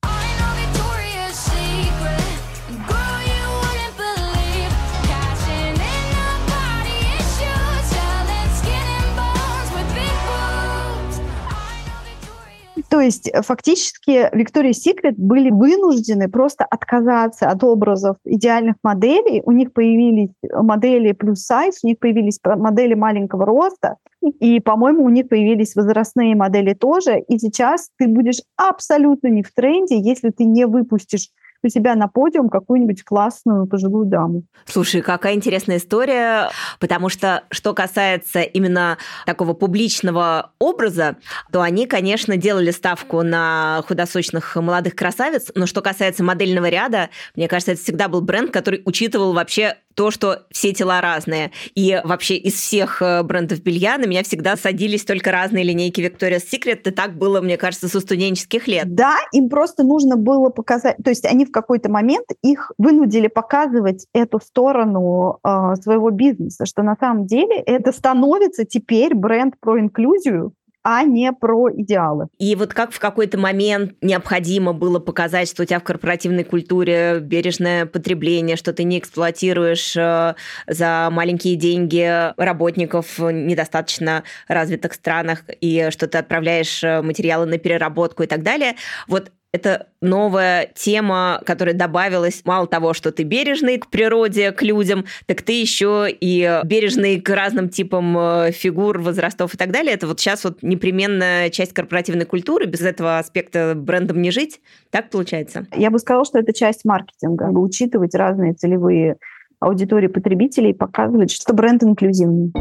То 12.91 13.01
есть 13.01 13.29
э, 13.29 13.43
фактически 13.43 14.29
Victoria's 14.35 14.81
Secret 14.85 15.15
были 15.17 15.51
вынуждены 15.51 16.29
просто 16.29 16.65
отказаться 16.65 17.49
от 17.49 17.63
образов 17.63 18.17
идеальных 18.25 18.77
моделей. 18.83 19.43
У 19.47 19.53
них 19.53 19.73
появились 19.73 20.31
модели 20.43 21.13
плюс 21.13 21.45
сайз, 21.45 21.79
у 21.85 21.87
них 21.87 22.01
появились 22.01 22.41
модели 22.45 22.95
маленького 22.95 23.47
роста, 23.47 23.97
и, 24.41 24.61
по-моему, 24.61 25.05
у 25.05 25.09
них 25.09 25.29
появились 25.29 25.77
возрастные 25.77 26.35
модели 26.35 26.75
тоже. 26.75 27.21
И 27.21 27.39
сейчас 27.39 27.91
ты 27.97 28.09
будешь 28.09 28.43
абсолютно 28.57 29.29
не 29.29 29.45
в 29.45 29.55
тренде, 29.55 29.99
если 29.99 30.31
ты 30.31 30.45
не 30.45 30.67
выпустишь 30.67 31.29
у 31.63 31.69
себя 31.69 31.95
на 31.95 32.09
подиум 32.09 32.49
какую-нибудь 32.49 33.05
классную 33.05 33.67
пожилую 33.67 34.07
даму. 34.07 34.45
Слушай, 34.67 35.03
какая 35.03 35.35
интересная 35.35 35.77
история, 35.79 36.51
потому 36.79 37.09
что 37.09 37.45
что 37.51 37.75
касается 37.75 38.41
именно 38.41 38.99
такого 39.27 39.55
публичного 39.55 40.53
образа, 40.59 41.17
то 41.53 41.63
они, 41.63 41.87
конечно, 41.87 42.37
делали 42.37 42.71
ставку 42.71 43.23
на 43.23 43.83
худосочных 43.87 44.57
молодых 44.57 44.95
красавиц, 44.95 45.51
но 45.55 45.67
что 45.67 45.83
касается 45.83 46.23
модельного 46.25 46.69
ряда, 46.69 47.11
мне 47.37 47.49
кажется, 47.49 47.73
это 47.73 47.83
всегда 47.83 48.09
был 48.09 48.21
бренд, 48.21 48.51
который 48.51 48.83
учитывал 48.85 49.33
вообще 49.33 49.77
то, 49.95 50.11
что 50.11 50.47
все 50.51 50.73
тела 50.73 51.01
разные. 51.01 51.51
И 51.75 52.01
вообще 52.05 52.37
из 52.37 52.55
всех 52.55 53.03
э, 53.03 53.23
брендов 53.23 53.63
белья 53.63 53.99
на 53.99 54.07
меня 54.07 54.23
всегда 54.23 54.57
садились 54.57 55.05
только 55.05 55.31
разные 55.33 55.65
линейки 55.65 56.01
Victoria's 56.01 56.45
Secret, 56.51 56.89
и 56.89 56.91
так 56.91 57.17
было, 57.17 57.41
мне 57.41 57.57
кажется, 57.57 57.89
со 57.89 58.01
студенческих 58.01 58.67
лет. 58.69 58.95
Да, 58.95 59.17
им 59.33 59.49
просто 59.49 59.83
нужно 59.83 60.17
было 60.17 60.51
показать, 60.51 60.97
то 61.03 61.11
есть 61.11 61.25
они 61.25 61.45
в 61.45 61.53
какой-то 61.53 61.91
момент 61.91 62.27
их 62.43 62.73
вынудили 62.79 63.29
показывать 63.29 64.07
эту 64.15 64.41
сторону 64.41 65.39
э, 65.45 65.75
своего 65.83 66.11
бизнеса, 66.11 66.67
что 66.67 66.83
на 66.83 66.97
самом 66.99 67.27
деле 67.27 67.57
это 67.57 67.93
становится 67.93 68.65
теперь 68.65 69.15
бренд 69.15 69.55
про 69.61 69.81
инклюзию, 69.81 70.55
а 70.83 71.03
не 71.03 71.33
про 71.33 71.71
идеалы. 71.73 72.29
И 72.39 72.55
вот 72.57 72.73
как 72.73 72.93
в 72.93 72.99
какой-то 72.99 73.39
момент 73.39 73.95
необходимо 74.01 74.73
было 74.73 74.99
показать, 74.99 75.49
что 75.49 75.63
у 75.63 75.67
тебя 75.67 75.81
в 75.81 75.85
корпоративной 75.85 76.45
культуре 76.45 77.19
бережное 77.21 77.87
потребление, 77.87 78.57
что 78.57 78.73
ты 78.73 78.85
не 78.85 78.99
эксплуатируешь 78.99 79.95
э, 79.97 80.35
за 80.67 81.09
маленькие 81.13 81.57
деньги 81.57 82.33
работников 82.41 83.19
в 83.19 83.31
недостаточно 83.31 84.25
развитых 84.49 84.95
странах, 84.95 85.45
и 85.61 85.89
что 85.91 86.07
ты 86.07 86.19
отправляешь 86.19 86.83
э, 86.83 87.03
материалы 87.03 87.47
на 87.47 87.59
переработку 87.59 88.23
и 88.23 88.27
так 88.27 88.43
далее. 88.43 88.77
Вот 89.07 89.33
это 89.53 89.89
новая 90.01 90.69
тема, 90.75 91.41
которая 91.45 91.75
добавилась. 91.75 92.43
Мало 92.45 92.67
того, 92.67 92.95
что 92.95 93.11
ты 93.11 93.25
бережный 93.25 93.79
к 93.79 93.89
природе, 93.89 94.53
к 94.53 94.63
людям, 94.63 95.05
так 95.27 95.43
ты 95.43 95.61
еще 95.61 96.07
и 96.09 96.61
бережный 96.65 97.21
к 97.21 97.29
разным 97.31 97.69
типам 97.69 98.17
э, 98.17 98.53
фигур, 98.53 98.99
возрастов 98.99 99.55
и 99.55 99.57
так 99.57 99.73
далее. 99.73 99.95
Это 99.95 100.07
вот 100.07 100.21
сейчас 100.21 100.45
вот 100.45 100.63
непременная 100.63 101.51
часть 101.51 101.73
корпоративной 101.73 102.27
культуры. 102.27 102.67
Без 102.67 102.81
этого 102.83 103.19
аспекта 103.19 103.75
брендом 103.77 104.23
не 104.23 104.31
жить. 104.31 104.61
Так 104.91 105.11
получается? 105.11 105.67
Я 105.75 105.91
бы 105.91 105.99
сказала, 105.99 106.25
что 106.25 106.39
это 106.39 106.53
часть 106.53 106.85
маркетинга. 106.85 107.45
Учитывать 107.51 108.15
разные 108.15 108.55
целевые 108.55 109.17
аудитории 109.59 110.07
потребителей, 110.07 110.73
показывать, 110.73 111.31
что 111.31 111.53
бренд 111.53 111.83
инклюзивный. 111.83 112.53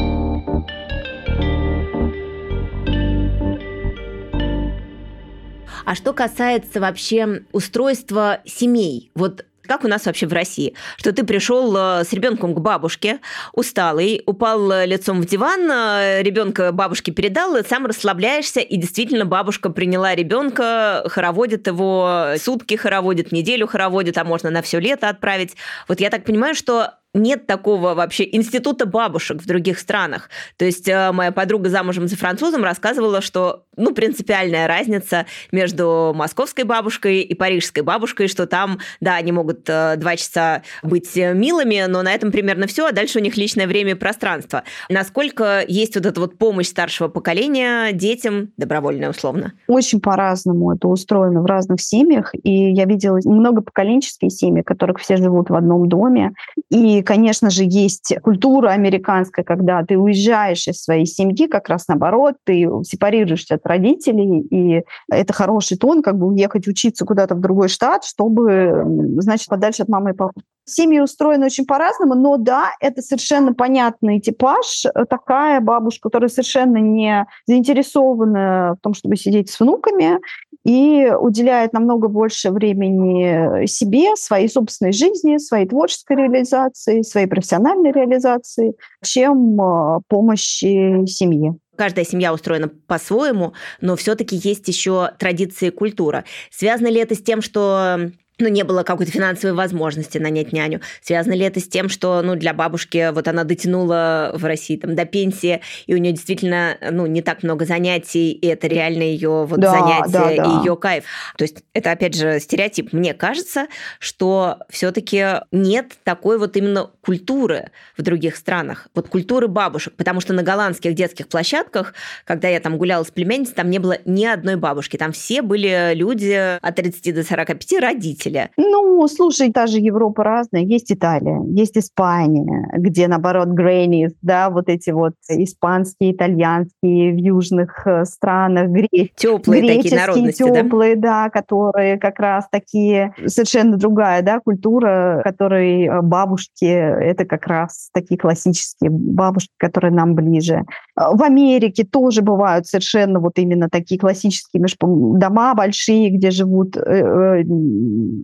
А 5.89 5.95
что 5.95 6.13
касается 6.13 6.79
вообще 6.79 7.41
устройства 7.51 8.41
семей, 8.45 9.09
вот 9.15 9.43
как 9.63 9.83
у 9.83 9.87
нас 9.87 10.05
вообще 10.05 10.27
в 10.27 10.33
России, 10.33 10.75
что 10.97 11.11
ты 11.13 11.23
пришел 11.23 11.75
э, 11.75 12.03
с 12.03 12.13
ребенком 12.13 12.53
к 12.53 12.59
бабушке, 12.59 13.21
усталый, 13.53 14.21
упал 14.27 14.71
э, 14.71 14.85
лицом 14.85 15.19
в 15.19 15.25
диван, 15.25 15.67
э, 15.67 16.21
ребенка 16.21 16.71
бабушке 16.71 17.11
передал, 17.11 17.55
и 17.55 17.63
сам 17.63 17.87
расслабляешься, 17.87 18.59
и 18.59 18.77
действительно 18.77 19.25
бабушка 19.25 19.71
приняла 19.71 20.13
ребенка, 20.13 21.05
хороводит 21.07 21.65
его 21.65 22.33
сутки, 22.37 22.75
хороводит 22.75 23.31
неделю, 23.31 23.65
хороводит, 23.65 24.15
а 24.19 24.23
можно 24.23 24.51
на 24.51 24.61
все 24.61 24.79
лето 24.79 25.09
отправить. 25.09 25.55
Вот 25.87 25.99
я 25.99 26.11
так 26.11 26.23
понимаю, 26.23 26.53
что 26.53 26.98
нет 27.13 27.47
такого 27.47 27.95
вообще 27.95 28.27
института 28.31 28.85
бабушек 28.85 29.41
в 29.41 29.47
других 29.47 29.79
странах. 29.79 30.29
То 30.57 30.65
есть 30.65 30.87
э, 30.87 31.11
моя 31.11 31.31
подруга 31.31 31.69
замужем 31.69 32.07
за 32.07 32.15
французом 32.15 32.63
рассказывала, 32.63 33.21
что 33.21 33.65
ну, 33.75 33.93
принципиальная 33.93 34.67
разница 34.67 35.25
между 35.51 36.13
московской 36.15 36.65
бабушкой 36.65 37.21
и 37.21 37.33
парижской 37.33 37.81
бабушкой, 37.81 38.27
что 38.27 38.45
там, 38.45 38.79
да, 38.99 39.15
они 39.15 39.31
могут 39.31 39.67
э, 39.67 39.95
два 39.97 40.15
часа 40.17 40.61
быть 40.83 41.15
милыми, 41.15 41.85
но 41.87 42.03
на 42.03 42.13
этом 42.13 42.31
примерно 42.31 42.67
все, 42.67 42.87
а 42.87 42.91
дальше 42.91 43.19
у 43.19 43.21
них 43.21 43.37
личное 43.37 43.65
время 43.65 43.91
и 43.91 43.95
пространство. 43.95 44.63
Насколько 44.89 45.63
есть 45.67 45.95
вот 45.95 46.05
эта 46.05 46.19
вот 46.19 46.37
помощь 46.37 46.67
старшего 46.67 47.07
поколения 47.07 47.91
детям, 47.91 48.51
добровольная 48.57 49.09
условно? 49.09 49.53
Очень 49.67 49.99
по-разному 49.99 50.73
это 50.73 50.87
устроено 50.87 51.41
в 51.41 51.45
разных 51.45 51.81
семьях, 51.81 52.33
и 52.43 52.71
я 52.71 52.85
видела 52.85 53.19
многопоколенческие 53.23 54.29
семьи, 54.29 54.61
в 54.61 54.65
которых 54.65 54.99
все 54.99 55.17
живут 55.17 55.49
в 55.49 55.55
одном 55.55 55.89
доме, 55.89 56.33
и 56.69 56.98
конечно 57.01 57.49
же, 57.49 57.63
есть 57.65 58.15
культура 58.21 58.69
американская, 58.69 59.45
когда 59.45 59.83
ты 59.83 59.97
уезжаешь 59.97 60.67
из 60.67 60.81
своей 60.81 61.05
семьи, 61.05 61.47
как 61.47 61.69
раз 61.69 61.87
наоборот, 61.87 62.35
ты 62.43 62.67
сепарируешься 62.83 63.55
от 63.55 63.65
родителей, 63.65 64.41
и 64.41 64.83
это 65.09 65.33
хороший 65.33 65.77
тон, 65.77 66.01
как 66.01 66.17
бы 66.17 66.27
уехать 66.27 66.67
учиться 66.67 67.05
куда-то 67.05 67.35
в 67.35 67.41
другой 67.41 67.69
штат, 67.69 68.03
чтобы, 68.03 68.83
значит, 69.19 69.47
подальше 69.47 69.83
от 69.83 69.89
мамы 69.89 70.11
и 70.11 70.13
папы. 70.13 70.41
Семьи 70.65 70.99
устроены 70.99 71.47
очень 71.47 71.65
по-разному, 71.65 72.13
но 72.13 72.37
да, 72.37 72.69
это 72.79 73.01
совершенно 73.01 73.55
понятный 73.55 74.19
типаж. 74.19 74.83
Такая 75.09 75.61
бабушка, 75.61 76.09
которая 76.09 76.29
совершенно 76.29 76.77
не 76.77 77.25
заинтересована 77.47 78.75
в 78.77 78.83
том, 78.83 78.93
чтобы 78.93 79.15
сидеть 79.15 79.49
с 79.49 79.59
внуками, 79.59 80.19
и 80.65 81.09
уделяет 81.19 81.73
намного 81.73 82.07
больше 82.07 82.51
времени 82.51 83.65
себе, 83.65 84.15
своей 84.15 84.49
собственной 84.49 84.91
жизни, 84.91 85.37
своей 85.37 85.67
творческой 85.67 86.17
реализации, 86.17 87.01
своей 87.01 87.27
профессиональной 87.27 87.91
реализации, 87.91 88.73
чем 89.03 89.59
э, 89.61 89.99
помощи 90.07 91.05
семье 91.05 91.55
каждая 91.77 92.03
семья 92.03 92.33
устроена 92.33 92.67
по-своему, 92.67 93.53
но 93.79 93.95
все-таки 93.95 94.35
есть 94.35 94.67
еще 94.67 95.11
традиции 95.17 95.67
и 95.67 95.71
культура. 95.71 96.25
Связано 96.51 96.87
ли 96.87 96.99
это 96.99 97.15
с 97.15 97.21
тем, 97.21 97.41
что 97.41 98.11
ну, 98.39 98.47
не 98.47 98.63
было 98.63 98.83
какой-то 98.83 99.11
финансовой 99.11 99.55
возможности 99.55 100.17
нанять 100.17 100.53
няню. 100.53 100.81
Связано 101.01 101.33
ли 101.33 101.45
это 101.45 101.59
с 101.59 101.67
тем, 101.67 101.89
что, 101.89 102.21
ну, 102.21 102.35
для 102.35 102.53
бабушки 102.53 103.11
вот 103.11 103.27
она 103.27 103.43
дотянула 103.43 104.31
в 104.33 104.45
России 104.45 104.77
там 104.77 104.95
до 104.95 105.05
пенсии, 105.05 105.61
и 105.87 105.93
у 105.93 105.97
нее 105.97 106.13
действительно, 106.13 106.77
ну, 106.91 107.05
не 107.05 107.21
так 107.21 107.43
много 107.43 107.65
занятий, 107.65 108.31
и 108.31 108.47
это 108.47 108.67
реально 108.67 109.03
ее 109.03 109.45
вот 109.45 109.59
да, 109.59 109.71
занятие 109.71 110.11
да, 110.11 110.43
да. 110.43 110.61
и 110.61 110.65
ее 110.65 110.75
кайф. 110.77 111.03
То 111.37 111.43
есть 111.43 111.63
это, 111.73 111.91
опять 111.91 112.15
же, 112.15 112.39
стереотип. 112.39 112.93
Мне 112.93 113.13
кажется, 113.13 113.67
что 113.99 114.59
все-таки 114.69 115.41
нет 115.51 115.93
такой 116.03 116.37
вот 116.37 116.55
именно 116.55 116.89
культуры 117.01 117.71
в 117.97 118.01
других 118.01 118.35
странах, 118.35 118.87
вот 118.95 119.09
культуры 119.09 119.47
бабушек, 119.47 119.93
потому 119.95 120.21
что 120.21 120.33
на 120.33 120.43
голландских 120.43 120.93
детских 120.93 121.27
площадках, 121.27 121.93
когда 122.25 122.47
я 122.47 122.59
там 122.59 122.77
гуляла 122.77 123.03
с 123.03 123.11
племянницей, 123.11 123.55
там 123.55 123.69
не 123.69 123.79
было 123.79 123.97
ни 124.05 124.25
одной 124.25 124.55
бабушки, 124.55 124.97
там 124.97 125.11
все 125.11 125.41
были 125.41 125.93
люди 125.93 126.57
от 126.61 126.75
30 126.75 127.15
до 127.15 127.23
45 127.23 127.79
родители 127.79 128.28
родителя? 128.29 128.49
Ну, 128.57 129.07
слушай, 129.07 129.51
та 129.51 129.67
же 129.67 129.79
Европа 129.79 130.23
разная. 130.23 130.61
Есть 130.61 130.91
Италия, 130.91 131.41
есть 131.47 131.77
Испания, 131.77 132.69
где, 132.77 133.07
наоборот, 133.07 133.49
грейнис, 133.49 134.13
да, 134.21 134.49
вот 134.49 134.69
эти 134.69 134.91
вот 134.91 135.13
испанские, 135.29 136.13
итальянские 136.13 137.13
в 137.13 137.17
южных 137.17 137.85
э, 137.85 138.05
странах, 138.05 138.69
гре... 138.69 139.09
теплые 139.15 139.61
такие 139.61 139.95
народности, 139.95 140.43
теплые, 140.43 140.95
да? 140.95 141.23
да, 141.23 141.29
которые 141.29 141.97
как 141.97 142.19
раз 142.19 142.47
такие 142.51 143.13
совершенно 143.25 143.77
другая, 143.77 144.21
да, 144.21 144.39
культура, 144.39 145.21
которой 145.23 145.85
э, 145.85 146.01
бабушки, 146.01 146.65
это 146.65 147.25
как 147.25 147.47
раз 147.47 147.89
такие 147.93 148.17
классические 148.17 148.89
бабушки, 148.91 149.51
которые 149.57 149.91
нам 149.93 150.15
ближе. 150.15 150.63
Э, 150.97 151.13
в 151.13 151.23
Америке 151.23 151.83
тоже 151.83 152.21
бывают 152.21 152.67
совершенно 152.67 153.19
вот 153.19 153.37
именно 153.37 153.69
такие 153.69 153.99
классические 153.99 154.63
дома 154.79 155.53
большие, 155.55 156.09
где 156.09 156.31
живут 156.31 156.75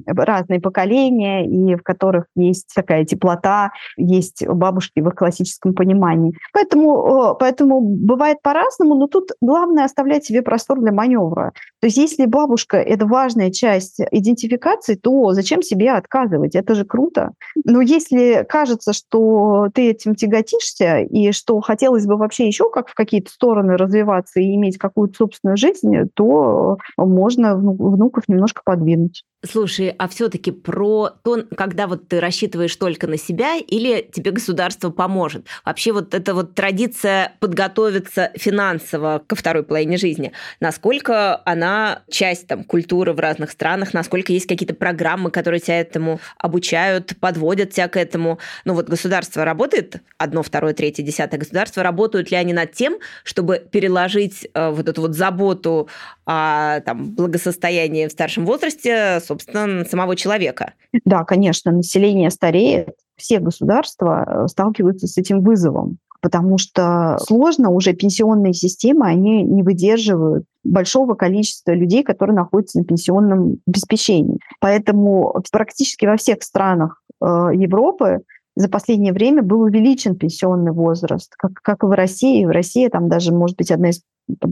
разные 0.05 0.59
поколения, 0.59 1.45
и 1.45 1.75
в 1.75 1.83
которых 1.83 2.25
есть 2.35 2.69
такая 2.73 3.05
теплота, 3.05 3.71
есть 3.97 4.45
бабушки 4.47 4.99
в 4.99 5.07
их 5.07 5.15
классическом 5.15 5.73
понимании. 5.73 6.33
Поэтому, 6.53 7.35
поэтому 7.39 7.81
бывает 7.81 8.41
по-разному, 8.41 8.95
но 8.95 9.07
тут 9.07 9.31
главное 9.41 9.85
оставлять 9.85 10.25
себе 10.25 10.41
простор 10.41 10.79
для 10.79 10.91
маневра. 10.91 11.53
То 11.81 11.87
есть 11.87 11.97
если 11.97 12.25
бабушка– 12.25 12.77
это 12.95 13.05
важная 13.05 13.51
часть 13.51 13.99
идентификации, 14.11 14.95
то 14.95 15.31
зачем 15.33 15.61
себе 15.61 15.91
отказывать? 15.91 16.55
Это 16.55 16.75
же 16.75 16.85
круто. 16.85 17.31
Но 17.63 17.81
если 17.81 18.45
кажется, 18.47 18.93
что 18.93 19.67
ты 19.73 19.89
этим 19.89 20.15
тяготишься, 20.15 20.99
и 20.99 21.31
что 21.31 21.59
хотелось 21.61 22.05
бы 22.05 22.17
вообще 22.17 22.47
еще 22.47 22.69
как 22.69 22.87
в 22.89 22.95
какие-то 22.95 23.31
стороны 23.31 23.77
развиваться 23.77 24.39
и 24.39 24.55
иметь 24.55 24.77
какую-то 24.77 25.15
собственную 25.17 25.57
жизнь, 25.57 25.93
то 26.13 26.77
можно 26.97 27.55
внуков 27.55 28.27
немножко 28.27 28.61
подвинуть. 28.63 29.23
Слушай, 29.43 29.74
а 29.83 30.07
все-таки 30.07 30.51
про 30.51 31.11
то, 31.23 31.43
когда 31.55 31.87
вот 31.87 32.07
ты 32.07 32.19
рассчитываешь 32.19 32.75
только 32.75 33.07
на 33.07 33.17
себя 33.17 33.57
или 33.57 34.07
тебе 34.11 34.31
государство 34.31 34.89
поможет? 34.89 35.45
Вообще 35.65 35.91
вот 35.91 36.13
эта 36.13 36.33
вот 36.33 36.55
традиция 36.55 37.33
подготовиться 37.39 38.31
финансово 38.35 39.23
ко 39.25 39.35
второй 39.35 39.63
половине 39.63 39.97
жизни, 39.97 40.31
насколько 40.59 41.41
она 41.45 42.03
часть 42.09 42.47
там 42.47 42.63
культуры 42.63 43.13
в 43.13 43.19
разных 43.19 43.51
странах, 43.51 43.93
насколько 43.93 44.31
есть 44.31 44.47
какие-то 44.47 44.75
программы, 44.75 45.31
которые 45.31 45.59
тебя 45.59 45.79
этому 45.79 46.19
обучают, 46.37 47.17
подводят 47.19 47.71
тебя 47.71 47.87
к 47.87 47.97
этому? 47.97 48.39
Ну 48.63 48.73
вот 48.73 48.87
государство 48.87 49.45
работает, 49.45 50.01
одно, 50.17 50.43
второе, 50.43 50.73
третье, 50.73 51.03
десятое 51.03 51.39
государство, 51.39 51.83
работают 51.83 52.31
ли 52.31 52.37
они 52.37 52.53
над 52.53 52.71
тем, 52.71 52.97
чтобы 53.23 53.59
переложить 53.71 54.47
э, 54.53 54.69
вот 54.69 54.87
эту 54.87 55.01
вот 55.01 55.15
заботу 55.15 55.89
о 56.25 56.79
там, 56.81 57.11
благосостоянии 57.11 58.07
в 58.07 58.11
старшем 58.11 58.45
возрасте, 58.45 59.19
собственно, 59.25 59.64
самого 59.89 60.15
человека. 60.15 60.73
Да, 61.05 61.23
конечно, 61.23 61.71
население 61.71 62.29
стареет, 62.29 62.95
все 63.15 63.39
государства 63.39 64.25
э, 64.25 64.47
сталкиваются 64.47 65.07
с 65.07 65.17
этим 65.17 65.41
вызовом, 65.41 65.97
потому 66.21 66.57
что 66.57 67.17
сложно 67.21 67.69
уже 67.69 67.93
пенсионные 67.93 68.53
системы, 68.53 69.07
они 69.07 69.43
не 69.43 69.63
выдерживают 69.63 70.45
большого 70.63 71.13
количества 71.13 71.71
людей, 71.71 72.03
которые 72.03 72.35
находятся 72.35 72.79
на 72.79 72.85
пенсионном 72.85 73.57
обеспечении. 73.67 74.39
Поэтому 74.59 75.35
практически 75.51 76.05
во 76.05 76.17
всех 76.17 76.43
странах 76.43 77.01
э, 77.21 77.25
Европы 77.53 78.21
за 78.55 78.69
последнее 78.69 79.13
время 79.13 79.43
был 79.43 79.61
увеличен 79.61 80.15
пенсионный 80.15 80.71
возраст, 80.71 81.33
как, 81.37 81.53
как 81.61 81.83
и 81.83 81.87
в 81.87 81.91
России. 81.91 82.45
В 82.45 82.49
России 82.49 82.87
там 82.87 83.09
даже, 83.09 83.33
может 83.33 83.57
быть, 83.57 83.69
одна 83.69 83.89
из 83.89 84.01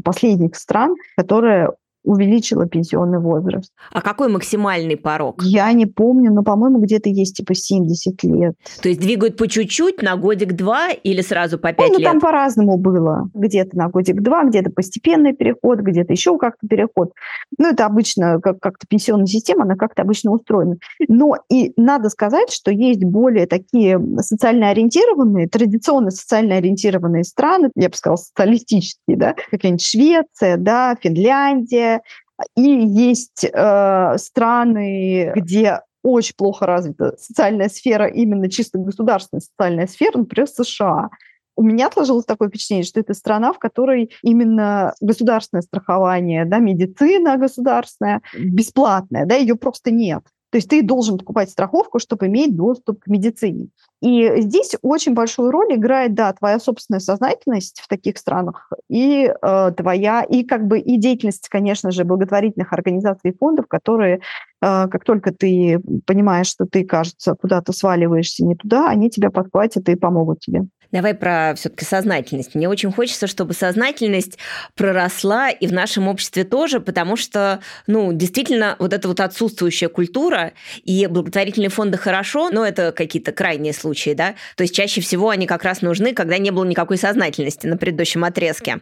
последних 0.04 0.56
стран, 0.56 0.96
которая 1.18 1.72
увеличила 2.04 2.68
пенсионный 2.68 3.20
возраст. 3.20 3.72
А 3.92 4.02
какой 4.02 4.30
максимальный 4.30 4.98
порог? 4.98 5.42
Я 5.44 5.72
не 5.74 5.86
помню, 5.86 6.34
но, 6.34 6.44
по-моему, 6.44 6.80
где-то 6.80 7.10
есть 7.10 7.38
типа 7.38 7.56
70 7.56 8.24
лет. 8.24 8.56
То 8.82 8.90
есть 8.90 9.00
двигают 9.02 9.38
по 9.38 9.48
чуть-чуть 9.48 10.02
на 10.02 10.16
годик-два 10.16 10.90
или 10.92 11.22
сразу 11.22 11.58
по 11.58 11.74
5 11.74 11.80
ну, 11.80 11.94
ну, 11.94 12.00
лет? 12.00 12.12
там 12.12 12.20
по-разному 12.20 12.78
было. 12.78 13.30
Где-то 13.34 13.78
на 13.78 13.90
годик-два, 13.90 14.44
где-то 14.46 14.72
постепенный 14.72 15.34
переход, 15.34 15.80
где-то 15.80 16.12
еще 16.12 16.38
как-то 16.38 16.68
переход. 16.68 17.12
Ну, 17.58 17.70
это 17.70 17.86
обычно 17.86 18.40
как- 18.42 18.60
как-то 18.60 18.86
пенсионная 18.88 19.28
система, 19.28 19.64
она 19.64 19.76
как-то 19.76 20.02
обычно 20.02 20.32
устроена. 20.32 20.78
Но 21.08 21.38
и 21.50 21.74
надо 21.78 22.10
сказать, 22.10 22.52
что 22.52 22.72
есть 22.72 23.04
более 23.04 23.48
такие 23.48 24.00
социально 24.20 24.70
ориентированные, 24.70 25.48
традиционно 25.48 26.12
социально 26.12 26.58
ориентированные 26.58 27.24
страны, 27.24 27.70
я 27.76 27.90
бы 27.90 27.96
сказала, 27.96 28.18
социалистические, 28.18 29.18
да, 29.18 29.36
какая-нибудь 29.52 29.86
Швеция, 29.86 30.58
да, 30.58 30.96
Финляндия, 31.02 31.93
и 32.56 32.62
есть 32.62 33.46
э, 33.46 34.18
страны, 34.18 35.32
где 35.36 35.82
очень 36.04 36.36
плохо 36.36 36.66
развита 36.66 37.16
социальная 37.18 37.70
сфера, 37.70 38.08
именно 38.08 38.50
чисто 38.50 38.78
государственная 38.78 39.42
социальная 39.42 39.88
сфера, 39.88 40.18
например, 40.18 40.48
США. 40.48 41.10
У 41.56 41.64
меня 41.64 41.90
сложилось 41.92 42.26
такое 42.26 42.50
впечатление, 42.50 42.84
что 42.84 43.00
это 43.00 43.14
страна, 43.14 43.54
в 43.54 43.60
которой 43.60 44.12
именно 44.24 44.94
государственное 45.02 45.62
страхование, 45.62 46.46
да, 46.46 46.58
медицина 46.58 47.38
государственная, 47.38 48.22
бесплатная, 48.38 49.26
да, 49.26 49.36
ее 49.36 49.56
просто 49.56 49.92
нет. 49.92 50.24
То 50.54 50.58
есть 50.58 50.70
ты 50.70 50.84
должен 50.84 51.18
покупать 51.18 51.50
страховку, 51.50 51.98
чтобы 51.98 52.28
иметь 52.28 52.56
доступ 52.56 53.00
к 53.02 53.08
медицине. 53.08 53.70
И 54.04 54.42
здесь 54.42 54.76
очень 54.84 55.16
большую 55.16 55.50
роль 55.50 55.74
играет, 55.74 56.14
да, 56.14 56.32
твоя 56.32 56.60
собственная 56.60 57.00
сознательность 57.00 57.80
в 57.82 57.88
таких 57.88 58.20
странах 58.20 58.72
и 58.88 59.34
э, 59.34 59.72
твоя, 59.76 60.22
и 60.22 60.44
как 60.44 60.68
бы 60.68 60.78
и 60.78 60.98
деятельность, 60.98 61.50
конечно 61.50 61.90
же, 61.90 62.04
благотворительных 62.04 62.72
организаций 62.72 63.32
и 63.32 63.36
фондов, 63.36 63.66
которые, 63.68 64.18
э, 64.18 64.20
как 64.62 65.04
только 65.06 65.34
ты 65.34 65.82
понимаешь, 66.06 66.50
что 66.50 66.68
ты, 66.68 66.86
кажется, 66.86 67.34
куда-то 67.34 67.74
сваливаешься 67.74 68.46
не 68.46 68.54
туда, 68.54 68.88
они 68.90 69.10
тебя 69.10 69.32
подхватят 69.32 69.90
и 69.90 69.96
помогут 69.96 70.42
тебе. 70.42 70.68
Давай 70.94 71.16
про 71.16 71.56
все-таки 71.56 71.86
сознательность. 71.86 72.54
Мне 72.54 72.70
очень 72.70 72.92
хочется, 72.92 73.26
чтобы 73.26 73.56
сознательность 73.56 74.38
проросла 74.76 75.50
и 75.50 75.66
в 75.66 75.74
нашем 75.74 76.08
обществе 76.08 76.44
тоже, 76.44 76.80
потому 76.80 77.16
что, 77.16 77.62
ну, 77.88 78.14
действительно, 78.14 78.76
вот 78.78 78.94
эта 78.94 79.08
вот 79.08 79.20
отсутствующая 79.20 79.90
культура 79.90 80.54
и 80.84 81.08
благотворительные 81.08 81.70
фонды 81.70 81.98
хорошо, 81.98 82.52
но 82.52 82.64
это 82.64 82.92
какие-то 82.92 83.32
крайние 83.32 83.74
случаи, 83.74 84.14
да. 84.14 84.36
То 84.56 84.62
есть 84.62 84.76
чаще 84.76 85.02
всего 85.02 85.30
они 85.30 85.48
как 85.48 85.64
раз 85.64 85.82
нужны, 85.82 86.14
когда 86.14 86.38
не 86.38 86.52
было 86.52 86.64
никакой 86.64 87.00
сознательности 87.00 87.66
на 87.66 87.76
предыдущем 87.76 88.24
отрезке. 88.24 88.82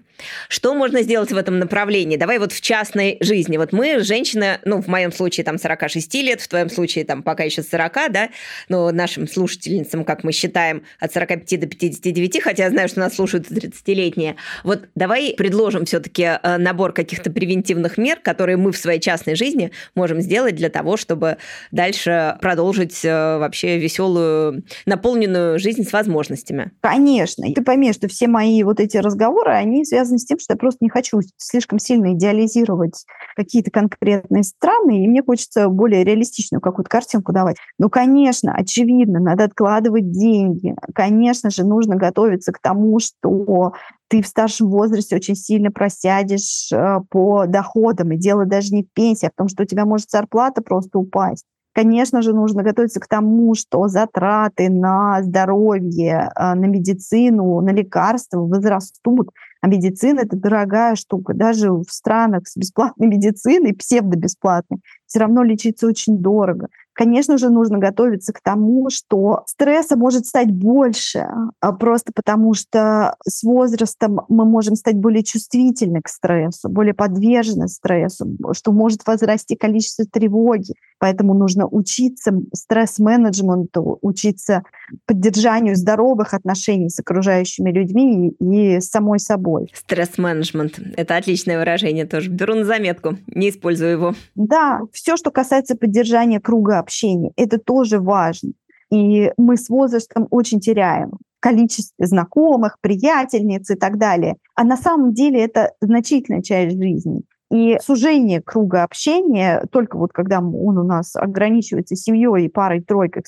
Что 0.50 0.74
можно 0.74 1.04
сделать 1.04 1.32
в 1.32 1.38
этом 1.38 1.60
направлении? 1.60 2.18
Давай 2.18 2.40
вот 2.40 2.52
в 2.52 2.60
частной 2.60 3.20
жизни. 3.22 3.56
Вот 3.56 3.72
мы, 3.72 4.02
женщины, 4.02 4.60
ну, 4.66 4.82
в 4.82 4.88
моем 4.88 5.14
случае 5.14 5.46
там 5.46 5.58
46 5.58 6.14
лет, 6.16 6.42
в 6.42 6.50
твоем 6.50 6.70
случае 6.70 7.06
там 7.06 7.24
пока 7.24 7.46
еще 7.46 7.64
40, 7.64 7.94
да, 8.12 8.30
но 8.68 8.92
нашим 8.92 9.30
слушательницам, 9.30 10.04
как 10.04 10.26
мы 10.26 10.34
считаем, 10.34 10.84
от 11.00 11.14
45 11.14 11.58
до 11.62 11.68
50 11.68 12.01
29, 12.02 12.42
хотя 12.42 12.64
я 12.66 12.70
знаю, 12.70 12.88
что 12.88 13.00
нас 13.00 13.16
слушают 13.16 13.50
30-летние. 13.50 14.36
Вот 14.64 14.90
давай 14.96 15.34
предложим 15.38 15.86
все-таки 15.86 16.24
э, 16.24 16.58
набор 16.58 16.94
каких-то 16.94 17.32
превентивных 17.32 17.98
мер, 17.98 18.20
которые 18.20 18.58
мы 18.58 18.72
в 18.72 18.78
своей 18.78 19.00
частной 19.00 19.36
жизни 19.36 19.72
можем 19.96 20.22
сделать 20.22 20.56
для 20.56 20.70
того, 20.70 20.98
чтобы 20.98 21.38
дальше 21.72 22.38
продолжить 22.42 23.04
э, 23.06 23.38
вообще 23.38 23.78
веселую, 23.78 24.64
наполненную 24.86 25.60
жизнь 25.60 25.84
с 25.84 25.94
возможностями. 25.94 26.72
Конечно. 26.82 27.46
Ты 27.54 27.62
пойми, 27.64 27.94
что 27.94 28.08
все 28.08 28.28
мои 28.28 28.64
вот 28.64 28.80
эти 28.80 28.98
разговоры, 28.98 29.52
они 29.52 29.86
связаны 29.86 30.18
с 30.18 30.26
тем, 30.26 30.40
что 30.40 30.54
я 30.54 30.58
просто 30.58 30.80
не 30.82 30.90
хочу 30.90 31.20
слишком 31.38 31.80
сильно 31.80 32.14
идеализировать 32.14 33.06
какие-то 33.36 33.72
конкретные 33.72 34.44
страны, 34.44 35.04
и 35.04 35.08
мне 35.08 35.22
хочется 35.24 35.70
более 35.70 36.04
реалистичную 36.04 36.62
какую-то 36.62 36.90
картинку 36.90 37.32
давать. 37.32 37.58
Ну, 37.78 37.90
конечно, 37.90 38.54
очевидно, 38.54 39.20
надо 39.20 39.44
откладывать 39.44 40.12
деньги. 40.12 40.76
Конечно 40.94 41.50
же, 41.50 41.64
нужно 41.64 41.91
нужно 41.92 41.96
готовиться 41.96 42.52
к 42.52 42.60
тому, 42.60 43.00
что 43.00 43.74
ты 44.08 44.22
в 44.22 44.28
старшем 44.28 44.70
возрасте 44.70 45.16
очень 45.16 45.36
сильно 45.36 45.72
просядешь 45.72 46.72
э, 46.72 47.00
по 47.10 47.46
доходам, 47.46 48.12
и 48.12 48.18
дело 48.18 48.46
даже 48.46 48.74
не 48.74 48.84
в 48.84 48.92
пенсии, 48.94 49.28
а 49.28 49.30
в 49.30 49.38
том, 49.38 49.48
что 49.48 49.64
у 49.64 49.66
тебя 49.66 49.86
может 49.86 50.10
зарплата 50.10 50.62
просто 50.62 51.00
упасть. 51.00 51.46
Конечно 51.74 52.22
же, 52.22 52.34
нужно 52.34 52.64
готовиться 52.64 53.00
к 53.00 53.08
тому, 53.08 53.56
что 53.56 53.88
затраты 53.88 54.70
на 54.70 55.24
здоровье, 55.24 56.30
э, 56.36 56.54
на 56.54 56.66
медицину, 56.66 57.62
на 57.62 57.72
лекарства 57.72 58.40
возрастут. 58.40 59.30
А 59.62 59.68
медицина– 59.68 60.20
это 60.22 60.36
дорогая 60.36 60.96
штука. 60.96 61.34
Даже 61.34 61.72
в 61.72 61.86
странах 61.90 62.48
с 62.48 62.58
бесплатной 62.58 63.08
медициной, 63.16 63.74
псевдобесплатной, 63.74 64.80
все 65.06 65.20
равно 65.20 65.44
лечиться 65.44 65.88
очень 65.88 66.18
дорого. 66.18 66.68
Конечно 67.02 67.40
же, 67.40 67.50
нужно 67.50 67.80
готовиться 67.80 68.32
к 68.32 68.42
тому, 68.42 68.92
что 68.92 69.42
стресса 69.48 69.98
может 69.98 70.28
стать 70.28 70.52
больше, 70.52 71.26
а 71.60 71.72
просто 71.72 72.12
потому 72.14 72.54
что 72.54 73.16
с 73.28 73.42
возрастом 73.42 74.22
мы 74.30 74.46
можем 74.46 74.76
стать 74.76 74.98
более 74.98 75.24
чувствительны 75.24 76.04
к 76.04 76.08
стрессу, 76.08 76.70
более 76.70 76.94
подвержены 76.94 77.70
стрессу, 77.70 78.28
что 78.54 78.72
может 78.72 79.08
возрасти 79.08 79.56
количество 79.56 80.06
тревоги. 80.06 80.76
Поэтому 81.00 81.34
нужно 81.34 81.66
учиться 81.66 82.34
стресс-менеджменту, 82.54 83.98
учиться 84.04 84.62
поддержанию 85.08 85.76
здоровых 85.76 86.36
отношений 86.36 86.90
с 86.90 87.00
окружающими 87.00 87.72
людьми 87.72 88.36
и 88.40 88.80
с 88.80 88.90
самой 88.90 89.18
собой. 89.18 89.74
Стресс-менеджмент– 89.74 90.80
это 90.98 91.18
отличное 91.18 91.58
выражение 91.58 92.06
тоже. 92.06 92.30
Беру 92.30 92.54
на 92.54 92.66
заметку, 92.66 93.18
не 93.26 93.50
использую 93.50 93.90
его. 93.90 94.14
Да, 94.36 94.82
все, 94.94 95.18
что 95.18 95.32
касается 95.32 95.76
поддержания 95.76 96.40
круга 96.40 96.84
общения, 96.92 97.32
это 97.38 97.58
тоже 97.58 98.00
важно. 98.00 98.52
И 98.92 99.32
мы 99.38 99.56
с 99.56 99.70
возрастом 99.70 100.28
очень 100.30 100.60
теряем 100.60 101.12
количестве 101.40 102.06
знакомых, 102.06 102.78
приятельниц 102.82 103.70
и 103.72 103.76
так 103.76 103.98
далее. 103.98 104.36
А 104.56 104.64
на 104.64 104.78
самом 104.78 105.14
деле 105.14 105.42
это 105.42 105.72
значительная 105.82 106.44
часть 106.44 106.78
жизни. 106.78 107.24
И 107.52 107.78
сужение 107.82 108.42
круга 108.42 108.84
общения, 108.84 109.66
только 109.72 109.98
вот 109.98 110.14
когда 110.14 110.40
он 110.40 110.78
у 110.78 110.84
нас 110.84 111.16
ограничивается 111.16 111.96
семьей 111.96 112.46
и 112.46 112.50
парой-тройкой 112.50 113.24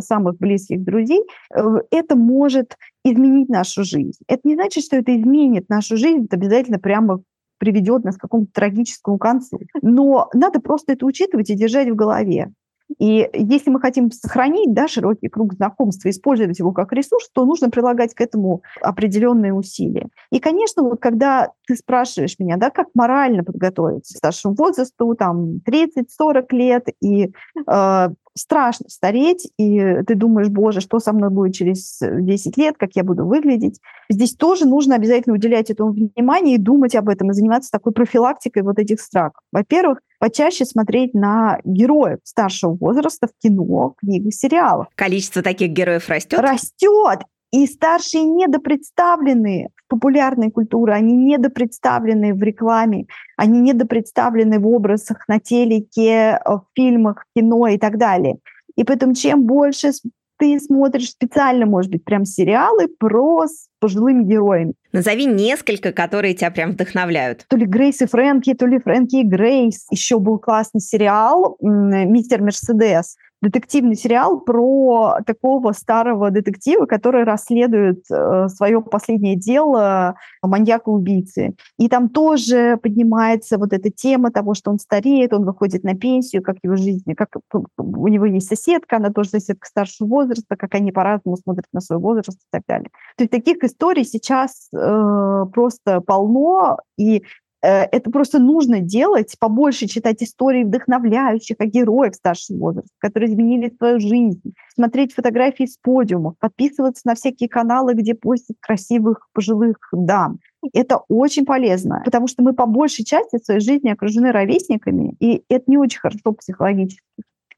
самых 0.00 0.38
близких 0.38 0.82
друзей, 0.82 1.22
э, 1.54 1.60
это 1.90 2.16
может 2.16 2.76
изменить 3.04 3.48
нашу 3.48 3.84
жизнь. 3.84 4.18
Это 4.26 4.40
не 4.44 4.54
значит, 4.54 4.82
что 4.82 4.96
это 4.96 5.14
изменит 5.14 5.68
нашу 5.68 5.96
жизнь, 5.96 6.24
это 6.24 6.36
обязательно 6.36 6.80
прямо 6.80 7.22
приведет 7.58 8.04
нас 8.04 8.16
к 8.16 8.20
какому-то 8.20 8.50
трагическому 8.52 9.18
концу. 9.18 9.60
Но 9.82 10.28
надо 10.32 10.60
просто 10.60 10.94
это 10.94 11.06
учитывать 11.06 11.50
и 11.50 11.54
держать 11.54 11.88
в 11.88 11.94
голове. 11.94 12.52
И 12.98 13.28
если 13.32 13.70
мы 13.70 13.80
хотим 13.80 14.10
сохранить 14.10 14.72
да, 14.72 14.88
широкий 14.88 15.28
круг 15.28 15.54
знакомств 15.54 16.04
и 16.06 16.10
использовать 16.10 16.58
его 16.58 16.72
как 16.72 16.92
ресурс, 16.92 17.28
то 17.32 17.44
нужно 17.44 17.70
прилагать 17.70 18.14
к 18.14 18.20
этому 18.20 18.62
определенные 18.80 19.52
усилия. 19.52 20.08
И, 20.30 20.40
конечно, 20.40 20.82
вот 20.82 21.00
когда 21.00 21.52
ты 21.66 21.76
спрашиваешь 21.76 22.38
меня, 22.38 22.56
да, 22.56 22.70
как 22.70 22.88
морально 22.94 23.44
подготовиться 23.44 24.14
к 24.14 24.18
старшему 24.18 24.54
возрасту, 24.54 25.14
там 25.14 25.60
30-40 25.68 26.46
лет, 26.50 26.86
и 27.00 27.30
э, 27.66 28.08
страшно 28.38 28.88
стареть, 28.88 29.50
и 29.58 30.02
ты 30.06 30.14
думаешь, 30.14 30.48
боже, 30.48 30.80
что 30.80 30.98
со 30.98 31.12
мной 31.12 31.30
будет 31.30 31.54
через 31.54 31.98
10 32.00 32.56
лет, 32.56 32.76
как 32.78 32.90
я 32.94 33.04
буду 33.04 33.26
выглядеть. 33.26 33.80
Здесь 34.08 34.34
тоже 34.34 34.66
нужно 34.66 34.94
обязательно 34.94 35.34
уделять 35.34 35.70
этому 35.70 35.92
внимание 35.92 36.56
и 36.56 36.58
думать 36.58 36.94
об 36.94 37.08
этом, 37.08 37.30
и 37.30 37.34
заниматься 37.34 37.70
такой 37.70 37.92
профилактикой 37.92 38.62
вот 38.62 38.78
этих 38.78 39.00
страхов. 39.00 39.42
Во-первых, 39.52 40.00
почаще 40.18 40.64
смотреть 40.64 41.14
на 41.14 41.58
героев 41.64 42.18
старшего 42.24 42.74
возраста 42.74 43.26
в 43.26 43.42
кино, 43.42 43.94
книгах, 43.98 44.34
сериалах. 44.34 44.88
Количество 44.94 45.42
таких 45.42 45.70
героев 45.70 46.08
растет? 46.08 46.38
Растет. 46.38 47.20
И 47.50 47.66
старшие 47.66 48.24
недопредставлены 48.24 49.70
в 49.74 49.77
популярной 49.88 50.50
культуре, 50.50 50.92
они 50.92 51.14
недопредставлены 51.14 52.34
в 52.34 52.42
рекламе, 52.42 53.06
они 53.36 53.60
недопредставлены 53.60 54.58
в 54.58 54.66
образах 54.68 55.26
на 55.28 55.40
телеке, 55.40 56.40
в 56.44 56.62
фильмах, 56.74 57.24
кино 57.34 57.66
и 57.68 57.78
так 57.78 57.98
далее. 57.98 58.36
И 58.76 58.84
поэтому 58.84 59.14
чем 59.14 59.44
больше 59.44 59.92
ты 60.38 60.60
смотришь 60.60 61.10
специально, 61.10 61.66
может 61.66 61.90
быть, 61.90 62.04
прям 62.04 62.24
сериалы 62.24 62.86
про 62.86 63.46
с 63.48 63.66
пожилыми 63.80 64.22
героями. 64.22 64.74
Назови 64.92 65.26
несколько, 65.26 65.92
которые 65.92 66.34
тебя 66.34 66.52
прям 66.52 66.72
вдохновляют. 66.72 67.44
То 67.48 67.56
ли 67.56 67.66
Грейс 67.66 68.00
и 68.02 68.06
Фрэнки, 68.06 68.54
то 68.54 68.66
ли 68.66 68.78
Фрэнки 68.78 69.16
и 69.16 69.24
Грейс. 69.24 69.86
Еще 69.90 70.20
был 70.20 70.38
классный 70.38 70.80
сериал 70.80 71.56
«Мистер 71.60 72.40
Мерседес», 72.40 73.16
детективный 73.40 73.94
сериал 73.94 74.40
про 74.40 75.18
такого 75.24 75.72
старого 75.72 76.30
детектива, 76.30 76.86
который 76.86 77.24
расследует 77.24 78.04
э, 78.10 78.48
свое 78.48 78.80
последнее 78.82 79.36
дело 79.36 80.16
маньяка-убийцы. 80.42 81.54
И 81.78 81.88
там 81.88 82.08
тоже 82.08 82.78
поднимается 82.82 83.58
вот 83.58 83.72
эта 83.72 83.90
тема 83.90 84.30
того, 84.30 84.54
что 84.54 84.70
он 84.70 84.78
стареет, 84.78 85.32
он 85.32 85.44
выходит 85.44 85.84
на 85.84 85.94
пенсию, 85.94 86.42
как 86.42 86.56
его 86.62 86.76
жизнь, 86.76 87.14
как 87.14 87.28
у 87.76 88.08
него 88.08 88.26
есть 88.26 88.48
соседка, 88.48 88.96
она 88.96 89.10
тоже 89.10 89.30
соседка 89.30 89.66
старшего 89.68 90.08
возраста, 90.08 90.56
как 90.56 90.74
они 90.74 90.92
по-разному 90.92 91.36
смотрят 91.36 91.66
на 91.72 91.80
свой 91.80 91.98
возраст 91.98 92.38
и 92.38 92.48
так 92.50 92.62
далее. 92.66 92.90
То 93.16 93.24
есть 93.24 93.30
таких 93.30 93.62
историй 93.62 94.04
сейчас 94.04 94.68
э, 94.74 95.44
просто 95.52 96.00
полно, 96.00 96.78
и 96.96 97.22
это 97.60 98.10
просто 98.10 98.38
нужно 98.38 98.80
делать, 98.80 99.34
побольше 99.38 99.86
читать 99.86 100.22
истории 100.22 100.64
вдохновляющих 100.64 101.56
о 101.58 101.66
героях 101.66 102.14
старшего 102.14 102.58
возраста, 102.58 102.90
которые 102.98 103.30
изменили 103.30 103.74
свою 103.76 104.00
жизнь, 104.00 104.54
смотреть 104.74 105.12
фотографии 105.12 105.64
с 105.64 105.76
подиумов, 105.76 106.34
подписываться 106.38 107.02
на 107.04 107.14
всякие 107.14 107.48
каналы, 107.48 107.94
где 107.94 108.14
постят 108.14 108.56
красивых 108.60 109.28
пожилых 109.32 109.76
дам. 109.92 110.38
Это 110.72 111.00
очень 111.08 111.44
полезно, 111.44 112.02
потому 112.04 112.26
что 112.26 112.42
мы 112.42 112.52
по 112.52 112.66
большей 112.66 113.04
части 113.04 113.38
своей 113.42 113.60
жизни 113.60 113.90
окружены 113.90 114.32
ровесниками, 114.32 115.14
и 115.20 115.42
это 115.48 115.64
не 115.66 115.78
очень 115.78 116.00
хорошо 116.00 116.32
психологически. 116.32 117.02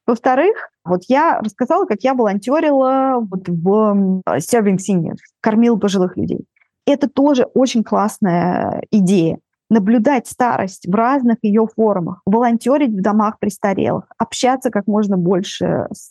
Во-вторых, 0.07 0.71
вот 0.85 1.03
я 1.09 1.41
рассказала, 1.41 1.85
как 1.85 2.03
я 2.03 2.15
волонтерила 2.15 3.19
вот 3.21 3.49
в 3.49 4.23
Serving 4.27 4.79
Seniors, 4.79 5.19
кормил 5.41 5.79
пожилых 5.79 6.17
людей. 6.17 6.47
Это 6.87 7.09
тоже 7.09 7.45
очень 7.55 7.85
классная 7.85 8.83
идея 8.91 9.39
наблюдать 9.71 10.27
старость 10.27 10.87
в 10.87 10.95
разных 10.95 11.39
ее 11.43 11.67
формах, 11.75 12.21
волонтерить 12.27 12.91
в 12.91 13.01
домах 13.01 13.39
престарелых, 13.39 14.05
общаться 14.19 14.71
как 14.71 14.87
можно 14.87 15.17
больше 15.17 15.87
с 15.93 16.11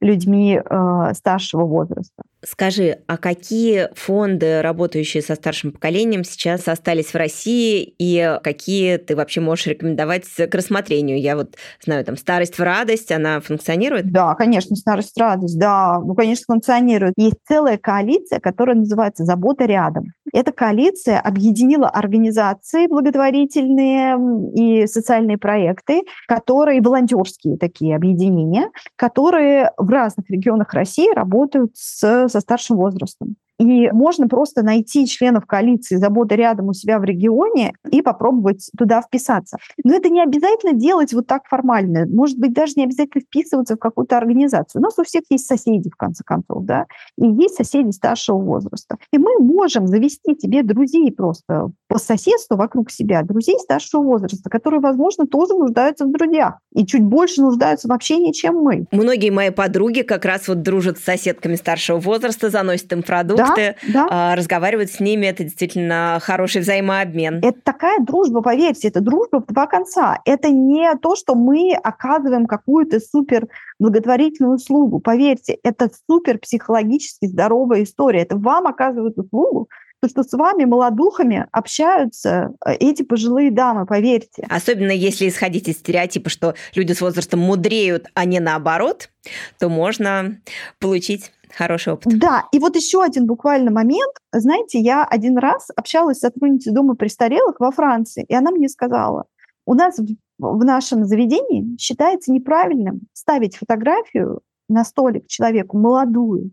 людьми 0.00 0.60
э, 0.62 1.14
старшего 1.14 1.64
возраста. 1.64 2.22
Скажи, 2.44 2.98
а 3.06 3.16
какие 3.16 3.88
фонды, 3.94 4.60
работающие 4.62 5.22
со 5.22 5.34
старшим 5.34 5.72
поколением, 5.72 6.22
сейчас 6.22 6.68
остались 6.68 7.12
в 7.12 7.16
России, 7.16 7.94
и 7.98 8.38
какие 8.42 8.98
ты 8.98 9.16
вообще 9.16 9.40
можешь 9.40 9.66
рекомендовать 9.66 10.24
к 10.26 10.54
рассмотрению? 10.54 11.20
Я 11.20 11.36
вот 11.36 11.56
знаю, 11.84 12.04
там 12.04 12.16
«Старость 12.16 12.58
в 12.58 12.62
радость», 12.62 13.10
она 13.10 13.40
функционирует? 13.40 14.12
Да, 14.12 14.34
конечно, 14.34 14.76
«Старость 14.76 15.16
в 15.16 15.20
радость», 15.20 15.58
да, 15.58 15.98
ну, 15.98 16.14
конечно, 16.14 16.44
функционирует. 16.46 17.14
Есть 17.16 17.36
целая 17.48 17.78
коалиция, 17.78 18.38
которая 18.38 18.76
называется 18.76 19.24
«Забота 19.24 19.64
рядом». 19.64 20.12
Эта 20.32 20.52
коалиция 20.52 21.18
объединила 21.20 21.88
организации 21.88 22.86
благотворительные 22.88 24.18
и 24.54 24.86
социальные 24.86 25.38
проекты, 25.38 26.02
которые 26.28 26.82
волонтерские 26.82 27.56
такие 27.56 27.96
объединения, 27.96 28.70
которые 28.96 29.70
в 29.78 29.88
разных 29.88 30.28
регионах 30.28 30.74
России 30.74 31.14
работают 31.14 31.70
с, 31.74 32.25
со 32.28 32.40
старшим 32.40 32.76
возрастом. 32.76 33.36
И 33.58 33.90
можно 33.90 34.28
просто 34.28 34.62
найти 34.62 35.06
членов 35.06 35.46
коалиции 35.46 35.96
«Забота 35.96 36.34
рядом» 36.34 36.68
у 36.68 36.72
себя 36.72 36.98
в 36.98 37.04
регионе 37.04 37.72
и 37.90 38.02
попробовать 38.02 38.70
туда 38.76 39.00
вписаться. 39.00 39.56
Но 39.82 39.94
это 39.94 40.08
не 40.08 40.22
обязательно 40.22 40.72
делать 40.72 41.12
вот 41.14 41.26
так 41.26 41.46
формально. 41.48 42.06
Может 42.06 42.38
быть, 42.38 42.52
даже 42.52 42.74
не 42.76 42.84
обязательно 42.84 43.22
вписываться 43.22 43.76
в 43.76 43.78
какую-то 43.78 44.16
организацию. 44.16 44.80
У 44.80 44.84
нас 44.84 44.98
у 44.98 45.04
всех 45.04 45.22
есть 45.30 45.46
соседи, 45.46 45.90
в 45.90 45.96
конце 45.96 46.22
концов, 46.24 46.64
да, 46.64 46.86
и 47.16 47.26
есть 47.26 47.54
соседи 47.54 47.90
старшего 47.90 48.38
возраста. 48.38 48.96
И 49.12 49.18
мы 49.18 49.38
можем 49.38 49.86
завести 49.86 50.34
тебе 50.34 50.62
друзей 50.62 51.10
просто 51.12 51.70
по 51.88 51.98
соседству 51.98 52.56
вокруг 52.56 52.90
себя, 52.90 53.22
друзей 53.22 53.58
старшего 53.58 54.02
возраста, 54.02 54.50
которые, 54.50 54.80
возможно, 54.80 55.26
тоже 55.26 55.54
нуждаются 55.54 56.04
в 56.04 56.12
друзьях 56.12 56.58
и 56.74 56.84
чуть 56.84 57.04
больше 57.04 57.40
нуждаются 57.40 57.88
в 57.88 57.92
общении, 57.92 58.32
чем 58.32 58.56
мы. 58.56 58.86
Многие 58.90 59.30
мои 59.30 59.50
подруги 59.50 60.02
как 60.02 60.24
раз 60.24 60.48
вот 60.48 60.62
дружат 60.62 60.98
с 60.98 61.04
соседками 61.04 61.54
старшего 61.54 61.98
возраста, 61.98 62.50
заносят 62.50 62.92
им 62.92 63.02
продукты, 63.02 63.45
продукты, 63.46 63.92
да, 63.92 64.08
да. 64.08 64.36
разговаривать 64.36 64.92
с 64.92 65.00
ними, 65.00 65.26
это 65.26 65.44
действительно 65.44 66.18
хороший 66.22 66.60
взаимообмен. 66.60 67.40
Это 67.42 67.60
такая 67.62 68.00
дружба, 68.00 68.42
поверьте, 68.42 68.88
это 68.88 69.00
дружба 69.00 69.40
в 69.40 69.46
два 69.46 69.66
конца. 69.66 70.20
Это 70.24 70.50
не 70.50 70.94
то, 70.96 71.16
что 71.16 71.34
мы 71.34 71.72
оказываем 71.74 72.46
какую-то 72.46 73.00
супер 73.00 73.48
благотворительную 73.78 74.54
услугу. 74.56 75.00
Поверьте, 75.00 75.58
это 75.62 75.90
супер 76.08 76.38
психологически 76.38 77.26
здоровая 77.26 77.82
история. 77.82 78.22
Это 78.22 78.36
вам 78.36 78.66
оказывают 78.66 79.18
услугу, 79.18 79.68
то, 80.00 80.08
что 80.08 80.22
с 80.22 80.32
вами, 80.32 80.64
молодухами, 80.64 81.46
общаются 81.52 82.52
э, 82.64 82.74
эти 82.74 83.02
пожилые 83.02 83.50
дамы, 83.50 83.86
поверьте. 83.86 84.46
Особенно 84.48 84.90
если 84.90 85.28
исходить 85.28 85.68
из 85.68 85.76
стереотипа, 85.76 86.28
что 86.28 86.54
люди 86.74 86.92
с 86.92 87.00
возрастом 87.00 87.40
мудреют, 87.40 88.06
а 88.14 88.24
не 88.24 88.40
наоборот, 88.40 89.10
то 89.58 89.68
можно 89.68 90.38
получить 90.78 91.32
Хороший 91.56 91.94
опыт. 91.94 92.18
Да, 92.18 92.44
и 92.52 92.58
вот 92.58 92.76
еще 92.76 93.02
один 93.02 93.26
буквально 93.26 93.70
момент. 93.70 94.12
Знаете, 94.30 94.78
я 94.78 95.04
один 95.04 95.38
раз 95.38 95.68
общалась 95.74 96.18
с 96.18 96.20
сотрудницей 96.20 96.70
Дома 96.70 96.96
престарелых 96.96 97.60
во 97.60 97.70
Франции, 97.70 98.26
и 98.28 98.34
она 98.34 98.50
мне 98.50 98.68
сказала, 98.68 99.24
у 99.64 99.72
нас 99.72 99.98
в, 99.98 100.06
в 100.38 100.64
нашем 100.64 101.06
заведении 101.06 101.78
считается 101.78 102.30
неправильным 102.30 103.00
ставить 103.14 103.56
фотографию 103.56 104.40
на 104.68 104.84
столик 104.84 105.28
человеку 105.28 105.78
молодую, 105.78 106.50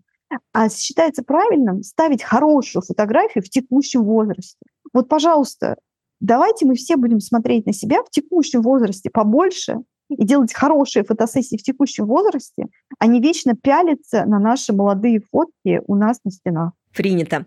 а 0.53 0.69
считается 0.69 1.21
правильным 1.21 1.83
ставить 1.83 2.23
хорошую 2.23 2.81
фотографию 2.81 3.43
в 3.43 3.49
текущем 3.49 4.05
возрасте. 4.05 4.57
Вот, 4.93 5.09
пожалуйста, 5.09 5.75
давайте 6.21 6.65
мы 6.65 6.75
все 6.75 6.95
будем 6.95 7.19
смотреть 7.19 7.65
на 7.65 7.73
себя 7.73 8.03
в 8.03 8.09
текущем 8.09 8.61
возрасте 8.61 9.09
побольше 9.09 9.79
и 10.15 10.25
делать 10.25 10.53
хорошие 10.53 11.03
фотосессии 11.03 11.57
в 11.57 11.63
текущем 11.63 12.05
возрасте, 12.05 12.67
а 12.99 13.07
не 13.07 13.21
вечно 13.21 13.55
пялиться 13.55 14.25
на 14.25 14.39
наши 14.39 14.73
молодые 14.73 15.21
фотки 15.31 15.81
у 15.87 15.95
нас 15.95 16.19
на 16.23 16.31
стенах. 16.31 16.71
Принято. 16.95 17.45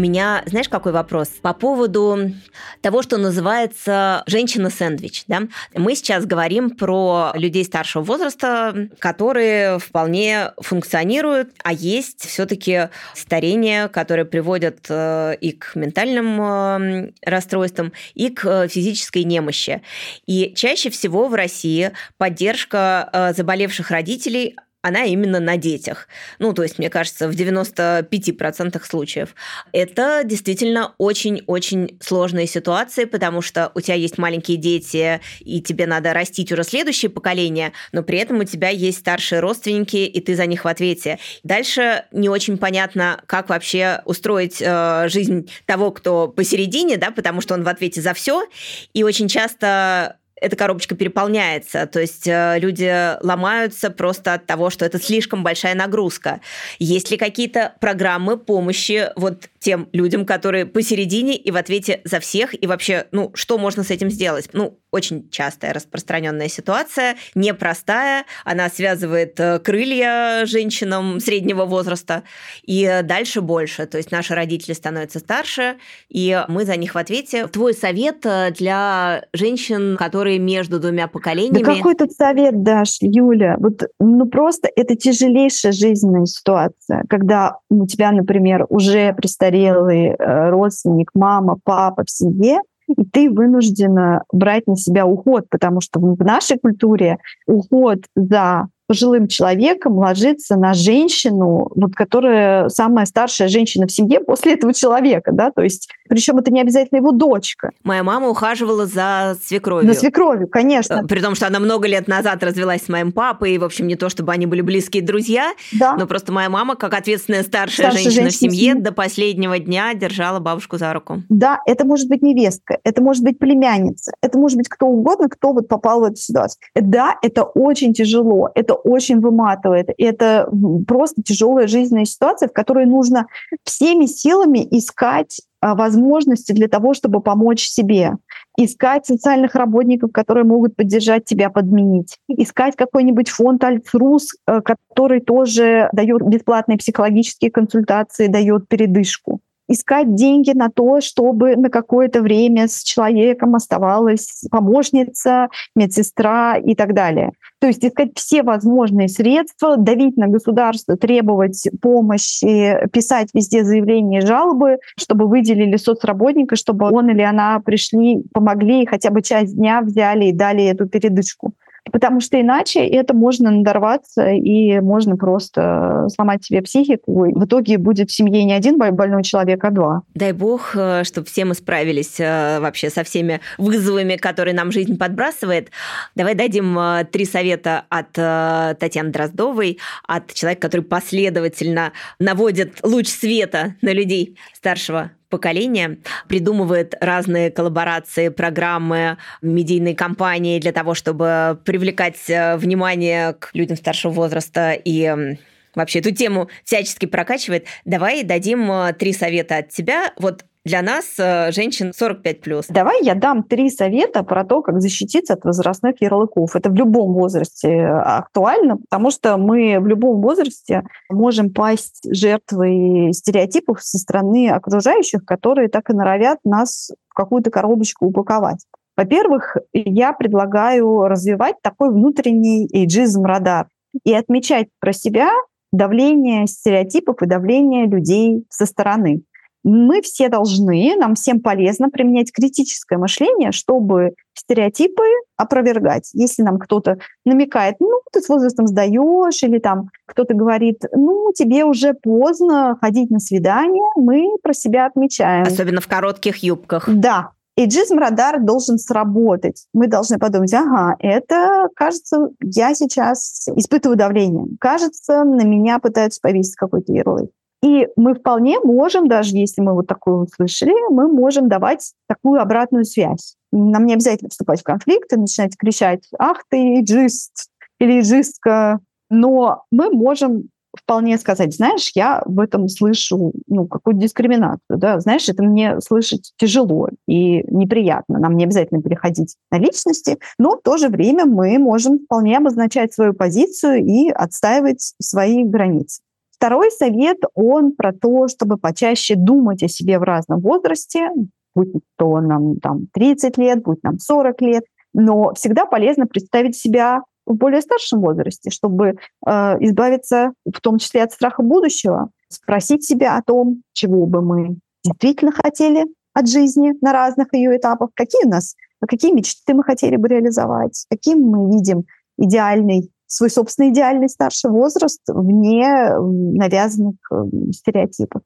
Меня, 0.00 0.42
знаешь, 0.46 0.68
какой 0.68 0.92
вопрос? 0.92 1.28
По 1.42 1.54
поводу 1.54 2.32
того, 2.80 3.02
что 3.02 3.18
называется 3.18 4.22
женщина-сэндвич. 4.26 5.24
Да? 5.28 5.42
Мы 5.74 5.94
сейчас 5.94 6.26
говорим 6.26 6.70
про 6.70 7.32
людей 7.34 7.64
старшего 7.64 8.02
возраста, 8.02 8.88
которые 8.98 9.78
вполне 9.78 10.52
функционируют, 10.58 11.50
а 11.62 11.72
есть 11.72 12.26
все-таки 12.26 12.88
старение, 13.14 13.88
которое 13.88 14.24
приводит 14.24 14.86
э, 14.88 15.36
и 15.40 15.52
к 15.52 15.76
ментальным 15.76 16.40
э, 16.40 17.12
расстройствам, 17.24 17.92
и 18.14 18.30
к 18.30 18.68
физической 18.68 19.24
немощи. 19.24 19.82
И 20.26 20.52
чаще 20.56 20.90
всего 20.90 21.28
в 21.28 21.34
России 21.34 21.92
поддержка 22.16 23.08
э, 23.12 23.34
заболевших 23.34 23.90
родителей 23.90 24.56
она 24.82 25.04
именно 25.04 25.40
на 25.40 25.56
детях. 25.56 26.08
Ну, 26.38 26.54
то 26.54 26.62
есть, 26.62 26.78
мне 26.78 26.88
кажется, 26.88 27.28
в 27.28 27.32
95% 27.32 28.82
случаев. 28.84 29.34
Это 29.72 30.22
действительно 30.24 30.94
очень-очень 30.98 31.98
сложные 32.00 32.46
ситуации, 32.46 33.04
потому 33.04 33.42
что 33.42 33.72
у 33.74 33.80
тебя 33.80 33.94
есть 33.94 34.16
маленькие 34.16 34.56
дети, 34.56 35.20
и 35.40 35.60
тебе 35.60 35.86
надо 35.86 36.14
растить 36.14 36.50
уже 36.50 36.64
следующее 36.64 37.10
поколение, 37.10 37.72
но 37.92 38.02
при 38.02 38.18
этом 38.18 38.38
у 38.38 38.44
тебя 38.44 38.70
есть 38.70 39.00
старшие 39.00 39.40
родственники, 39.40 39.96
и 39.96 40.20
ты 40.20 40.34
за 40.34 40.46
них 40.46 40.64
в 40.64 40.68
ответе. 40.68 41.18
Дальше 41.42 42.04
не 42.12 42.28
очень 42.28 42.56
понятно, 42.56 43.22
как 43.26 43.50
вообще 43.50 44.00
устроить 44.06 44.62
э, 44.62 45.08
жизнь 45.08 45.50
того, 45.66 45.90
кто 45.90 46.28
посередине, 46.28 46.96
да, 46.96 47.10
потому 47.10 47.40
что 47.40 47.54
он 47.54 47.64
в 47.64 47.68
ответе 47.68 48.00
за 48.00 48.14
все, 48.14 48.46
и 48.94 49.02
очень 49.02 49.28
часто 49.28 50.19
эта 50.40 50.56
коробочка 50.56 50.94
переполняется, 50.94 51.86
то 51.86 52.00
есть 52.00 52.26
э, 52.26 52.58
люди 52.58 53.22
ломаются 53.22 53.90
просто 53.90 54.34
от 54.34 54.46
того, 54.46 54.70
что 54.70 54.84
это 54.84 55.00
слишком 55.00 55.42
большая 55.42 55.74
нагрузка. 55.74 56.40
Есть 56.78 57.10
ли 57.10 57.16
какие-то 57.16 57.74
программы 57.80 58.36
помощи 58.36 59.10
вот 59.16 59.48
тем 59.58 59.88
людям, 59.92 60.24
которые 60.24 60.66
посередине 60.66 61.36
и 61.36 61.50
в 61.50 61.56
ответе 61.56 62.00
за 62.04 62.20
всех, 62.20 62.60
и 62.60 62.66
вообще, 62.66 63.06
ну, 63.12 63.30
что 63.34 63.58
можно 63.58 63.84
с 63.84 63.90
этим 63.90 64.10
сделать? 64.10 64.48
Ну, 64.52 64.78
очень 64.90 65.28
частая 65.30 65.72
распространенная 65.72 66.48
ситуация, 66.48 67.16
непростая, 67.34 68.24
она 68.44 68.68
связывает 68.68 69.38
э, 69.38 69.58
крылья 69.58 70.44
женщинам 70.46 71.20
среднего 71.20 71.64
возраста, 71.64 72.22
и 72.62 73.00
дальше 73.04 73.40
больше, 73.40 73.86
то 73.86 73.98
есть 73.98 74.10
наши 74.10 74.34
родители 74.34 74.72
становятся 74.72 75.18
старше, 75.18 75.76
и 76.08 76.44
мы 76.48 76.64
за 76.64 76.76
них 76.76 76.94
в 76.94 76.98
ответе. 76.98 77.46
Твой 77.46 77.74
совет 77.74 78.24
э, 78.24 78.50
для 78.52 79.24
женщин, 79.32 79.96
которые 79.96 80.38
между 80.38 80.80
двумя 80.80 81.08
поколениями? 81.08 81.64
Да 81.64 81.74
какой 81.74 81.94
тут 81.94 82.12
совет 82.12 82.62
дашь, 82.62 82.98
Юля? 83.00 83.56
Вот, 83.58 83.82
ну 83.98 84.26
просто 84.26 84.68
это 84.74 84.96
тяжелейшая 84.96 85.72
жизненная 85.72 86.26
ситуация, 86.26 87.04
когда 87.08 87.56
у 87.68 87.86
тебя, 87.86 88.12
например, 88.12 88.66
уже 88.68 89.12
престарелый 89.14 90.08
э, 90.08 90.50
родственник, 90.50 91.10
мама, 91.14 91.58
папа 91.62 92.04
в 92.04 92.10
семье, 92.10 92.60
и 92.96 93.04
ты 93.04 93.30
вынуждена 93.30 94.24
брать 94.32 94.66
на 94.66 94.76
себя 94.76 95.06
уход, 95.06 95.46
потому 95.50 95.80
что 95.80 96.00
в 96.00 96.18
нашей 96.18 96.58
культуре 96.58 97.18
уход 97.46 97.98
за 98.14 98.68
пожилым 98.90 99.28
человеком 99.28 99.98
ложится 99.98 100.56
на 100.56 100.74
женщину, 100.74 101.70
вот, 101.76 101.94
которая 101.94 102.68
самая 102.70 103.06
старшая 103.06 103.46
женщина 103.46 103.86
в 103.86 103.92
семье 103.92 104.18
после 104.18 104.54
этого 104.54 104.74
человека, 104.74 105.30
да, 105.30 105.52
то 105.52 105.62
есть, 105.62 105.88
причем 106.08 106.38
это 106.38 106.50
не 106.52 106.60
обязательно 106.60 106.98
его 106.98 107.12
дочка. 107.12 107.70
Моя 107.84 108.02
мама 108.02 108.28
ухаживала 108.28 108.86
за 108.86 109.36
свекровью. 109.46 109.92
За 109.92 109.96
свекровью, 109.96 110.48
конечно. 110.48 111.02
Э, 111.04 111.06
при 111.06 111.20
том, 111.20 111.36
что 111.36 111.46
она 111.46 111.60
много 111.60 111.86
лет 111.86 112.08
назад 112.08 112.42
развелась 112.42 112.82
с 112.82 112.88
моим 112.88 113.12
папой, 113.12 113.52
и, 113.52 113.58
в 113.58 113.64
общем, 113.64 113.86
не 113.86 113.94
то, 113.94 114.08
чтобы 114.08 114.32
они 114.32 114.46
были 114.46 114.60
близкие 114.60 115.04
друзья, 115.04 115.52
да. 115.70 115.94
но 115.94 116.08
просто 116.08 116.32
моя 116.32 116.50
мама, 116.50 116.74
как 116.74 116.92
ответственная 116.92 117.44
старшая, 117.44 117.90
старшая 117.90 118.02
женщина, 118.02 118.22
женщина 118.24 118.50
в 118.50 118.52
семье, 118.52 118.74
до 118.74 118.90
последнего 118.90 119.56
дня 119.60 119.94
держала 119.94 120.40
бабушку 120.40 120.78
за 120.78 120.92
руку. 120.92 121.22
Да, 121.28 121.60
это 121.64 121.86
может 121.86 122.08
быть 122.08 122.22
невестка, 122.22 122.78
это 122.82 123.00
может 123.00 123.22
быть 123.22 123.38
племянница, 123.38 124.14
это 124.20 124.36
может 124.36 124.58
быть 124.58 124.68
кто 124.68 124.86
угодно, 124.86 125.28
кто 125.28 125.52
вот 125.52 125.68
попал 125.68 126.00
в 126.00 126.04
эту 126.06 126.16
ситуацию. 126.16 126.60
Да, 126.74 127.14
это 127.22 127.44
очень 127.44 127.94
тяжело, 127.94 128.50
это 128.56 128.79
очень 128.82 129.20
выматывает. 129.20 129.88
Это 129.98 130.48
просто 130.86 131.22
тяжелая 131.22 131.66
жизненная 131.66 132.04
ситуация, 132.04 132.48
в 132.48 132.52
которой 132.52 132.86
нужно 132.86 133.26
всеми 133.64 134.06
силами 134.06 134.66
искать 134.70 135.40
а, 135.60 135.74
возможности 135.74 136.52
для 136.52 136.68
того, 136.68 136.94
чтобы 136.94 137.20
помочь 137.20 137.66
себе. 137.66 138.16
Искать 138.58 139.06
социальных 139.06 139.54
работников, 139.54 140.10
которые 140.12 140.44
могут 140.44 140.74
поддержать 140.74 141.24
тебя, 141.24 141.50
подменить. 141.50 142.16
Искать 142.28 142.76
какой-нибудь 142.76 143.28
фонд 143.28 143.62
Альцрус, 143.64 144.30
э, 144.46 144.60
который 144.62 145.20
тоже 145.20 145.88
дает 145.92 146.22
бесплатные 146.22 146.78
психологические 146.78 147.50
консультации, 147.50 148.26
дает 148.26 148.68
передышку 148.68 149.40
искать 149.70 150.14
деньги 150.14 150.50
на 150.50 150.68
то, 150.68 151.00
чтобы 151.00 151.56
на 151.56 151.70
какое-то 151.70 152.22
время 152.22 152.66
с 152.66 152.82
человеком 152.82 153.54
оставалась 153.54 154.44
помощница, 154.50 155.48
медсестра 155.76 156.56
и 156.56 156.74
так 156.74 156.92
далее. 156.92 157.30
То 157.60 157.68
есть 157.68 157.84
искать 157.84 158.10
все 158.16 158.42
возможные 158.42 159.08
средства, 159.08 159.76
давить 159.76 160.16
на 160.16 160.26
государство, 160.26 160.96
требовать 160.96 161.68
помощи, 161.80 162.88
писать 162.92 163.28
везде 163.32 163.64
заявления, 163.64 164.22
жалобы, 164.22 164.78
чтобы 164.98 165.28
выделили 165.28 165.76
соцработника, 165.76 166.56
чтобы 166.56 166.90
он 166.90 167.10
или 167.10 167.22
она 167.22 167.60
пришли, 167.60 168.24
помогли 168.32 168.82
и 168.82 168.86
хотя 168.86 169.10
бы 169.10 169.22
часть 169.22 169.56
дня 169.56 169.82
взяли 169.82 170.26
и 170.26 170.32
дали 170.32 170.64
эту 170.64 170.88
передышку. 170.88 171.52
Потому 171.92 172.20
что 172.20 172.40
иначе 172.40 172.86
это 172.86 173.14
можно 173.14 173.50
надорваться, 173.50 174.28
и 174.28 174.80
можно 174.80 175.16
просто 175.16 176.06
сломать 176.14 176.44
себе 176.44 176.62
психику. 176.62 177.24
И 177.24 177.32
в 177.32 177.44
итоге 177.44 177.78
будет 177.78 178.10
в 178.10 178.14
семье 178.14 178.44
не 178.44 178.52
один 178.52 178.78
больной 178.78 179.22
человек, 179.22 179.64
а 179.64 179.70
два. 179.70 180.02
Дай 180.14 180.32
бог, 180.32 180.76
э, 180.76 181.04
чтобы 181.04 181.26
все 181.26 181.44
мы 181.44 181.54
справились 181.54 182.18
э, 182.18 182.60
вообще 182.60 182.90
со 182.90 183.04
всеми 183.04 183.40
вызовами, 183.58 184.16
которые 184.16 184.54
нам 184.54 184.72
жизнь 184.72 184.98
подбрасывает. 184.98 185.70
Давай 186.14 186.34
дадим 186.34 186.78
э, 186.78 187.04
три 187.10 187.24
совета 187.24 187.84
от 187.88 188.12
Татьяны 188.12 189.10
Дроздовой, 189.10 189.78
от 190.06 190.32
человека, 190.32 190.62
который 190.62 190.82
последовательно 190.82 191.92
наводит 192.18 192.78
луч 192.82 193.08
света 193.08 193.74
на 193.82 193.92
людей 193.92 194.36
старшего 194.52 195.10
поколение 195.30 195.98
придумывает 196.28 196.94
разные 197.00 197.50
коллаборации, 197.50 198.28
программы, 198.28 199.16
медийные 199.40 199.94
кампании 199.94 200.58
для 200.58 200.72
того, 200.72 200.94
чтобы 200.94 201.58
привлекать 201.64 202.28
э, 202.28 202.56
внимание 202.56 203.34
к 203.34 203.50
людям 203.54 203.76
старшего 203.76 204.12
возраста 204.12 204.72
и 204.72 205.36
вообще 205.74 206.00
эту 206.00 206.10
тему 206.10 206.48
всячески 206.64 207.06
прокачивает. 207.06 207.66
Давай 207.84 208.24
дадим 208.24 208.70
э, 208.70 208.92
три 208.92 209.12
совета 209.12 209.58
от 209.58 209.70
тебя. 209.70 210.12
Вот 210.18 210.44
для 210.64 210.82
нас, 210.82 211.18
э, 211.18 211.52
женщин 211.52 211.92
45+. 211.92 212.66
Давай 212.68 213.02
я 213.02 213.14
дам 213.14 213.42
три 213.42 213.70
совета 213.70 214.22
про 214.22 214.44
то, 214.44 214.60
как 214.60 214.80
защититься 214.80 215.32
от 215.34 215.44
возрастных 215.44 216.02
ярлыков. 216.02 216.54
Это 216.54 216.68
в 216.68 216.74
любом 216.74 217.14
возрасте 217.14 217.86
актуально, 217.86 218.76
потому 218.76 219.10
что 219.10 219.38
мы 219.38 219.80
в 219.80 219.86
любом 219.86 220.20
возрасте 220.20 220.82
можем 221.08 221.50
пасть 221.50 222.06
жертвой 222.14 223.12
стереотипов 223.14 223.82
со 223.82 223.96
стороны 223.96 224.50
окружающих, 224.50 225.24
которые 225.24 225.68
так 225.68 225.88
и 225.88 225.94
норовят 225.94 226.38
нас 226.44 226.90
в 227.08 227.14
какую-то 227.14 227.50
коробочку 227.50 228.06
упаковать. 228.06 228.66
Во-первых, 228.98 229.56
я 229.72 230.12
предлагаю 230.12 231.08
развивать 231.08 231.56
такой 231.62 231.90
внутренний 231.90 232.68
эйджизм-радар 232.70 233.68
и 234.04 234.12
отмечать 234.12 234.68
про 234.78 234.92
себя 234.92 235.30
давление 235.72 236.46
стереотипов 236.46 237.22
и 237.22 237.26
давление 237.26 237.86
людей 237.86 238.44
со 238.50 238.66
стороны 238.66 239.22
мы 239.62 240.00
все 240.02 240.28
должны, 240.28 240.94
нам 240.96 241.14
всем 241.14 241.40
полезно 241.40 241.90
применять 241.90 242.32
критическое 242.32 242.98
мышление, 242.98 243.52
чтобы 243.52 244.14
стереотипы 244.34 245.04
опровергать. 245.36 246.10
Если 246.14 246.42
нам 246.42 246.58
кто-то 246.58 246.98
намекает, 247.24 247.76
ну, 247.80 248.00
ты 248.12 248.20
с 248.20 248.28
возрастом 248.28 248.66
сдаешь, 248.66 249.42
или 249.42 249.58
там 249.58 249.90
кто-то 250.06 250.34
говорит, 250.34 250.84
ну, 250.92 251.32
тебе 251.34 251.64
уже 251.64 251.94
поздно 251.94 252.76
ходить 252.80 253.10
на 253.10 253.18
свидание, 253.18 253.84
мы 253.96 254.36
про 254.42 254.54
себя 254.54 254.86
отмечаем. 254.86 255.42
Особенно 255.42 255.80
в 255.80 255.88
коротких 255.88 256.38
юбках. 256.38 256.88
Да, 256.88 257.32
эйджизм-радар 257.56 258.40
должен 258.40 258.78
сработать. 258.78 259.66
Мы 259.72 259.86
должны 259.86 260.18
подумать, 260.18 260.52
ага, 260.54 260.96
это, 260.98 261.68
кажется, 261.76 262.30
я 262.42 262.74
сейчас 262.74 263.48
испытываю 263.54 263.96
давление. 263.96 264.46
Кажется, 264.58 265.24
на 265.24 265.42
меня 265.44 265.78
пытаются 265.78 266.20
повесить 266.20 266.56
какой-то 266.56 266.92
ярлык. 266.92 267.30
И 267.62 267.88
мы 267.96 268.14
вполне 268.14 268.58
можем, 268.60 269.06
даже 269.06 269.36
если 269.36 269.60
мы 269.60 269.74
вот 269.74 269.86
такое 269.86 270.14
услышали, 270.14 270.72
мы 270.90 271.08
можем 271.08 271.48
давать 271.48 271.92
такую 272.08 272.40
обратную 272.40 272.84
связь. 272.84 273.36
Нам 273.52 273.84
не 273.84 273.94
обязательно 273.94 274.30
вступать 274.30 274.60
в 274.60 274.64
конфликт 274.64 275.12
и 275.12 275.16
начинать 275.16 275.56
кричать 275.56 276.08
«Ах 276.18 276.44
ты, 276.48 276.80
иджист!» 276.80 277.50
или 277.78 278.00
«Иджистка!» 278.00 278.80
Но 279.10 279.64
мы 279.70 279.90
можем 279.90 280.48
вполне 280.76 281.18
сказать, 281.18 281.54
знаешь, 281.54 281.90
я 281.94 282.22
в 282.24 282.38
этом 282.38 282.68
слышу 282.68 283.32
ну, 283.48 283.66
какую-то 283.66 284.00
дискриминацию, 284.00 284.78
да, 284.78 285.00
знаешь, 285.00 285.28
это 285.28 285.42
мне 285.42 285.80
слышать 285.80 286.32
тяжело 286.36 286.88
и 287.08 287.42
неприятно. 287.52 288.18
Нам 288.18 288.36
не 288.36 288.44
обязательно 288.44 288.80
переходить 288.80 289.36
на 289.50 289.58
личности, 289.58 290.18
но 290.38 290.56
в 290.56 290.62
то 290.62 290.76
же 290.76 290.88
время 290.88 291.26
мы 291.26 291.58
можем 291.58 291.98
вполне 291.98 292.38
обозначать 292.38 292.92
свою 292.94 293.14
позицию 293.14 293.84
и 293.84 294.10
отстаивать 294.10 294.94
свои 295.00 295.44
границы. 295.44 296.02
Второй 296.40 296.70
совет, 296.70 297.18
он 297.34 297.72
про 297.72 297.92
то, 297.92 298.26
чтобы 298.26 298.56
почаще 298.56 299.14
думать 299.14 299.62
о 299.62 299.68
себе 299.68 299.98
в 299.98 300.02
разном 300.04 300.40
возрасте, 300.40 301.10
будь 301.54 301.68
то 301.98 302.18
нам 302.22 302.58
там 302.60 302.86
30 302.94 303.36
лет, 303.36 303.62
будь 303.62 303.82
нам 303.82 303.98
40 303.98 304.40
лет, 304.40 304.64
но 304.94 305.34
всегда 305.34 305.66
полезно 305.66 306.06
представить 306.06 306.56
себя 306.56 307.02
в 307.26 307.34
более 307.34 307.60
старшем 307.60 308.00
возрасте, 308.00 308.48
чтобы 308.48 308.94
э, 309.26 309.30
избавиться 309.60 310.32
в 310.46 310.58
том 310.62 310.78
числе 310.78 311.02
от 311.02 311.12
страха 311.12 311.42
будущего, 311.42 312.08
спросить 312.30 312.86
себя 312.86 313.18
о 313.18 313.22
том, 313.22 313.60
чего 313.74 314.06
бы 314.06 314.22
мы 314.22 314.56
действительно 314.82 315.32
хотели 315.32 315.84
от 316.14 316.26
жизни 316.26 316.72
на 316.80 316.94
разных 316.94 317.34
ее 317.34 317.54
этапах, 317.58 317.90
какие 317.92 318.24
у 318.24 318.30
нас, 318.30 318.54
какие 318.88 319.12
мечты 319.12 319.52
мы 319.52 319.62
хотели 319.62 319.96
бы 319.96 320.08
реализовать, 320.08 320.86
каким 320.90 321.20
мы 321.20 321.54
видим 321.54 321.84
идеальный, 322.16 322.90
свой 323.10 323.28
собственный 323.28 323.70
идеальный 323.70 324.08
старший 324.08 324.50
возраст 324.50 325.00
вне 325.08 325.90
навязанных 325.98 326.94
э, 327.12 327.16
стереотипов. 327.52 328.22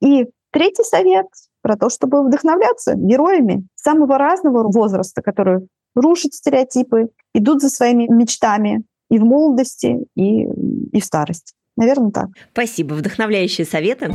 И 0.00 0.26
третий 0.50 0.84
совет 0.84 1.26
про 1.62 1.76
то, 1.76 1.88
чтобы 1.88 2.22
вдохновляться 2.22 2.94
героями 2.94 3.66
самого 3.74 4.18
разного 4.18 4.70
возраста, 4.70 5.22
которые 5.22 5.66
рушат 5.94 6.34
стереотипы, 6.34 7.08
идут 7.34 7.62
за 7.62 7.70
своими 7.70 8.06
мечтами 8.12 8.84
и 9.10 9.18
в 9.18 9.24
молодости, 9.24 10.06
и, 10.14 10.42
и 10.44 11.00
в 11.00 11.04
старости. 11.04 11.54
Наверное, 11.76 12.10
так. 12.10 12.28
Спасибо. 12.52 12.94
Вдохновляющие 12.94 13.66
советы. 13.66 14.12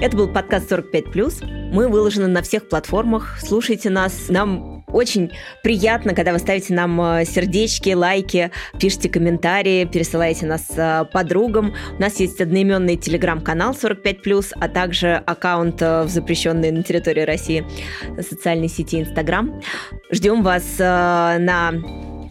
Это 0.00 0.16
был 0.16 0.30
подкаст 0.30 0.70
45+. 0.70 1.72
Мы 1.72 1.88
выложены 1.88 2.26
на 2.26 2.42
всех 2.42 2.68
платформах. 2.68 3.38
Слушайте 3.40 3.88
нас. 3.88 4.28
Нам 4.28 4.75
очень 4.92 5.32
приятно, 5.62 6.14
когда 6.14 6.32
вы 6.32 6.38
ставите 6.38 6.74
нам 6.74 7.00
э, 7.00 7.24
сердечки, 7.24 7.90
лайки, 7.90 8.50
пишите 8.78 9.08
комментарии, 9.08 9.84
пересылаете 9.84 10.46
нас 10.46 10.66
э, 10.76 11.04
подругам. 11.12 11.74
У 11.98 12.00
нас 12.00 12.18
есть 12.20 12.40
одноименный 12.40 12.96
телеграм-канал 12.96 13.72
45+, 13.72 14.52
а 14.60 14.68
также 14.68 15.22
аккаунт 15.26 15.82
э, 15.82 16.02
в 16.02 16.08
запрещенной 16.08 16.70
на 16.70 16.82
территории 16.82 17.22
России 17.22 17.66
социальной 18.20 18.68
сети 18.68 19.00
Инстаграм. 19.00 19.60
Ждем 20.10 20.42
вас 20.42 20.78
на 20.78 21.72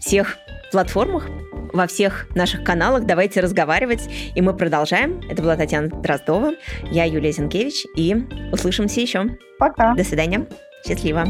всех 0.00 0.36
платформах, 0.72 1.28
во 1.72 1.86
всех 1.86 2.26
наших 2.34 2.64
каналах. 2.64 3.04
Давайте 3.04 3.40
разговаривать. 3.40 4.08
И 4.34 4.40
мы 4.40 4.54
продолжаем. 4.54 5.20
Это 5.28 5.42
была 5.42 5.56
Татьяна 5.56 5.88
Дроздова, 5.88 6.52
я 6.90 7.04
Юлия 7.04 7.32
Зинкевич, 7.32 7.86
и 7.96 8.16
услышимся 8.52 9.00
еще. 9.00 9.36
Пока. 9.58 9.94
До 9.94 10.04
свидания. 10.04 10.46
Счастливо. 10.86 11.24